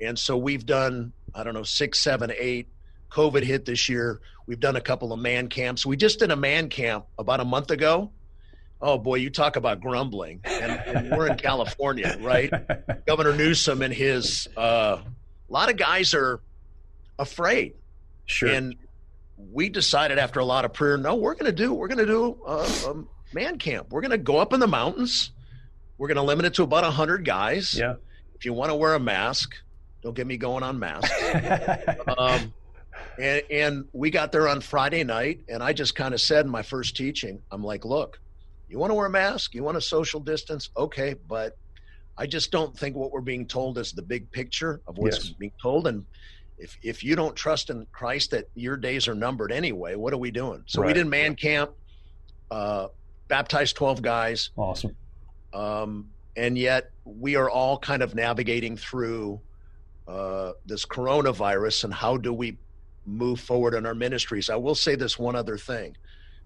And 0.00 0.18
so 0.18 0.36
we've 0.36 0.66
done, 0.66 1.12
I 1.36 1.44
don't 1.44 1.54
know, 1.54 1.62
six, 1.62 2.00
seven, 2.00 2.32
eight. 2.36 2.68
COVID 3.12 3.44
hit 3.44 3.64
this 3.64 3.88
year. 3.88 4.20
We've 4.46 4.60
done 4.60 4.74
a 4.74 4.80
couple 4.80 5.12
of 5.12 5.20
man 5.20 5.48
camps. 5.48 5.86
We 5.86 5.96
just 5.96 6.18
did 6.18 6.32
a 6.32 6.36
man 6.36 6.68
camp 6.68 7.06
about 7.16 7.38
a 7.38 7.44
month 7.44 7.70
ago. 7.70 8.10
Oh 8.82 8.98
boy, 8.98 9.16
you 9.16 9.30
talk 9.30 9.56
about 9.56 9.80
grumbling. 9.80 10.40
And, 10.44 10.72
and 10.86 11.10
we're 11.10 11.28
in 11.28 11.36
California, 11.36 12.16
right? 12.20 12.50
Governor 13.06 13.36
Newsom 13.36 13.82
and 13.82 13.92
his, 13.92 14.48
uh, 14.56 14.98
a 15.02 15.52
lot 15.52 15.70
of 15.70 15.76
guys 15.76 16.14
are 16.14 16.40
afraid. 17.18 17.74
Sure. 18.24 18.48
And 18.48 18.76
we 19.52 19.68
decided 19.68 20.18
after 20.18 20.40
a 20.40 20.44
lot 20.44 20.64
of 20.64 20.72
prayer, 20.72 20.96
no, 20.96 21.16
we're 21.16 21.34
going 21.34 21.46
to 21.46 21.52
do, 21.52 21.74
we're 21.74 21.88
going 21.88 21.98
to 21.98 22.06
do 22.06 22.38
a, 22.46 22.52
a 22.88 23.04
man 23.34 23.58
camp. 23.58 23.88
We're 23.90 24.00
going 24.00 24.12
to 24.12 24.18
go 24.18 24.38
up 24.38 24.52
in 24.52 24.60
the 24.60 24.68
mountains. 24.68 25.32
We're 25.98 26.08
going 26.08 26.16
to 26.16 26.22
limit 26.22 26.46
it 26.46 26.54
to 26.54 26.62
about 26.62 26.84
100 26.84 27.24
guys. 27.24 27.74
yeah. 27.74 27.94
If 28.34 28.46
you 28.46 28.54
want 28.54 28.70
to 28.70 28.74
wear 28.74 28.94
a 28.94 29.00
mask, 29.00 29.54
don't 30.02 30.14
get 30.14 30.26
me 30.26 30.38
going 30.38 30.62
on 30.62 30.78
masks. 30.78 31.12
um, 32.18 32.54
and, 33.18 33.42
and 33.50 33.84
we 33.92 34.10
got 34.10 34.32
there 34.32 34.48
on 34.48 34.62
Friday 34.62 35.04
night, 35.04 35.40
and 35.48 35.62
I 35.62 35.74
just 35.74 35.94
kind 35.94 36.14
of 36.14 36.20
said 36.22 36.46
in 36.46 36.50
my 36.50 36.62
first 36.62 36.96
teaching, 36.96 37.42
I'm 37.50 37.62
like, 37.62 37.84
look, 37.84 38.18
you 38.70 38.78
want 38.78 38.90
to 38.90 38.94
wear 38.94 39.06
a 39.06 39.10
mask? 39.10 39.54
You 39.54 39.64
want 39.64 39.76
to 39.76 39.80
social 39.80 40.20
distance? 40.20 40.70
Okay, 40.76 41.14
but 41.26 41.54
I 42.16 42.26
just 42.26 42.50
don't 42.52 42.76
think 42.76 42.96
what 42.96 43.12
we're 43.12 43.20
being 43.20 43.46
told 43.46 43.78
is 43.78 43.92
the 43.92 44.02
big 44.02 44.30
picture 44.30 44.80
of 44.86 44.98
what's 44.98 45.24
Yes. 45.24 45.34
being 45.38 45.52
told. 45.60 45.86
And 45.86 46.06
if 46.58 46.76
if 46.82 47.02
you 47.02 47.16
don't 47.16 47.34
trust 47.34 47.70
in 47.70 47.86
Christ 47.92 48.30
that 48.30 48.46
your 48.54 48.76
days 48.76 49.08
are 49.08 49.14
numbered 49.14 49.50
anyway, 49.50 49.96
what 49.96 50.12
are 50.12 50.18
we 50.18 50.30
doing? 50.30 50.62
So 50.66 50.82
we 50.82 50.92
did 50.92 51.06
man 51.06 51.34
camp, 51.34 51.72
uh, 52.50 52.88
baptized 53.28 53.76
12 53.76 54.02
guys, 54.02 54.50
awesome. 54.56 54.96
um, 55.52 56.10
and 56.36 56.56
yet 56.56 56.90
we 57.04 57.36
are 57.36 57.50
all 57.50 57.78
kind 57.78 58.02
of 58.02 58.14
navigating 58.14 58.76
through 58.76 59.40
uh, 60.06 60.52
this 60.64 60.84
coronavirus 60.84 61.84
and 61.84 61.94
how 61.94 62.16
do 62.16 62.32
we 62.32 62.58
move 63.06 63.40
forward 63.40 63.74
in 63.74 63.86
our 63.86 63.94
ministries. 63.94 64.50
I 64.50 64.56
will 64.56 64.74
say 64.74 64.94
this 64.94 65.18
one 65.18 65.34
other 65.36 65.56
thing. 65.56 65.96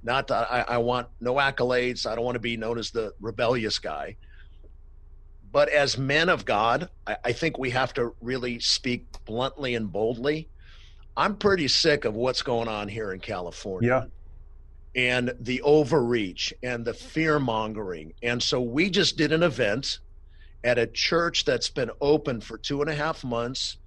Not 0.04 0.28
that 0.28 0.52
I, 0.52 0.60
I 0.68 0.78
want 0.78 1.08
no 1.20 1.34
accolades. 1.36 2.06
I 2.06 2.14
don't 2.14 2.24
want 2.24 2.34
to 2.36 2.40
be 2.40 2.56
known 2.58 2.78
as 2.78 2.90
the 2.90 3.12
rebellious 3.20 3.78
guy. 3.78 4.16
But 5.50 5.70
as 5.70 5.96
men 5.96 6.28
of 6.28 6.44
God, 6.44 6.90
I, 7.06 7.16
I 7.24 7.32
think 7.32 7.58
we 7.58 7.70
have 7.70 7.94
to 7.94 8.14
really 8.20 8.60
speak 8.60 9.06
bluntly 9.24 9.74
and 9.74 9.90
boldly. 9.90 10.50
I'm 11.16 11.36
pretty 11.36 11.68
sick 11.68 12.04
of 12.04 12.14
what's 12.14 12.42
going 12.42 12.68
on 12.68 12.88
here 12.88 13.12
in 13.12 13.20
California 13.20 13.88
Yeah. 14.94 15.02
and 15.16 15.32
the 15.40 15.62
overreach 15.62 16.52
and 16.62 16.84
the 16.84 16.92
fear 16.92 17.38
mongering. 17.38 18.12
And 18.22 18.42
so 18.42 18.60
we 18.60 18.90
just 18.90 19.16
did 19.16 19.32
an 19.32 19.42
event 19.42 20.00
at 20.64 20.76
a 20.76 20.86
church 20.86 21.44
that's 21.44 21.70
been 21.70 21.90
open 22.00 22.40
for 22.40 22.58
two 22.58 22.80
and 22.80 22.90
a 22.90 22.94
half 22.94 23.22
months. 23.24 23.78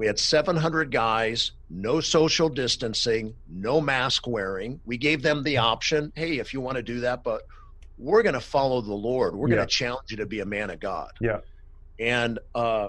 We 0.00 0.06
had 0.06 0.18
700 0.18 0.90
guys, 0.90 1.52
no 1.68 2.00
social 2.00 2.48
distancing, 2.48 3.34
no 3.50 3.82
mask 3.82 4.26
wearing. 4.26 4.80
We 4.86 4.96
gave 4.96 5.20
them 5.20 5.42
the 5.42 5.58
option 5.58 6.10
hey, 6.14 6.38
if 6.38 6.54
you 6.54 6.62
want 6.62 6.78
to 6.78 6.82
do 6.82 7.00
that, 7.00 7.22
but 7.22 7.42
we're 7.98 8.22
going 8.22 8.32
to 8.32 8.40
follow 8.40 8.80
the 8.80 8.94
Lord. 8.94 9.36
We're 9.36 9.50
Yeah. 9.50 9.56
going 9.56 9.68
to 9.68 9.74
challenge 9.74 10.10
you 10.10 10.16
to 10.16 10.24
be 10.24 10.40
a 10.40 10.46
man 10.46 10.70
of 10.70 10.80
God. 10.80 11.10
Yeah. 11.20 11.40
And 11.98 12.38
uh, 12.54 12.88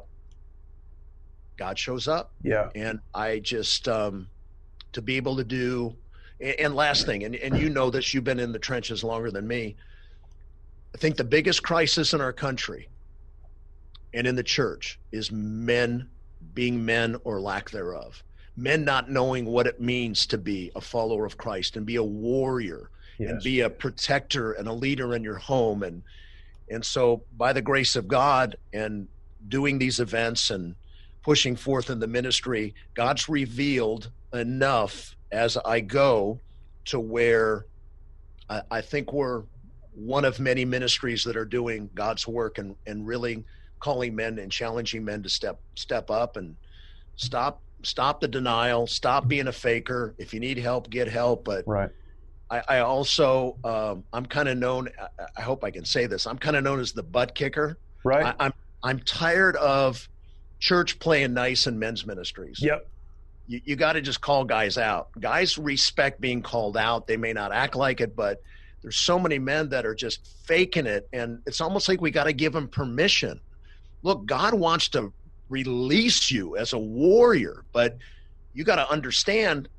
God 1.57 1.77
shows 1.77 2.07
up. 2.07 2.31
Yeah. 2.43 2.69
And 2.75 3.01
I 3.13 3.39
just, 3.39 3.89
um, 3.89 4.29
to 4.93 5.01
be 5.01 5.17
able 5.17 5.35
to 5.35 5.43
do, 5.43 5.93
and, 6.39 6.55
and 6.61 6.75
last 6.75 7.05
thing, 7.05 7.25
and, 7.25 7.35
and 7.35 7.59
you 7.59 7.69
know 7.69 7.89
this, 7.89 8.13
you've 8.13 8.23
been 8.23 8.39
in 8.39 8.53
the 8.53 8.59
trenches 8.59 9.03
longer 9.03 9.31
than 9.31 9.45
me. 9.45 9.75
I 10.95 10.97
think 10.97 11.17
the 11.17 11.25
biggest 11.25 11.61
crisis 11.61 12.13
in 12.13 12.21
our 12.21 12.31
country 12.31 12.87
and 14.13 14.25
in 14.25 14.37
the 14.37 14.43
church 14.43 14.97
is 15.11 15.29
men 15.29 16.07
being 16.53 16.85
men 16.85 17.17
or 17.23 17.39
lack 17.39 17.69
thereof. 17.71 18.23
Men 18.55 18.83
not 18.83 19.09
knowing 19.09 19.45
what 19.45 19.67
it 19.67 19.79
means 19.79 20.25
to 20.27 20.37
be 20.37 20.71
a 20.75 20.81
follower 20.81 21.25
of 21.25 21.37
Christ 21.37 21.77
and 21.77 21.85
be 21.85 21.95
a 21.95 22.03
warrior 22.03 22.89
and 23.29 23.41
be 23.41 23.61
a 23.61 23.69
protector 23.69 24.53
and 24.53 24.67
a 24.67 24.73
leader 24.73 25.13
in 25.13 25.23
your 25.23 25.37
home 25.37 25.83
and 25.83 26.03
and 26.69 26.85
so 26.85 27.23
by 27.37 27.53
the 27.53 27.61
grace 27.61 27.95
of 27.95 28.07
God 28.07 28.55
and 28.73 29.07
doing 29.47 29.77
these 29.77 29.99
events 29.99 30.49
and 30.49 30.75
pushing 31.21 31.55
forth 31.55 31.89
in 31.89 31.99
the 31.99 32.07
ministry 32.07 32.73
God's 32.93 33.29
revealed 33.29 34.09
enough 34.33 35.15
as 35.31 35.57
I 35.57 35.81
go 35.81 36.39
to 36.85 36.99
where 36.99 37.65
I, 38.49 38.61
I 38.71 38.81
think 38.81 39.13
we're 39.13 39.43
one 39.93 40.25
of 40.25 40.39
many 40.39 40.65
ministries 40.65 41.23
that 41.25 41.35
are 41.35 41.45
doing 41.45 41.89
God's 41.93 42.27
work 42.27 42.57
and 42.57 42.75
and 42.87 43.05
really 43.05 43.43
calling 43.81 44.15
men 44.15 44.39
and 44.39 44.51
challenging 44.51 45.03
men 45.03 45.21
to 45.23 45.29
step 45.29 45.59
step 45.75 46.09
up 46.09 46.37
and 46.37 46.55
stop 47.17 47.61
stop 47.83 48.21
the 48.21 48.27
denial 48.27 48.87
stop 48.87 49.27
being 49.27 49.47
a 49.47 49.51
faker 49.51 50.15
if 50.17 50.33
you 50.33 50.39
need 50.39 50.57
help 50.57 50.89
get 50.89 51.07
help 51.07 51.43
but 51.43 51.67
Right. 51.67 51.89
I, 52.51 52.61
I 52.67 52.79
also 52.79 53.57
um, 53.63 54.03
I'm 54.11 54.25
kind 54.25 54.49
of 54.49 54.57
known. 54.57 54.89
I, 54.99 55.25
I 55.37 55.41
hope 55.41 55.63
I 55.63 55.71
can 55.71 55.85
say 55.85 56.05
this. 56.05 56.27
I'm 56.27 56.37
kind 56.37 56.57
of 56.57 56.63
known 56.63 56.79
as 56.79 56.91
the 56.91 57.01
butt 57.01 57.33
kicker. 57.33 57.79
Right. 58.03 58.25
I, 58.25 58.45
I'm 58.45 58.53
I'm 58.83 58.99
tired 58.99 59.55
of 59.55 60.07
church 60.59 60.99
playing 60.99 61.33
nice 61.33 61.65
in 61.65 61.79
men's 61.79 62.05
ministries. 62.05 62.59
yep. 62.61 62.87
You, 63.47 63.61
you 63.65 63.75
got 63.75 63.93
to 63.93 64.01
just 64.01 64.21
call 64.21 64.43
guys 64.43 64.77
out. 64.77 65.09
Guys 65.19 65.57
respect 65.57 66.21
being 66.21 66.41
called 66.41 66.77
out. 66.77 67.07
They 67.07 67.17
may 67.17 67.33
not 67.33 67.51
act 67.51 67.75
like 67.75 67.99
it, 67.99 68.15
but 68.15 68.41
there's 68.81 68.97
so 68.97 69.17
many 69.17 69.39
men 69.39 69.69
that 69.69 69.85
are 69.85 69.95
just 69.95 70.27
faking 70.45 70.85
it, 70.85 71.07
and 71.13 71.39
it's 71.45 71.61
almost 71.61 71.87
like 71.87 72.01
we 72.01 72.11
got 72.11 72.25
to 72.25 72.33
give 72.33 72.53
them 72.53 72.67
permission. 72.67 73.39
Look, 74.03 74.25
God 74.25 74.53
wants 74.53 74.89
to 74.89 75.13
release 75.49 76.31
you 76.31 76.57
as 76.57 76.73
a 76.73 76.79
warrior, 76.79 77.65
but 77.73 77.97
you 78.53 78.63
got 78.63 78.75
to 78.75 78.89
understand 78.89 79.69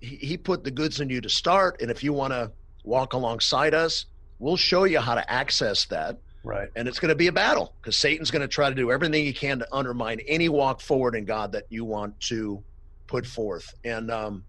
he, 0.00 0.16
he 0.16 0.36
put 0.36 0.64
the 0.64 0.70
goods 0.70 1.00
in 1.00 1.08
you 1.10 1.20
to 1.20 1.28
start 1.28 1.80
and 1.80 1.90
if 1.90 2.02
you 2.02 2.12
want 2.12 2.32
to 2.32 2.52
walk 2.84 3.12
alongside 3.12 3.74
us 3.74 4.06
we'll 4.38 4.56
show 4.56 4.84
you 4.84 5.00
how 5.00 5.14
to 5.14 5.30
access 5.30 5.86
that 5.86 6.18
Right. 6.42 6.68
and 6.76 6.86
it's 6.86 7.00
going 7.00 7.08
to 7.08 7.14
be 7.14 7.28
a 7.28 7.32
battle 7.32 7.74
because 7.80 7.96
satan's 7.96 8.30
going 8.30 8.42
to 8.42 8.48
try 8.48 8.68
to 8.68 8.74
do 8.74 8.90
everything 8.92 9.24
he 9.24 9.32
can 9.32 9.60
to 9.60 9.68
undermine 9.72 10.20
any 10.28 10.48
walk 10.50 10.80
forward 10.80 11.14
in 11.14 11.24
god 11.24 11.52
that 11.52 11.64
you 11.70 11.84
want 11.84 12.20
to 12.28 12.62
put 13.06 13.26
forth 13.26 13.72
and 13.84 14.10
um, 14.10 14.44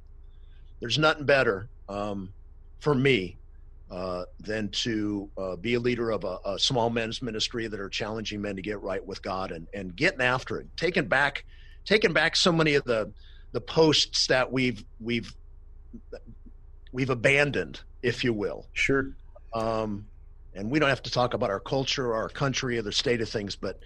there's 0.82 0.98
nothing 0.98 1.26
better 1.26 1.70
um, 1.88 2.34
for 2.82 2.94
me 2.94 3.38
uh, 3.92 4.24
than 4.40 4.70
to 4.70 5.30
uh, 5.38 5.56
be 5.56 5.76
a 5.76 5.80
leader 5.80 6.10
of 6.10 6.24
a, 6.24 6.38
a 6.46 6.60
small 6.60 6.90
men's 6.90 7.22
ministry 7.22 7.68
that 7.68 7.80
are 7.80 7.90
challenging 7.90 8.42
men 8.42 8.56
to 8.56 8.62
get 8.62 8.82
right 8.82 9.06
with 9.06 9.22
god 9.22 9.52
and, 9.52 9.68
and 9.74 9.96
getting 9.96 10.22
after 10.22 10.60
it 10.60 10.68
taking 10.76 11.08
back 11.08 11.46
taking 11.86 12.14
back 12.14 12.36
so 12.36 12.52
many 12.52 12.74
of 12.76 12.84
the 12.86 13.12
the 13.52 13.62
posts 13.62 14.28
that 14.28 14.52
we've 14.52 14.84
we've 15.00 15.34
we've 16.92 17.10
abandoned 17.10 17.82
if 18.02 18.24
you 18.24 18.34
will 18.34 18.68
Sure. 18.74 19.12
um, 19.54 20.06
and 20.56 20.72
we 20.72 20.80
don't 20.80 20.90
have 20.90 21.04
to 21.04 21.12
talk 21.12 21.34
about 21.34 21.50
our 21.50 21.60
culture 21.60 22.08
or 22.08 22.16
our 22.16 22.30
country 22.30 22.78
or 22.78 22.82
the 22.82 22.92
state 22.92 23.22
of 23.22 23.30
things, 23.30 23.56
but 23.56 23.80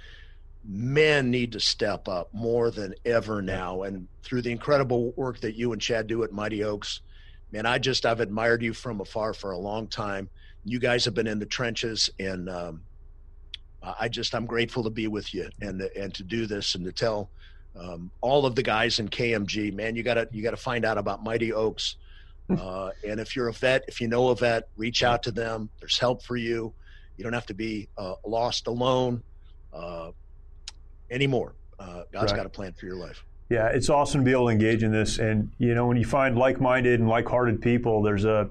men 0.63 1.31
need 1.31 1.53
to 1.53 1.59
step 1.59 2.07
up 2.07 2.29
more 2.33 2.69
than 2.69 2.93
ever 3.05 3.41
now. 3.41 3.83
And 3.83 4.07
through 4.23 4.43
the 4.43 4.51
incredible 4.51 5.11
work 5.17 5.39
that 5.39 5.55
you 5.55 5.73
and 5.73 5.81
Chad 5.81 6.07
do 6.07 6.23
at 6.23 6.31
Mighty 6.31 6.63
Oaks, 6.63 7.01
man, 7.51 7.65
I 7.65 7.77
just 7.79 8.05
I've 8.05 8.19
admired 8.19 8.61
you 8.63 8.73
from 8.73 9.01
afar 9.01 9.33
for 9.33 9.51
a 9.51 9.57
long 9.57 9.87
time. 9.87 10.29
You 10.63 10.79
guys 10.79 11.05
have 11.05 11.13
been 11.13 11.27
in 11.27 11.39
the 11.39 11.45
trenches, 11.45 12.09
and 12.19 12.49
um, 12.49 12.83
I 13.81 14.09
just 14.09 14.35
I'm 14.35 14.45
grateful 14.45 14.83
to 14.83 14.89
be 14.89 15.07
with 15.07 15.33
you 15.33 15.49
and 15.61 15.81
and 15.81 16.13
to 16.15 16.23
do 16.23 16.45
this 16.45 16.75
and 16.75 16.85
to 16.85 16.91
tell 16.91 17.31
um, 17.79 18.11
all 18.21 18.45
of 18.45 18.55
the 18.55 18.63
guys 18.63 18.99
in 18.99 19.07
KMG, 19.09 19.73
man, 19.73 19.95
you 19.95 20.03
gotta 20.03 20.27
you 20.31 20.43
gotta 20.43 20.57
find 20.57 20.85
out 20.85 20.97
about 20.97 21.23
Mighty 21.23 21.53
Oaks. 21.53 21.95
Uh, 22.49 22.89
and 23.07 23.19
if 23.19 23.35
you're 23.35 23.47
a 23.47 23.53
vet, 23.53 23.83
if 23.87 24.01
you 24.01 24.07
know 24.07 24.29
a 24.29 24.35
vet, 24.35 24.63
reach 24.75 25.03
out 25.03 25.21
to 25.23 25.31
them. 25.31 25.69
There's 25.79 25.99
help 25.99 26.23
for 26.23 26.35
you. 26.35 26.73
You 27.15 27.23
don't 27.23 27.33
have 27.33 27.45
to 27.45 27.53
be 27.53 27.89
uh, 27.95 28.15
lost 28.25 28.65
alone 28.67 29.21
uh, 29.71 30.09
anymore. 31.11 31.55
Uh, 31.77 32.03
God's 32.11 32.31
Right. 32.31 32.37
got 32.37 32.45
a 32.47 32.49
plan 32.49 32.73
for 32.73 32.87
your 32.87 32.95
life. 32.95 33.23
Yeah, 33.49 33.67
it's 33.67 33.89
awesome 33.89 34.21
to 34.21 34.25
be 34.25 34.31
able 34.31 34.45
to 34.45 34.51
engage 34.51 34.83
in 34.83 34.91
this, 34.91 35.17
and 35.17 35.51
you 35.57 35.73
know, 35.73 35.87
when 35.87 35.97
you 35.97 36.05
find 36.05 36.37
like-minded 36.37 36.99
and 36.99 37.09
like-hearted 37.09 37.61
people, 37.61 38.03
there's 38.03 38.25
a 38.25 38.49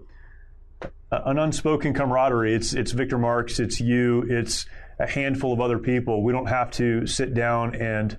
an 1.10 1.38
unspoken 1.38 1.94
camaraderie. 1.94 2.54
It's 2.54 2.74
it's 2.74 2.92
Victor 2.92 3.18
Marx, 3.18 3.60
it's 3.60 3.80
you, 3.80 4.24
it's 4.28 4.66
a 4.98 5.06
handful 5.06 5.52
of 5.52 5.60
other 5.60 5.78
people. 5.78 6.22
We 6.22 6.32
don't 6.32 6.48
have 6.48 6.70
to 6.72 7.06
sit 7.06 7.32
down 7.32 7.74
and 7.76 8.18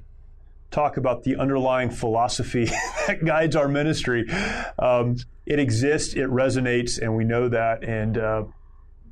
talk 0.72 0.98
about 0.98 1.24
the 1.24 1.36
underlying 1.36 1.90
philosophy 1.90 2.66
that 3.08 3.24
guides 3.26 3.56
our 3.56 3.68
ministry. 3.68 4.30
Um, 4.78 5.18
it 5.46 5.60
exists, 5.60 6.14
it 6.14 6.28
resonates, 6.30 7.00
and 7.02 7.16
we 7.16 7.24
know 7.24 7.50
that. 7.50 7.84
And 7.84 8.18
uh, 8.18 8.44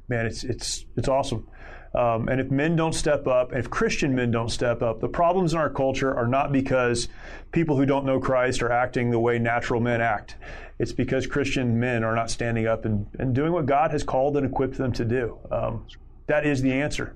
man, 0.08 0.26
it's 0.26 0.44
it's 0.44 0.86
it's 0.96 1.08
awesome. 1.08 1.48
Um, 1.94 2.28
and 2.28 2.40
if 2.40 2.52
men 2.52 2.76
don't 2.76 2.94
step 2.94 3.28
up, 3.28 3.54
if 3.54 3.70
Christian 3.70 4.14
men 4.14 4.32
don't 4.32 4.50
step 4.50 4.82
up, 4.82 5.00
the 5.00 5.08
problems 5.08 5.54
in 5.54 5.60
our 5.60 5.70
culture 5.70 6.16
are 6.16 6.28
not 6.28 6.52
because 6.52 7.08
people 7.52 7.78
who 7.78 7.86
don't 7.86 8.06
know 8.06 8.20
Christ 8.20 8.62
are 8.62 8.72
acting 8.72 9.10
the 9.10 9.20
way 9.20 9.40
natural 9.40 9.82
men 9.82 10.02
act. 10.02 10.36
It's 10.80 10.92
because 10.92 11.26
Christian 11.26 11.80
men 11.80 12.04
are 12.04 12.16
not 12.16 12.30
standing 12.30 12.68
up 12.68 12.86
and, 12.86 13.08
and 13.18 13.34
doing 13.34 13.52
what 13.52 13.66
God 13.66 13.92
has 13.92 14.04
called 14.04 14.38
and 14.38 14.46
equipped 14.46 14.78
them 14.78 14.92
to 14.94 15.06
do. 15.06 15.40
Um, 15.52 15.86
that 16.28 16.46
is 16.46 16.62
the 16.62 16.74
answer. 16.74 17.16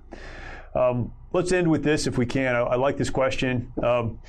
Um, 0.74 1.14
let's 1.34 1.52
end 1.52 1.70
with 1.70 1.84
this 1.84 2.08
if 2.08 2.18
we 2.18 2.26
can. 2.26 2.56
I, 2.56 2.62
I 2.62 2.76
like 2.76 2.98
this 2.98 3.10
question. 3.10 3.72
Um, 3.84 4.20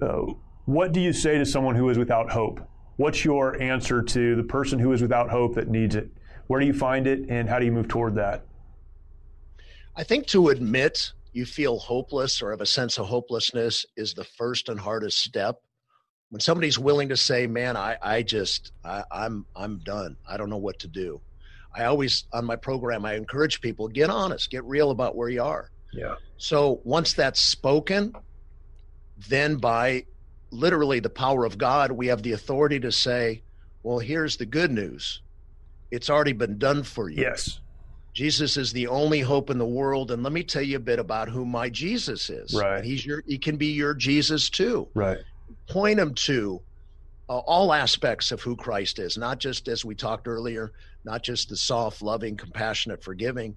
uh, 0.00 0.32
what 0.64 0.92
do 0.92 1.00
you 1.00 1.12
say 1.12 1.38
to 1.38 1.46
someone 1.46 1.76
who 1.76 1.88
is 1.88 1.98
without 1.98 2.30
hope? 2.30 2.60
What's 2.96 3.24
your 3.24 3.60
answer 3.60 4.02
to 4.02 4.36
the 4.36 4.42
person 4.42 4.78
who 4.78 4.92
is 4.92 5.00
without 5.00 5.30
hope 5.30 5.54
that 5.54 5.68
needs 5.68 5.94
it? 5.94 6.10
Where 6.46 6.60
do 6.60 6.66
you 6.66 6.74
find 6.74 7.06
it, 7.06 7.30
and 7.30 7.48
how 7.48 7.58
do 7.58 7.64
you 7.64 7.72
move 7.72 7.88
toward 7.88 8.16
that? 8.16 8.44
I 9.94 10.04
think 10.04 10.26
to 10.28 10.48
admit 10.48 11.12
you 11.32 11.44
feel 11.44 11.78
hopeless 11.78 12.42
or 12.42 12.50
have 12.50 12.60
a 12.60 12.66
sense 12.66 12.98
of 12.98 13.06
hopelessness 13.06 13.84
is 13.96 14.14
the 14.14 14.24
first 14.24 14.68
and 14.68 14.78
hardest 14.78 15.18
step. 15.18 15.60
When 16.30 16.40
somebody's 16.40 16.78
willing 16.78 17.10
to 17.10 17.16
say, 17.16 17.46
"Man, 17.46 17.76
I, 17.76 17.96
I 18.00 18.22
just, 18.22 18.72
I, 18.84 19.04
I'm, 19.10 19.44
I'm 19.54 19.80
done. 19.80 20.16
I 20.26 20.36
don't 20.36 20.48
know 20.48 20.56
what 20.56 20.78
to 20.80 20.88
do." 20.88 21.20
I 21.74 21.84
always 21.84 22.24
on 22.32 22.44
my 22.44 22.56
program, 22.56 23.04
I 23.04 23.14
encourage 23.14 23.60
people 23.60 23.88
get 23.88 24.10
honest, 24.10 24.50
get 24.50 24.64
real 24.64 24.90
about 24.90 25.16
where 25.16 25.28
you 25.28 25.42
are. 25.42 25.70
Yeah. 25.92 26.16
So 26.36 26.80
once 26.84 27.12
that's 27.12 27.40
spoken, 27.40 28.14
then 29.28 29.56
by 29.56 30.04
literally 30.50 31.00
the 31.00 31.10
power 31.10 31.44
of 31.44 31.58
God, 31.58 31.92
we 31.92 32.06
have 32.08 32.22
the 32.22 32.32
authority 32.32 32.80
to 32.80 32.92
say, 32.92 33.42
"Well, 33.82 33.98
here's 33.98 34.36
the 34.36 34.46
good 34.46 34.70
news. 34.70 35.20
It's 35.90 36.08
already 36.08 36.32
been 36.32 36.58
done 36.58 36.82
for 36.82 37.10
you." 37.10 37.22
Yes. 37.22 37.60
Jesus 38.12 38.56
is 38.56 38.72
the 38.72 38.88
only 38.88 39.20
hope 39.20 39.48
in 39.48 39.58
the 39.58 39.66
world, 39.66 40.10
and 40.10 40.22
let 40.22 40.32
me 40.32 40.42
tell 40.42 40.62
you 40.62 40.76
a 40.76 40.80
bit 40.80 40.98
about 40.98 41.28
who 41.28 41.46
my 41.46 41.70
Jesus 41.70 42.28
is. 42.28 42.54
Right. 42.54 42.76
And 42.76 42.84
he's 42.84 43.04
your, 43.06 43.22
he 43.26 43.38
can 43.38 43.56
be 43.56 43.68
your 43.68 43.94
Jesus 43.94 44.50
too. 44.50 44.88
Right. 44.94 45.18
Point 45.68 45.98
him 45.98 46.14
to 46.14 46.60
uh, 47.28 47.38
all 47.38 47.72
aspects 47.72 48.30
of 48.30 48.42
who 48.42 48.54
Christ 48.56 48.98
is, 48.98 49.16
not 49.16 49.38
just 49.38 49.68
as 49.68 49.84
we 49.84 49.94
talked 49.94 50.28
earlier, 50.28 50.72
not 51.04 51.22
just 51.22 51.48
the 51.48 51.56
soft, 51.56 52.02
loving, 52.02 52.36
compassionate, 52.36 53.02
forgiving, 53.02 53.56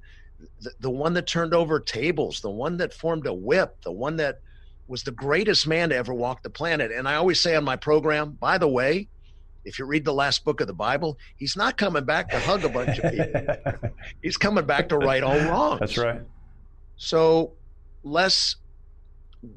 the, 0.62 0.72
the 0.80 0.90
one 0.90 1.14
that 1.14 1.28
turned 1.28 1.54
over 1.54 1.80
tables, 1.80 2.40
the 2.40 2.50
one 2.50 2.78
that 2.78 2.94
formed 2.94 3.28
a 3.28 3.34
whip, 3.34 3.82
the 3.84 3.92
one 3.92 4.18
that 4.18 4.40
was 4.88 5.04
the 5.04 5.12
greatest 5.12 5.68
man 5.68 5.90
to 5.90 5.96
ever 5.96 6.14
walk 6.14 6.44
the 6.44 6.50
planet. 6.50 6.92
And 6.92 7.08
I 7.08 7.16
always 7.16 7.42
say 7.42 7.56
on 7.56 7.64
my 7.64 7.76
program, 7.76 8.32
by 8.32 8.58
the 8.58 8.68
way, 8.68 9.10
if 9.66 9.80
you 9.80 9.86
read 9.86 10.06
the 10.06 10.14
last 10.14 10.46
book 10.46 10.62
of 10.62 10.68
the 10.68 10.74
Bible, 10.74 11.18
he's 11.36 11.56
not 11.58 11.78
coming 11.78 12.06
back 12.06 12.30
to 12.30 12.40
hug 12.40 12.64
a 12.64 12.70
bunch 12.70 13.00
of 13.00 13.12
people. 13.12 13.90
He's 14.22 14.38
coming 14.38 14.66
back 14.66 14.90
to 14.90 14.98
right 14.98 15.24
all 15.24 15.38
wrongs. 15.40 15.80
That's 15.82 15.98
right. 15.98 16.22
So 16.98 17.54
less 18.04 18.56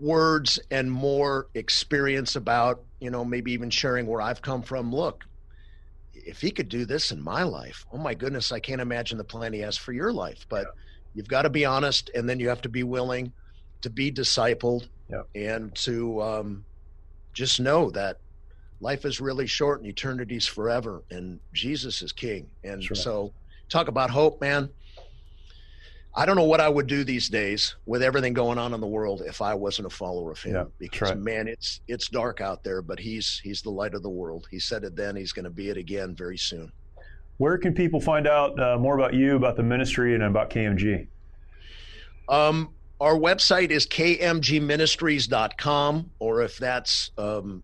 words 0.00 0.59
and 0.70 0.90
more 0.90 1.46
experience 1.54 2.36
about, 2.36 2.82
you 3.00 3.11
know, 3.11 3.24
maybe 3.24 3.52
even 3.52 3.70
sharing 3.70 4.06
where 4.06 4.20
I've 4.20 4.42
come 4.42 4.62
from. 4.62 4.92
Look, 4.92 5.24
if 6.14 6.40
he 6.40 6.50
could 6.50 6.68
do 6.68 6.84
this 6.84 7.11
in 7.12 7.22
my 7.22 7.42
life, 7.42 7.84
oh 7.92 7.98
my 7.98 8.14
goodness, 8.14 8.52
I 8.52 8.61
can't 8.61 8.80
imagine 8.80 9.18
the 9.18 9.24
plan 9.24 9.52
he 9.52 9.61
has 9.61 9.76
for 9.76 9.92
your 9.92 10.12
life. 10.12 10.46
But 10.48 10.66
you've 11.14 11.28
got 11.28 11.42
to 11.42 11.50
be 11.50 11.64
honest, 11.64 12.11
and 12.14 12.28
then 12.28 12.40
you 12.40 12.48
have 12.48 12.62
to 12.62 12.68
be 12.68 12.82
willing 12.82 13.32
to 13.82 13.90
be 13.90 14.11
discipled 14.11 14.88
Yeah. 15.09 15.22
and 15.34 15.74
to 15.76 16.20
um, 16.22 16.64
just 17.32 17.61
know 17.61 17.90
that 17.90 18.18
life 18.81 19.05
is 19.05 19.20
really 19.20 19.47
short 19.47 19.81
and 19.81 19.89
eternity's 19.89 20.47
forever, 20.47 21.03
and 21.11 21.41
Jesus 21.53 22.03
is 22.03 22.12
king. 22.12 22.49
And 22.64 22.89
right. 22.89 22.97
so, 22.97 23.33
talk 23.68 23.89
about 23.89 24.11
hope, 24.11 24.41
man 24.41 24.70
I 26.18 26.26
don't 26.26 26.37
know 26.37 26.45
what 26.45 26.61
I 26.61 26.68
would 26.68 26.89
do 26.89 27.05
these 27.05 27.29
days 27.29 27.76
with 27.87 28.03
everything 28.03 28.33
going 28.33 28.59
on 28.59 28.74
in 28.74 28.81
the 28.81 28.89
world 28.89 29.22
if 29.24 29.41
I 29.41 29.55
wasn't 29.55 29.87
a 29.87 29.91
follower 29.91 30.33
of 30.33 30.43
him. 30.43 30.55
Yeah, 30.55 30.64
because 30.81 31.11
right. 31.11 31.18
man, 31.18 31.47
it's 31.47 31.81
it's 31.87 32.09
dark 32.09 32.41
out 32.41 32.64
there, 32.64 32.83
but 32.83 32.99
he's 32.99 33.41
he's 33.45 33.62
the 33.62 33.70
light 33.70 33.95
of 33.95 34.03
the 34.03 34.11
world. 34.11 34.49
He 34.51 34.59
said 34.59 34.83
it 34.83 34.97
then; 34.97 35.14
he's 35.14 35.31
going 35.31 35.45
to 35.45 35.51
be 35.51 35.68
it 35.68 35.76
again 35.76 36.16
very 36.16 36.37
soon. 36.37 36.72
Where 37.37 37.57
can 37.57 37.72
people 37.72 38.01
find 38.01 38.26
out 38.26 38.59
uh, 38.59 38.76
more 38.79 38.97
about 38.97 39.14
you, 39.14 39.37
about 39.37 39.55
the 39.55 39.62
ministry, 39.62 40.14
and 40.14 40.24
about 40.24 40.51
KMG? 40.51 41.07
Um, 42.29 42.70
our 43.01 43.14
website 43.14 43.70
is 43.70 43.87
kmgministries.com, 43.87 46.11
or 46.18 46.43
if 46.43 46.59
that's 46.59 47.12
um, 47.16 47.62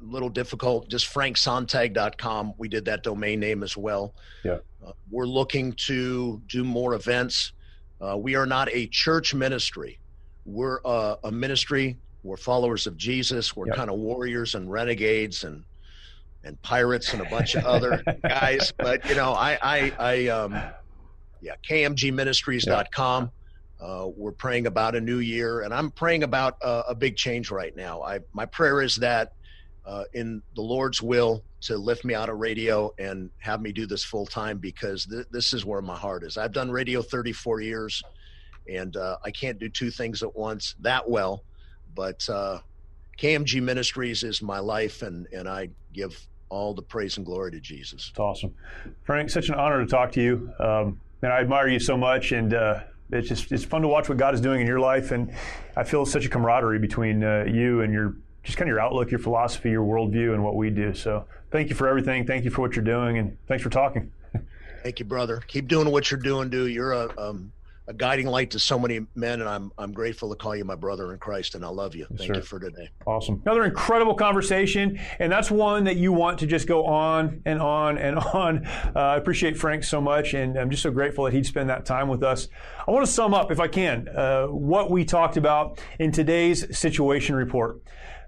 little 0.00 0.28
difficult, 0.28 0.88
just 0.88 1.12
franksontag.com. 1.12 2.54
We 2.58 2.68
did 2.68 2.84
that 2.86 3.02
domain 3.02 3.40
name 3.40 3.62
as 3.62 3.76
well. 3.76 4.14
Yeah. 4.44 4.58
Uh, 4.84 4.92
we're 5.10 5.26
looking 5.26 5.72
to 5.86 6.40
do 6.46 6.64
more 6.64 6.94
events. 6.94 7.52
Uh, 8.00 8.16
we 8.16 8.34
are 8.34 8.46
not 8.46 8.68
a 8.72 8.86
church 8.86 9.34
ministry. 9.34 9.98
We're 10.44 10.80
a, 10.84 11.16
a 11.24 11.30
ministry. 11.30 11.98
We're 12.22 12.36
followers 12.36 12.86
of 12.86 12.96
Jesus. 12.96 13.54
We're 13.54 13.66
kind 13.66 13.90
of 13.90 13.96
warriors 13.96 14.54
and 14.54 14.70
renegades 14.70 15.44
and 15.44 15.64
and 16.42 16.60
pirates 16.62 17.12
and 17.12 17.20
a 17.20 17.28
bunch 17.28 17.54
of 17.54 17.66
other 17.66 18.02
guys. 18.22 18.72
But 18.76 19.06
you 19.08 19.14
know, 19.14 19.32
I 19.32 19.58
I, 19.62 19.92
I 19.98 20.28
um, 20.28 20.52
yeah, 21.40 21.54
kmgministries.com. 21.68 23.30
Uh, 23.80 24.08
we're 24.14 24.32
praying 24.32 24.66
about 24.66 24.94
a 24.94 25.00
new 25.00 25.20
year, 25.20 25.62
and 25.62 25.72
I'm 25.72 25.90
praying 25.90 26.22
about 26.22 26.58
uh, 26.62 26.82
a 26.88 26.94
big 26.94 27.16
change 27.16 27.50
right 27.50 27.74
now. 27.74 28.02
I 28.02 28.20
my 28.32 28.46
prayer 28.46 28.82
is 28.82 28.96
that 28.96 29.32
uh, 29.90 30.04
in 30.14 30.40
the 30.54 30.62
Lord's 30.62 31.02
will 31.02 31.42
to 31.62 31.76
lift 31.76 32.04
me 32.04 32.14
out 32.14 32.28
of 32.28 32.38
radio 32.38 32.94
and 32.98 33.28
have 33.38 33.60
me 33.60 33.72
do 33.72 33.86
this 33.86 34.04
full 34.04 34.24
time 34.24 34.58
because 34.58 35.04
th- 35.06 35.26
this 35.32 35.52
is 35.52 35.64
where 35.64 35.82
my 35.82 35.96
heart 35.96 36.22
is. 36.22 36.38
I've 36.38 36.52
done 36.52 36.70
radio 36.70 37.02
34 37.02 37.60
years, 37.60 38.00
and 38.68 38.96
uh, 38.96 39.16
I 39.24 39.32
can't 39.32 39.58
do 39.58 39.68
two 39.68 39.90
things 39.90 40.22
at 40.22 40.36
once 40.36 40.76
that 40.80 41.10
well. 41.10 41.42
But 41.92 42.26
uh, 42.28 42.60
KMG 43.18 43.60
Ministries 43.60 44.22
is 44.22 44.40
my 44.40 44.60
life, 44.60 45.02
and 45.02 45.26
and 45.32 45.48
I 45.48 45.70
give 45.92 46.16
all 46.50 46.72
the 46.72 46.82
praise 46.82 47.16
and 47.16 47.26
glory 47.26 47.50
to 47.50 47.60
Jesus. 47.60 48.10
It's 48.10 48.18
awesome, 48.18 48.54
Frank. 49.02 49.28
Such 49.30 49.48
an 49.48 49.56
honor 49.56 49.80
to 49.80 49.90
talk 49.90 50.12
to 50.12 50.22
you, 50.22 50.52
um, 50.60 51.00
and 51.22 51.32
I 51.32 51.40
admire 51.40 51.66
you 51.66 51.80
so 51.80 51.96
much. 51.96 52.30
And 52.30 52.54
uh, 52.54 52.82
it's 53.10 53.28
just 53.28 53.50
it's 53.50 53.64
fun 53.64 53.82
to 53.82 53.88
watch 53.88 54.08
what 54.08 54.18
God 54.18 54.34
is 54.34 54.40
doing 54.40 54.60
in 54.60 54.68
your 54.68 54.78
life, 54.78 55.10
and 55.10 55.34
I 55.76 55.82
feel 55.82 56.06
such 56.06 56.26
a 56.26 56.28
camaraderie 56.28 56.78
between 56.78 57.24
uh, 57.24 57.44
you 57.48 57.80
and 57.80 57.92
your 57.92 58.14
just 58.42 58.56
kind 58.56 58.68
of 58.68 58.72
your 58.72 58.80
outlook, 58.80 59.10
your 59.10 59.20
philosophy, 59.20 59.70
your 59.70 59.84
worldview, 59.84 60.34
and 60.34 60.42
what 60.42 60.56
we 60.56 60.70
do. 60.70 60.94
So 60.94 61.26
thank 61.50 61.68
you 61.68 61.74
for 61.74 61.88
everything. 61.88 62.26
Thank 62.26 62.44
you 62.44 62.50
for 62.50 62.62
what 62.62 62.76
you're 62.76 62.84
doing, 62.84 63.18
and 63.18 63.36
thanks 63.46 63.62
for 63.62 63.70
talking. 63.70 64.12
Thank 64.82 64.98
you, 64.98 65.04
brother. 65.04 65.42
Keep 65.46 65.68
doing 65.68 65.90
what 65.90 66.10
you're 66.10 66.20
doing, 66.20 66.48
dude. 66.48 66.72
You're 66.72 66.92
a 66.92 67.12
um, 67.18 67.52
a 67.90 67.92
guiding 67.92 68.26
light 68.26 68.52
to 68.52 68.58
so 68.60 68.78
many 68.78 69.00
men, 69.16 69.40
and 69.40 69.48
I'm 69.48 69.72
I'm 69.76 69.92
grateful 69.92 70.30
to 70.30 70.36
call 70.36 70.54
you 70.54 70.64
my 70.64 70.76
brother 70.76 71.12
in 71.12 71.18
Christ, 71.18 71.56
and 71.56 71.64
I 71.64 71.68
love 71.68 71.96
you. 71.96 72.06
Thank 72.16 72.28
sir. 72.28 72.34
you 72.36 72.42
for 72.42 72.60
today. 72.60 72.88
Awesome. 73.04 73.42
Another 73.44 73.64
incredible 73.64 74.14
conversation, 74.14 75.00
and 75.18 75.30
that's 75.30 75.50
one 75.50 75.84
that 75.84 75.96
you 75.96 76.12
want 76.12 76.38
to 76.38 76.46
just 76.46 76.68
go 76.68 76.86
on 76.86 77.42
and 77.44 77.60
on 77.60 77.98
and 77.98 78.16
on. 78.34 78.64
Uh, 78.64 78.92
I 78.94 79.16
appreciate 79.16 79.58
Frank 79.58 79.82
so 79.82 80.00
much, 80.00 80.34
and 80.34 80.56
I'm 80.56 80.70
just 80.70 80.84
so 80.84 80.92
grateful 80.92 81.24
that 81.24 81.34
he'd 81.34 81.46
spend 81.46 81.68
that 81.68 81.84
time 81.84 82.08
with 82.08 82.22
us. 82.22 82.48
I 82.86 82.92
want 82.92 83.04
to 83.04 83.12
sum 83.12 83.34
up, 83.34 83.50
if 83.50 83.58
I 83.58 83.66
can, 83.66 84.08
uh, 84.08 84.46
what 84.46 84.90
we 84.90 85.04
talked 85.04 85.36
about 85.36 85.80
in 85.98 86.12
today's 86.12 86.78
situation 86.78 87.34
report. 87.34 87.80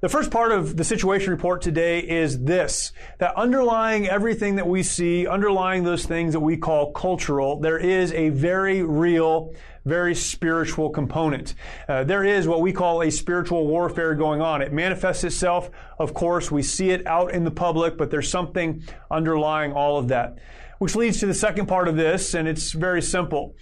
The 0.02 0.08
first 0.08 0.32
part 0.32 0.50
of 0.50 0.76
the 0.76 0.82
situation 0.82 1.30
report 1.30 1.62
today 1.62 2.00
is 2.00 2.40
this 2.40 2.90
that 3.20 3.36
underlying 3.36 4.08
everything 4.08 4.56
that 4.56 4.66
we 4.66 4.82
see, 4.82 5.28
underlying 5.28 5.84
those 5.84 6.04
things 6.04 6.32
that 6.32 6.40
we 6.40 6.56
call 6.56 6.90
cultural, 6.90 7.60
there 7.60 7.78
is 7.78 8.12
a 8.12 8.30
very 8.30 8.82
real, 8.82 9.54
very 9.84 10.16
spiritual 10.16 10.90
component. 10.90 11.54
Uh, 11.88 12.02
there 12.02 12.24
is 12.24 12.48
what 12.48 12.60
we 12.60 12.72
call 12.72 13.02
a 13.02 13.12
spiritual 13.12 13.68
warfare 13.68 14.16
going 14.16 14.40
on. 14.40 14.60
It 14.60 14.72
manifests 14.72 15.22
itself, 15.22 15.70
of 16.00 16.14
course, 16.14 16.50
we 16.50 16.64
see 16.64 16.90
it 16.90 17.06
out 17.06 17.30
in 17.30 17.44
the 17.44 17.52
public, 17.52 17.96
but 17.96 18.10
there's 18.10 18.28
something 18.28 18.82
underlying 19.08 19.72
all 19.72 19.98
of 19.98 20.08
that. 20.08 20.36
Which 20.80 20.96
leads 20.96 21.20
to 21.20 21.26
the 21.26 21.34
second 21.34 21.66
part 21.66 21.86
of 21.86 21.94
this, 21.94 22.34
and 22.34 22.48
it's 22.48 22.72
very 22.72 23.02
simple. 23.02 23.54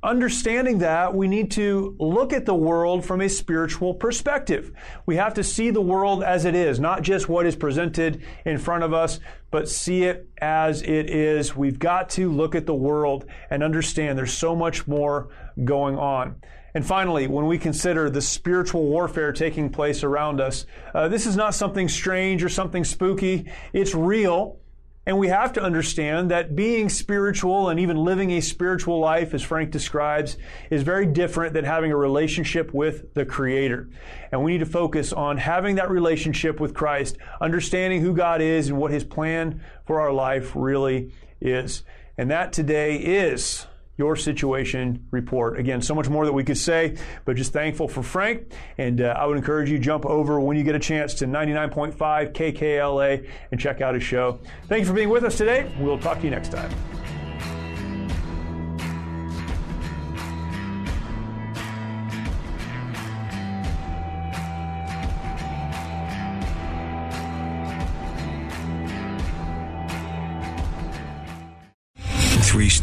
Understanding 0.00 0.78
that, 0.78 1.12
we 1.12 1.26
need 1.26 1.50
to 1.52 1.96
look 1.98 2.32
at 2.32 2.46
the 2.46 2.54
world 2.54 3.04
from 3.04 3.20
a 3.20 3.28
spiritual 3.28 3.94
perspective. 3.94 4.70
We 5.06 5.16
have 5.16 5.34
to 5.34 5.42
see 5.42 5.70
the 5.70 5.80
world 5.80 6.22
as 6.22 6.44
it 6.44 6.54
is, 6.54 6.78
not 6.78 7.02
just 7.02 7.28
what 7.28 7.46
is 7.46 7.56
presented 7.56 8.22
in 8.44 8.58
front 8.58 8.84
of 8.84 8.94
us, 8.94 9.18
but 9.50 9.68
see 9.68 10.04
it 10.04 10.28
as 10.40 10.82
it 10.82 11.10
is. 11.10 11.56
We've 11.56 11.80
got 11.80 12.10
to 12.10 12.30
look 12.30 12.54
at 12.54 12.64
the 12.64 12.76
world 12.76 13.26
and 13.50 13.64
understand 13.64 14.16
there's 14.16 14.32
so 14.32 14.54
much 14.54 14.86
more 14.86 15.30
going 15.64 15.98
on. 15.98 16.36
And 16.74 16.86
finally, 16.86 17.26
when 17.26 17.46
we 17.46 17.58
consider 17.58 18.08
the 18.08 18.22
spiritual 18.22 18.84
warfare 18.84 19.32
taking 19.32 19.68
place 19.68 20.04
around 20.04 20.40
us, 20.40 20.64
uh, 20.94 21.08
this 21.08 21.26
is 21.26 21.34
not 21.34 21.56
something 21.56 21.88
strange 21.88 22.44
or 22.44 22.48
something 22.48 22.84
spooky. 22.84 23.50
It's 23.72 23.96
real. 23.96 24.60
And 25.08 25.18
we 25.18 25.28
have 25.28 25.54
to 25.54 25.62
understand 25.62 26.30
that 26.32 26.54
being 26.54 26.90
spiritual 26.90 27.70
and 27.70 27.80
even 27.80 27.96
living 27.96 28.32
a 28.32 28.42
spiritual 28.42 29.00
life, 29.00 29.32
as 29.32 29.42
Frank 29.42 29.70
describes, 29.70 30.36
is 30.68 30.82
very 30.82 31.06
different 31.06 31.54
than 31.54 31.64
having 31.64 31.90
a 31.90 31.96
relationship 31.96 32.74
with 32.74 33.14
the 33.14 33.24
Creator. 33.24 33.88
And 34.30 34.44
we 34.44 34.52
need 34.52 34.58
to 34.58 34.66
focus 34.66 35.14
on 35.14 35.38
having 35.38 35.76
that 35.76 35.88
relationship 35.88 36.60
with 36.60 36.74
Christ, 36.74 37.16
understanding 37.40 38.02
who 38.02 38.12
God 38.12 38.42
is 38.42 38.68
and 38.68 38.76
what 38.76 38.90
His 38.90 39.02
plan 39.02 39.62
for 39.86 39.98
our 39.98 40.12
life 40.12 40.52
really 40.54 41.14
is. 41.40 41.84
And 42.18 42.30
that 42.30 42.52
today 42.52 42.96
is 42.96 43.66
your 43.98 44.16
situation 44.16 45.04
report. 45.10 45.58
Again, 45.58 45.82
so 45.82 45.94
much 45.94 46.08
more 46.08 46.24
that 46.24 46.32
we 46.32 46.44
could 46.44 46.56
say, 46.56 46.96
but 47.24 47.36
just 47.36 47.52
thankful 47.52 47.88
for 47.88 48.02
Frank. 48.02 48.52
And 48.78 49.02
uh, 49.02 49.14
I 49.18 49.26
would 49.26 49.36
encourage 49.36 49.68
you 49.68 49.78
jump 49.78 50.06
over 50.06 50.40
when 50.40 50.56
you 50.56 50.62
get 50.62 50.76
a 50.76 50.78
chance 50.78 51.14
to 51.14 51.26
99.5 51.26 51.96
KKLA 52.32 53.28
and 53.50 53.60
check 53.60 53.80
out 53.80 53.94
his 53.94 54.04
show. 54.04 54.38
Thank 54.68 54.80
you 54.82 54.86
for 54.86 54.94
being 54.94 55.10
with 55.10 55.24
us 55.24 55.36
today. 55.36 55.70
We'll 55.78 55.98
talk 55.98 56.18
to 56.18 56.24
you 56.24 56.30
next 56.30 56.52
time. 56.52 56.70